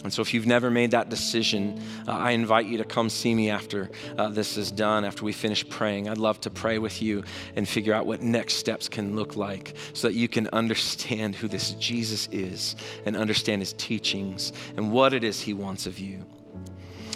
And 0.03 0.13
so, 0.13 0.23
if 0.23 0.33
you've 0.33 0.47
never 0.47 0.71
made 0.71 0.93
that 0.93 1.11
decision, 1.11 1.81
uh, 2.09 2.13
I 2.13 2.31
invite 2.31 2.67
you 2.67 2.79
to 2.79 2.85
come 2.85 3.11
see 3.11 3.35
me 3.35 3.51
after 3.51 3.91
uh, 4.17 4.29
this 4.29 4.57
is 4.57 4.71
done, 4.71 5.05
after 5.05 5.25
we 5.25 5.33
finish 5.33 5.69
praying. 5.69 6.09
I'd 6.09 6.17
love 6.17 6.41
to 6.43 6.51
pray 6.51 6.79
with 6.79 7.03
you 7.03 7.23
and 7.55 7.69
figure 7.69 7.93
out 7.93 8.07
what 8.07 8.23
next 8.23 8.55
steps 8.55 8.89
can 8.89 9.15
look 9.15 9.37
like 9.37 9.77
so 9.93 10.09
that 10.09 10.15
you 10.15 10.27
can 10.27 10.49
understand 10.55 11.35
who 11.35 11.49
this 11.49 11.73
Jesus 11.73 12.29
is 12.33 12.77
and 13.05 13.15
understand 13.15 13.61
his 13.61 13.75
teachings 13.75 14.55
and 14.77 14.91
what 14.91 15.13
it 15.13 15.23
is 15.23 15.43
he 15.43 15.53
wants 15.53 15.87
of 15.87 15.99
you. 15.99 16.25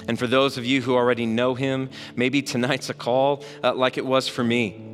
And 0.06 0.18
for 0.18 0.26
those 0.26 0.58
of 0.58 0.66
you 0.66 0.82
who 0.82 0.94
already 0.94 1.24
know 1.24 1.54
him, 1.54 1.88
maybe 2.16 2.42
tonight's 2.42 2.90
a 2.90 2.94
call 2.94 3.44
uh, 3.62 3.74
like 3.74 3.96
it 3.96 4.04
was 4.04 4.28
for 4.28 4.44
me. 4.44 4.93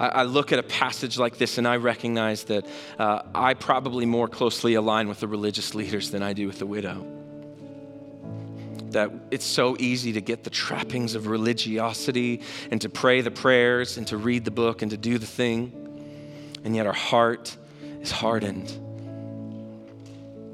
I, 0.00 0.08
I 0.08 0.22
look 0.24 0.50
at 0.50 0.58
a 0.58 0.64
passage 0.64 1.18
like 1.18 1.38
this 1.38 1.58
and 1.58 1.68
I 1.68 1.76
recognize 1.76 2.44
that 2.44 2.66
uh, 2.98 3.22
I 3.34 3.54
probably 3.54 4.06
more 4.06 4.26
closely 4.26 4.74
align 4.74 5.08
with 5.08 5.20
the 5.20 5.28
religious 5.28 5.74
leaders 5.74 6.10
than 6.10 6.22
I 6.22 6.32
do 6.32 6.48
with 6.48 6.58
the 6.58 6.66
widow. 6.66 7.06
That 8.90 9.12
it's 9.30 9.46
so 9.46 9.76
easy 9.78 10.14
to 10.14 10.20
get 10.20 10.42
the 10.42 10.50
trappings 10.50 11.14
of 11.14 11.28
religiosity 11.28 12.42
and 12.72 12.80
to 12.80 12.88
pray 12.88 13.20
the 13.20 13.30
prayers 13.30 13.98
and 13.98 14.06
to 14.08 14.16
read 14.16 14.44
the 14.44 14.50
book 14.50 14.82
and 14.82 14.90
to 14.90 14.96
do 14.96 15.18
the 15.18 15.26
thing, 15.26 15.70
and 16.64 16.74
yet 16.74 16.88
our 16.88 16.92
heart 16.92 17.56
is 18.00 18.10
hardened 18.10 18.68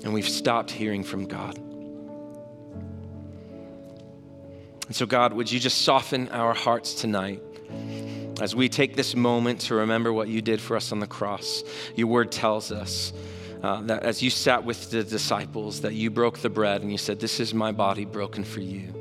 and 0.04 0.14
we've 0.14 0.28
stopped 0.28 0.70
hearing 0.70 1.02
from 1.02 1.26
God. 1.26 1.56
And 4.86 4.94
so, 4.94 5.04
God, 5.04 5.32
would 5.32 5.50
you 5.50 5.58
just 5.58 5.82
soften 5.82 6.28
our 6.28 6.54
hearts 6.54 6.94
tonight? 6.94 7.42
As 8.40 8.54
we 8.54 8.68
take 8.68 8.96
this 8.96 9.16
moment 9.16 9.60
to 9.62 9.74
remember 9.74 10.12
what 10.12 10.28
you 10.28 10.42
did 10.42 10.60
for 10.60 10.76
us 10.76 10.92
on 10.92 11.00
the 11.00 11.06
cross, 11.06 11.64
your 11.94 12.08
word 12.08 12.30
tells 12.30 12.70
us 12.70 13.14
uh, 13.62 13.80
that 13.82 14.02
as 14.02 14.22
you 14.22 14.28
sat 14.28 14.62
with 14.62 14.90
the 14.90 15.02
disciples, 15.02 15.80
that 15.80 15.94
you 15.94 16.10
broke 16.10 16.38
the 16.38 16.50
bread 16.50 16.82
and 16.82 16.92
you 16.92 16.98
said, 16.98 17.18
This 17.18 17.40
is 17.40 17.54
my 17.54 17.72
body 17.72 18.04
broken 18.04 18.44
for 18.44 18.60
you. 18.60 18.92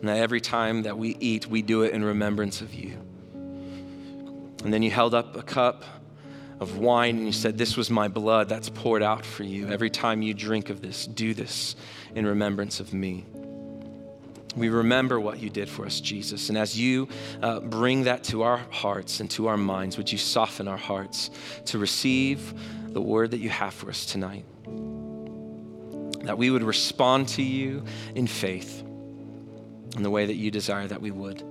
And 0.00 0.08
that 0.08 0.16
every 0.18 0.40
time 0.40 0.82
that 0.84 0.96
we 0.96 1.16
eat, 1.20 1.46
we 1.46 1.60
do 1.60 1.82
it 1.82 1.92
in 1.92 2.02
remembrance 2.02 2.62
of 2.62 2.72
you. 2.72 2.98
And 4.64 4.72
then 4.72 4.82
you 4.82 4.90
held 4.90 5.14
up 5.14 5.36
a 5.36 5.42
cup 5.42 5.84
of 6.60 6.78
wine 6.78 7.16
and 7.18 7.26
you 7.26 7.32
said, 7.32 7.58
This 7.58 7.76
was 7.76 7.90
my 7.90 8.08
blood 8.08 8.48
that's 8.48 8.70
poured 8.70 9.02
out 9.02 9.26
for 9.26 9.42
you. 9.42 9.68
Every 9.68 9.90
time 9.90 10.22
you 10.22 10.32
drink 10.32 10.70
of 10.70 10.80
this, 10.80 11.06
do 11.06 11.34
this 11.34 11.76
in 12.14 12.26
remembrance 12.26 12.80
of 12.80 12.94
me. 12.94 13.26
We 14.56 14.70
remember 14.70 15.20
what 15.20 15.38
you 15.38 15.50
did 15.50 15.68
for 15.68 15.84
us, 15.84 16.00
Jesus. 16.00 16.48
And 16.48 16.56
as 16.56 16.78
you 16.78 17.08
uh, 17.42 17.60
bring 17.60 18.04
that 18.04 18.24
to 18.24 18.42
our 18.42 18.56
hearts 18.70 19.20
and 19.20 19.30
to 19.32 19.48
our 19.48 19.58
minds, 19.58 19.98
would 19.98 20.10
you 20.10 20.16
soften 20.16 20.66
our 20.66 20.78
hearts 20.78 21.30
to 21.66 21.78
receive 21.78 22.54
the 22.88 23.02
word 23.02 23.32
that 23.32 23.38
you 23.38 23.50
have 23.50 23.74
for 23.74 23.90
us 23.90 24.06
tonight? 24.06 24.46
That 26.24 26.38
we 26.38 26.50
would 26.50 26.62
respond 26.62 27.28
to 27.28 27.42
you 27.42 27.84
in 28.14 28.26
faith 28.26 28.80
in 28.80 30.02
the 30.02 30.10
way 30.10 30.24
that 30.24 30.36
you 30.36 30.50
desire 30.50 30.86
that 30.86 31.02
we 31.02 31.10
would. 31.10 31.42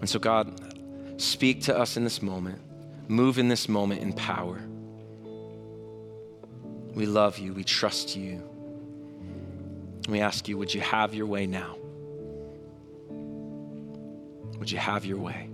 And 0.00 0.08
so, 0.08 0.18
God, 0.18 1.20
speak 1.20 1.62
to 1.64 1.78
us 1.78 1.98
in 1.98 2.04
this 2.04 2.22
moment, 2.22 2.60
move 3.08 3.38
in 3.38 3.48
this 3.48 3.68
moment 3.68 4.00
in 4.00 4.14
power. 4.14 4.62
We 6.94 7.04
love 7.04 7.38
you, 7.38 7.52
we 7.52 7.64
trust 7.64 8.16
you. 8.16 8.53
We 10.08 10.20
ask 10.20 10.48
you, 10.48 10.58
would 10.58 10.72
you 10.72 10.80
have 10.80 11.14
your 11.14 11.26
way 11.26 11.46
now? 11.46 11.76
Would 14.58 14.70
you 14.70 14.78
have 14.78 15.04
your 15.04 15.18
way? 15.18 15.50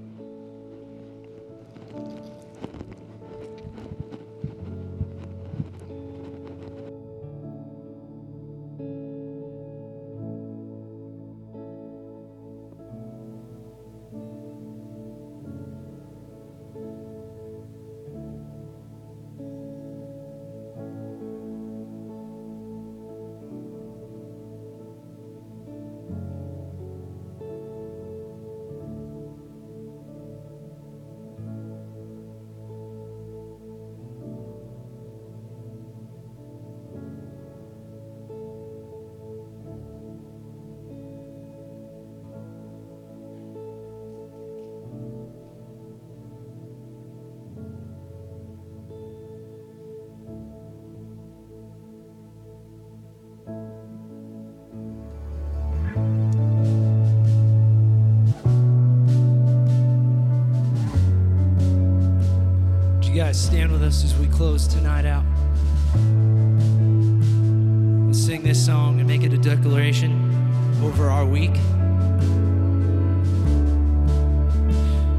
Tonight 64.66 65.04
out? 65.04 65.24
Let's 68.06 68.24
sing 68.24 68.42
this 68.42 68.64
song 68.64 68.98
and 68.98 69.08
make 69.08 69.22
it 69.22 69.32
a 69.32 69.38
declaration 69.38 70.10
over 70.82 71.08
our 71.08 71.24
week. 71.24 71.54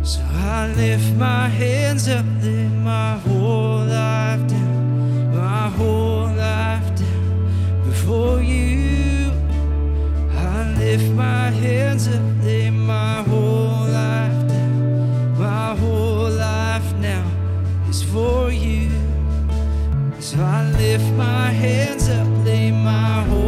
So 0.04 0.22
I 0.22 0.74
lift 0.76 1.14
my 1.16 1.48
hands 1.48 2.08
up, 2.08 2.26
lay 2.42 2.68
my 2.68 3.18
whole 3.20 3.86
life 3.86 4.48
down, 4.48 5.36
my 5.36 5.70
whole 5.70 6.28
life 6.28 6.96
down 6.96 7.84
before 7.86 8.42
you. 8.42 9.32
I 10.36 10.74
lift 10.78 11.12
my 11.14 11.50
hands 11.50 12.08
up, 12.08 12.22
lay 12.44 12.70
my 12.70 13.24
whole 13.24 13.71
lift 20.82 21.14
my 21.14 21.50
hands 21.64 22.10
up, 22.10 22.28
lay 22.44 22.72
my 22.72 23.24
whole 23.30 23.41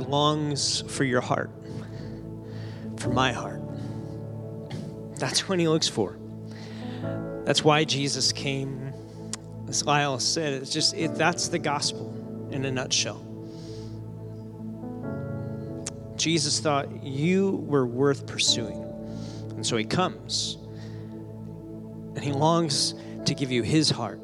God 0.00 0.08
longs 0.08 0.82
for 0.88 1.04
your 1.04 1.20
heart, 1.20 1.50
for 2.96 3.10
my 3.10 3.32
heart. 3.32 3.60
That's 5.16 5.48
what 5.48 5.58
he 5.58 5.68
looks 5.68 5.88
for. 5.88 6.16
That's 7.44 7.62
why 7.62 7.84
Jesus 7.84 8.32
came. 8.32 8.92
As 9.68 9.84
Lyle 9.84 10.18
said, 10.18 10.54
it's 10.54 10.72
just 10.72 10.94
it, 10.94 11.14
that's 11.14 11.48
the 11.48 11.58
gospel 11.58 12.48
in 12.50 12.64
a 12.64 12.70
nutshell. 12.70 13.26
Jesus 16.16 16.60
thought 16.60 17.02
you 17.02 17.64
were 17.66 17.86
worth 17.86 18.26
pursuing. 18.26 18.82
And 19.50 19.66
so 19.66 19.76
he 19.76 19.84
comes 19.84 20.58
and 22.14 22.24
he 22.24 22.32
longs 22.32 22.94
to 23.26 23.34
give 23.34 23.52
you 23.52 23.62
his 23.62 23.90
heart 23.90 24.20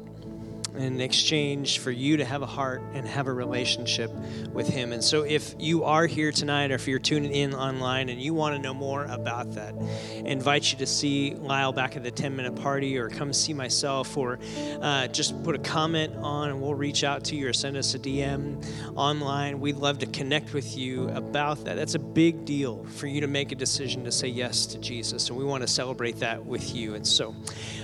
in 0.77 1.01
exchange 1.01 1.79
for 1.79 1.91
you 1.91 2.17
to 2.17 2.25
have 2.25 2.41
a 2.41 2.45
heart 2.45 2.81
and 2.93 3.07
have 3.07 3.27
a 3.27 3.33
relationship 3.33 4.11
with 4.53 4.67
Him. 4.67 4.93
And 4.93 5.03
so, 5.03 5.23
if 5.23 5.55
you 5.59 5.83
are 5.83 6.05
here 6.05 6.31
tonight 6.31 6.71
or 6.71 6.75
if 6.75 6.87
you're 6.87 6.99
tuning 6.99 7.31
in 7.31 7.53
online 7.53 8.09
and 8.09 8.21
you 8.21 8.33
want 8.33 8.55
to 8.55 8.61
know 8.61 8.73
more 8.73 9.05
about 9.05 9.53
that, 9.53 9.73
I 9.75 10.23
invite 10.25 10.71
you 10.71 10.77
to 10.79 10.85
see 10.85 11.35
Lyle 11.35 11.73
back 11.73 11.95
at 11.95 12.03
the 12.03 12.11
10 12.11 12.35
minute 12.35 12.55
party 12.55 12.97
or 12.97 13.09
come 13.09 13.33
see 13.33 13.53
myself 13.53 14.17
or 14.17 14.39
uh, 14.81 15.07
just 15.07 15.41
put 15.43 15.55
a 15.55 15.59
comment 15.59 16.15
on 16.17 16.49
and 16.49 16.61
we'll 16.61 16.75
reach 16.75 17.03
out 17.03 17.23
to 17.25 17.35
you 17.35 17.47
or 17.47 17.53
send 17.53 17.77
us 17.77 17.95
a 17.95 17.99
DM 17.99 18.63
online. 18.95 19.59
We'd 19.59 19.77
love 19.77 19.99
to 19.99 20.05
connect 20.05 20.53
with 20.53 20.77
you 20.77 21.09
about 21.09 21.65
that. 21.65 21.75
That's 21.75 21.95
a 21.95 21.99
big 21.99 22.45
deal 22.45 22.85
for 22.85 23.07
you 23.07 23.21
to 23.21 23.27
make 23.27 23.51
a 23.51 23.55
decision 23.55 24.03
to 24.03 24.11
say 24.11 24.27
yes 24.27 24.65
to 24.67 24.77
Jesus. 24.77 25.29
And 25.29 25.37
we 25.37 25.43
want 25.43 25.61
to 25.61 25.67
celebrate 25.67 26.19
that 26.19 26.45
with 26.45 26.75
you. 26.75 26.95
And 26.95 27.05
so, 27.05 27.35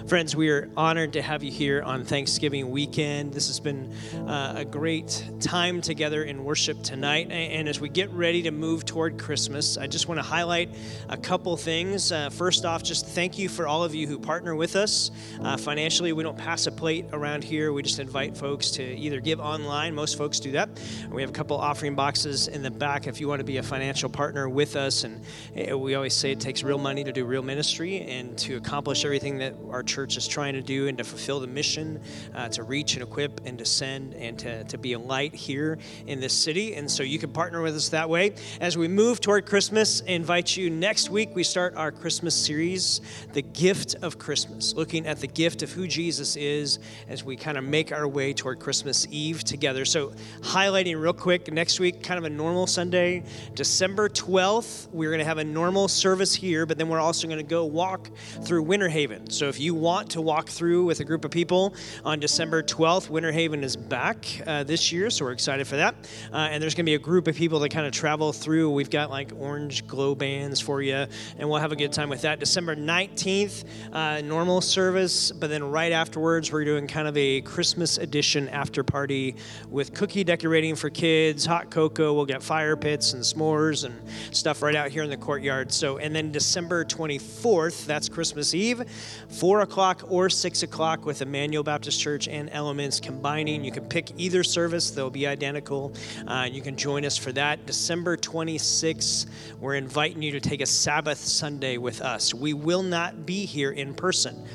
friends, 0.07 0.36
we 0.36 0.49
are 0.49 0.70
honored 0.78 1.14
to 1.14 1.22
have 1.22 1.44
you 1.44 1.52
here 1.52 1.82
on 1.82 2.03
Thanksgiving 2.03 2.70
week 2.70 2.82
weekend. 2.84 3.31
This 3.31 3.47
has 3.47 3.61
been 3.61 3.89
uh, 4.27 4.55
a 4.57 4.65
great 4.65 5.23
time 5.39 5.80
together 5.80 6.22
in 6.23 6.43
worship 6.43 6.84
tonight. 6.84 7.31
And 7.31 7.69
as 7.69 7.80
we 7.80 7.88
get 7.88 8.11
ready 8.11 8.41
to 8.41 8.51
move 8.51 8.84
toward 8.84 9.18
Christmas, 9.18 9.77
I 9.77 9.88
just 9.88 10.10
want 10.10 10.19
to 10.19 10.22
highlight 10.22 10.69
a 11.07 11.15
couple 11.15 11.55
things. 11.55 12.11
Uh, 12.11 12.30
first 12.30 12.65
off, 12.65 12.84
just 12.84 13.05
thank 13.05 13.38
you 13.38 13.47
for 13.47 13.68
all 13.68 13.85
of 13.85 13.95
you 13.95 14.05
who 14.05 14.19
partner 14.19 14.53
with 14.53 14.76
us 14.76 15.11
uh, 15.41 15.55
financially. 15.55 16.11
We 16.11 16.23
don't 16.23 16.38
pass 16.38 16.68
a 16.68 16.73
plate 16.73 17.05
around 17.14 17.45
here, 17.45 17.72
we 17.72 17.84
just 17.84 17.99
invite 17.99 18.35
folks 18.35 18.69
to 18.72 18.84
either 18.84 19.22
give 19.22 19.39
online, 19.39 19.95
most 19.95 20.18
folks 20.18 20.41
do 20.41 20.51
that. 20.51 20.69
We 21.10 21.22
have 21.22 21.30
a 21.30 21.34
couple 21.34 21.55
offering 21.55 21.95
boxes 21.95 22.49
in 22.49 22.64
the 22.64 22.72
back 22.72 23.07
if 23.07 23.22
you 23.22 23.30
want 23.30 23.39
to 23.39 23.45
be 23.45 23.57
a 23.57 23.64
financial 23.64 24.10
partner 24.10 24.49
with 24.49 24.76
us. 24.76 25.05
And 25.05 25.23
eh, 25.55 25.73
we 25.73 25.95
always 25.95 26.14
say 26.14 26.34
it 26.34 26.41
takes 26.41 26.64
real 26.64 26.80
money 26.80 27.05
to 27.05 27.14
do 27.14 27.23
real 27.23 27.43
ministry 27.43 28.01
and 28.01 28.38
to 28.39 28.57
accomplish 28.57 29.05
everything 29.05 29.38
that 29.38 29.55
our 29.69 29.84
church 29.84 30.18
is 30.18 30.27
trying 30.27 30.55
to 30.55 30.61
do 30.61 30.89
and 30.89 30.97
to 30.97 31.05
fulfill 31.05 31.39
the 31.39 31.47
mission 31.47 32.01
uh, 32.35 32.49
to 32.49 32.64
reach 32.73 32.95
and 32.95 33.03
equip 33.03 33.45
and 33.45 33.59
to 33.59 33.65
send 33.65 34.15
and 34.15 34.39
to, 34.39 34.63
to 34.63 34.79
be 34.79 34.93
a 34.93 34.99
light 34.99 35.35
here 35.35 35.77
in 36.07 36.19
this 36.19 36.33
city. 36.33 36.73
And 36.73 36.89
so 36.89 37.03
you 37.03 37.19
can 37.19 37.31
partner 37.31 37.61
with 37.61 37.75
us 37.75 37.89
that 37.89 38.09
way. 38.09 38.33
As 38.59 38.75
we 38.75 38.87
move 38.87 39.21
toward 39.21 39.45
Christmas, 39.45 40.01
I 40.07 40.13
invite 40.13 40.57
you 40.57 40.71
next 40.71 41.11
week, 41.11 41.35
we 41.35 41.43
start 41.43 41.75
our 41.75 41.91
Christmas 41.91 42.33
series, 42.33 42.99
The 43.33 43.43
Gift 43.43 43.93
of 44.01 44.17
Christmas, 44.17 44.73
looking 44.73 45.05
at 45.05 45.19
the 45.19 45.27
gift 45.27 45.61
of 45.61 45.71
who 45.71 45.85
Jesus 45.85 46.35
is 46.35 46.79
as 47.07 47.23
we 47.23 47.35
kind 47.35 47.59
of 47.59 47.63
make 47.63 47.91
our 47.91 48.07
way 48.07 48.33
toward 48.33 48.59
Christmas 48.59 49.05
Eve 49.11 49.43
together. 49.43 49.85
So, 49.85 50.11
highlighting 50.41 50.99
real 50.99 51.13
quick, 51.13 51.53
next 51.53 51.79
week, 51.79 52.01
kind 52.01 52.17
of 52.17 52.23
a 52.23 52.29
normal 52.31 52.65
Sunday, 52.65 53.21
December 53.53 54.09
12th, 54.09 54.87
we're 54.91 55.11
going 55.11 55.19
to 55.19 55.25
have 55.25 55.37
a 55.37 55.43
normal 55.43 55.87
service 55.87 56.33
here, 56.33 56.65
but 56.65 56.79
then 56.79 56.89
we're 56.89 56.99
also 56.99 57.27
going 57.27 57.37
to 57.37 57.43
go 57.43 57.65
walk 57.65 58.09
through 58.41 58.63
Winter 58.63 58.89
Haven. 58.89 59.29
So, 59.29 59.47
if 59.47 59.59
you 59.59 59.75
want 59.75 60.09
to 60.11 60.21
walk 60.21 60.49
through 60.49 60.85
with 60.85 61.01
a 61.01 61.03
group 61.03 61.23
of 61.23 61.29
people 61.29 61.75
on 62.03 62.19
December 62.19 62.62
12th, 62.68 63.10
Winter 63.10 63.31
Haven 63.31 63.64
is 63.64 63.76
back 63.76 64.26
uh, 64.48 64.64
this 64.64 64.91
year, 64.91 65.10
so 65.10 65.26
we're 65.26 65.31
excited 65.31 65.68
for 65.68 65.76
that. 65.77 65.95
Uh, 66.31 66.49
and 66.52 66.61
there's 66.61 66.73
going 66.73 66.85
to 66.85 66.90
be 66.90 66.95
a 66.95 66.99
group 66.99 67.27
of 67.27 67.35
people 67.35 67.60
that 67.60 67.69
kind 67.69 67.85
of 67.85 67.91
travel 67.91 68.34
through. 68.34 68.72
We've 68.72 68.90
got 68.90 69.10
like 69.10 69.31
orange 69.38 69.85
glow 69.88 70.15
bands 70.15 70.60
for 70.60 70.81
you, 70.81 71.06
and 71.38 71.49
we'll 71.49 71.60
have 71.60 71.72
a 71.72 71.76
good 71.76 71.91
time 71.91 72.10
with 72.10 72.22
that. 72.22 72.40
December 72.40 72.76
19th, 72.76 73.65
uh, 73.91 74.22
normal 74.22 74.61
service, 74.61 75.31
but 75.31 75.49
then 75.49 75.64
right 75.64 75.91
afterwards, 75.91 76.52
we're 76.52 76.65
doing 76.65 76.88
kind 76.88 77.07
of 77.07 77.18
a 77.18 77.41
Christmas 77.41 77.98
edition 77.98 78.48
after 78.49 78.84
party 78.84 79.35
with 79.69 79.94
cookie 79.94 80.23
decorating 80.23 80.76
for 80.76 80.90
kids, 80.90 81.45
hot 81.45 81.69
cocoa. 81.69 82.14
We'll 82.14 82.26
get 82.26 82.41
fire 82.41 82.76
pits 82.76 83.14
and 83.14 83.23
s'mores 83.23 83.85
and 83.85 83.95
stuff 84.35 84.61
right 84.61 84.76
out 84.76 84.90
here 84.90 85.03
in 85.03 85.10
the 85.10 85.18
courtyard. 85.18 85.72
So, 85.72 85.98
and 85.98 86.15
then 86.15 86.31
December 86.31 86.85
24th, 86.85 87.85
that's 87.85 88.10
Christmas 88.10 88.53
Eve, 88.53 88.84
4 89.30 89.61
o'clock 89.61 90.03
or 90.07 90.30
6 90.30 90.64
o'clock 90.64 91.06
with 91.06 91.22
Emmanuel 91.22 91.64
Baptist 91.64 91.99
Church 91.99 92.27
and 92.27 92.49
elements 92.53 92.99
combining. 92.99 93.63
You 93.63 93.71
can 93.71 93.85
pick 93.85 94.11
either 94.17 94.43
service, 94.43 94.91
they'll 94.91 95.09
be 95.09 95.27
identical. 95.27 95.93
Uh, 96.27 96.47
you 96.51 96.61
can 96.61 96.75
join 96.75 97.05
us 97.05 97.17
for 97.17 97.31
that. 97.34 97.65
December 97.65 98.15
26th, 98.17 99.27
we're 99.59 99.75
inviting 99.75 100.21
you 100.21 100.31
to 100.31 100.39
take 100.39 100.61
a 100.61 100.65
Sabbath 100.65 101.17
Sunday 101.17 101.77
with 101.77 102.01
us. 102.01 102.34
We 102.34 102.53
will 102.53 102.84
not 102.84 103.25
be 103.25 103.45
here 103.45 103.71
in 103.71 103.93
person 103.93 104.47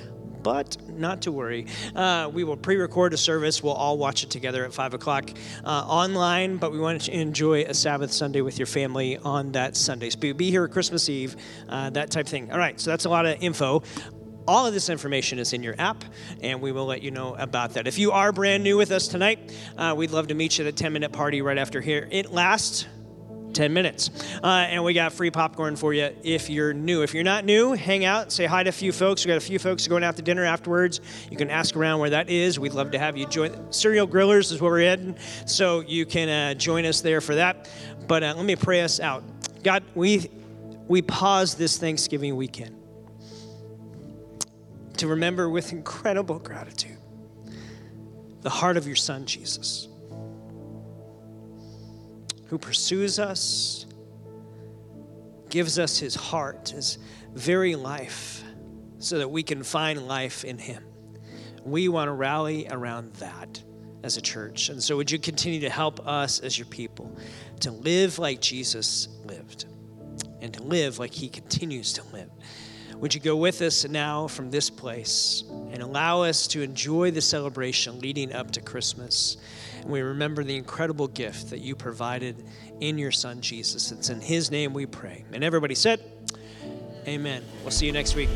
but 0.42 0.76
not 0.88 1.22
to 1.22 1.32
worry. 1.32 1.66
Uh, 1.94 2.30
we 2.32 2.44
will 2.44 2.56
pre 2.56 2.76
record 2.76 3.12
a 3.12 3.16
service. 3.16 3.62
We'll 3.62 3.74
all 3.74 3.98
watch 3.98 4.22
it 4.22 4.30
together 4.30 4.64
at 4.64 4.72
5 4.72 4.94
o'clock 4.94 5.30
uh, 5.64 5.68
online, 5.68 6.56
but 6.56 6.72
we 6.72 6.78
want 6.78 7.02
to 7.02 7.12
enjoy 7.12 7.62
a 7.62 7.74
Sabbath 7.74 8.12
Sunday 8.12 8.40
with 8.40 8.58
your 8.58 8.66
family 8.66 9.18
on 9.18 9.52
that 9.52 9.76
Sunday. 9.76 10.10
So 10.10 10.32
be 10.32 10.50
here 10.50 10.66
Christmas 10.68 11.08
Eve, 11.08 11.36
uh, 11.68 11.90
that 11.90 12.10
type 12.10 12.26
of 12.26 12.30
thing. 12.30 12.52
All 12.52 12.58
right, 12.58 12.80
so 12.80 12.90
that's 12.90 13.04
a 13.04 13.10
lot 13.10 13.26
of 13.26 13.42
info. 13.42 13.82
All 14.48 14.66
of 14.66 14.72
this 14.72 14.88
information 14.88 15.38
is 15.38 15.52
in 15.52 15.62
your 15.62 15.74
app, 15.78 16.02
and 16.40 16.62
we 16.62 16.72
will 16.72 16.86
let 16.86 17.02
you 17.02 17.10
know 17.10 17.34
about 17.34 17.74
that. 17.74 17.86
If 17.86 17.98
you 17.98 18.12
are 18.12 18.32
brand 18.32 18.64
new 18.64 18.78
with 18.78 18.90
us 18.92 19.06
tonight, 19.06 19.54
uh, 19.76 19.94
we'd 19.94 20.10
love 20.10 20.28
to 20.28 20.34
meet 20.34 20.56
you 20.56 20.64
at 20.64 20.70
a 20.70 20.72
10 20.72 20.90
minute 20.90 21.12
party 21.12 21.42
right 21.42 21.58
after 21.58 21.82
here. 21.82 22.08
It 22.10 22.32
lasts 22.32 22.86
10 23.52 23.74
minutes. 23.74 24.08
Uh, 24.42 24.46
and 24.46 24.82
we 24.82 24.94
got 24.94 25.12
free 25.12 25.30
popcorn 25.30 25.76
for 25.76 25.92
you 25.92 26.14
if 26.22 26.48
you're 26.48 26.72
new. 26.72 27.02
If 27.02 27.12
you're 27.12 27.24
not 27.24 27.44
new, 27.44 27.72
hang 27.72 28.06
out, 28.06 28.32
say 28.32 28.46
hi 28.46 28.62
to 28.62 28.70
a 28.70 28.72
few 28.72 28.90
folks. 28.90 29.22
We 29.22 29.28
got 29.28 29.36
a 29.36 29.40
few 29.40 29.58
folks 29.58 29.86
going 29.86 30.02
out 30.02 30.16
to 30.16 30.22
dinner 30.22 30.46
afterwards. 30.46 31.02
You 31.30 31.36
can 31.36 31.50
ask 31.50 31.76
around 31.76 32.00
where 32.00 32.10
that 32.10 32.30
is. 32.30 32.58
We'd 32.58 32.72
love 32.72 32.92
to 32.92 32.98
have 32.98 33.18
you 33.18 33.26
join. 33.26 33.70
Serial 33.70 34.08
Grillers 34.08 34.50
is 34.50 34.62
where 34.62 34.70
we're 34.70 34.80
heading, 34.80 35.18
so 35.44 35.80
you 35.80 36.06
can 36.06 36.28
uh, 36.30 36.54
join 36.54 36.86
us 36.86 37.02
there 37.02 37.20
for 37.20 37.34
that. 37.34 37.68
But 38.06 38.22
uh, 38.22 38.32
let 38.34 38.46
me 38.46 38.56
pray 38.56 38.80
us 38.80 38.98
out. 38.98 39.24
God, 39.62 39.84
we 39.94 40.30
we 40.86 41.02
pause 41.02 41.54
this 41.54 41.76
Thanksgiving 41.76 42.34
weekend 42.34 42.78
to 44.98 45.06
remember 45.08 45.48
with 45.48 45.72
incredible 45.72 46.38
gratitude 46.38 46.98
the 48.42 48.50
heart 48.50 48.76
of 48.76 48.86
your 48.86 48.96
Son, 48.96 49.26
Jesus, 49.26 49.88
who 52.46 52.56
pursues 52.56 53.18
us, 53.18 53.84
gives 55.50 55.78
us 55.78 55.98
his 55.98 56.14
heart, 56.14 56.68
his 56.68 56.98
very 57.34 57.74
life, 57.74 58.42
so 58.98 59.18
that 59.18 59.28
we 59.28 59.42
can 59.42 59.62
find 59.62 60.06
life 60.06 60.44
in 60.44 60.56
him. 60.56 60.84
We 61.64 61.88
want 61.88 62.08
to 62.08 62.12
rally 62.12 62.68
around 62.70 63.12
that 63.14 63.62
as 64.02 64.16
a 64.16 64.20
church. 64.20 64.68
And 64.68 64.82
so, 64.82 64.96
would 64.96 65.10
you 65.10 65.18
continue 65.18 65.60
to 65.60 65.70
help 65.70 66.06
us 66.06 66.40
as 66.40 66.56
your 66.56 66.66
people 66.66 67.16
to 67.60 67.72
live 67.72 68.18
like 68.18 68.40
Jesus 68.40 69.08
lived 69.24 69.66
and 70.40 70.54
to 70.54 70.62
live 70.62 70.98
like 70.98 71.12
he 71.12 71.28
continues 71.28 71.92
to 71.94 72.02
live? 72.12 72.30
Would 73.00 73.14
you 73.14 73.20
go 73.20 73.36
with 73.36 73.62
us 73.62 73.86
now 73.86 74.26
from 74.26 74.50
this 74.50 74.70
place 74.70 75.44
and 75.70 75.82
allow 75.82 76.22
us 76.22 76.48
to 76.48 76.62
enjoy 76.62 77.12
the 77.12 77.20
celebration 77.20 78.00
leading 78.00 78.32
up 78.32 78.50
to 78.52 78.60
Christmas? 78.60 79.36
And 79.80 79.90
we 79.90 80.00
remember 80.00 80.42
the 80.42 80.56
incredible 80.56 81.06
gift 81.06 81.50
that 81.50 81.60
you 81.60 81.76
provided 81.76 82.44
in 82.80 82.98
your 82.98 83.12
Son, 83.12 83.40
Jesus. 83.40 83.92
It's 83.92 84.10
in 84.10 84.20
His 84.20 84.50
name 84.50 84.74
we 84.74 84.86
pray. 84.86 85.24
And 85.32 85.44
everybody 85.44 85.76
said, 85.76 86.00
Amen. 87.06 87.44
We'll 87.62 87.70
see 87.70 87.86
you 87.86 87.92
next 87.92 88.16
week. 88.16 88.28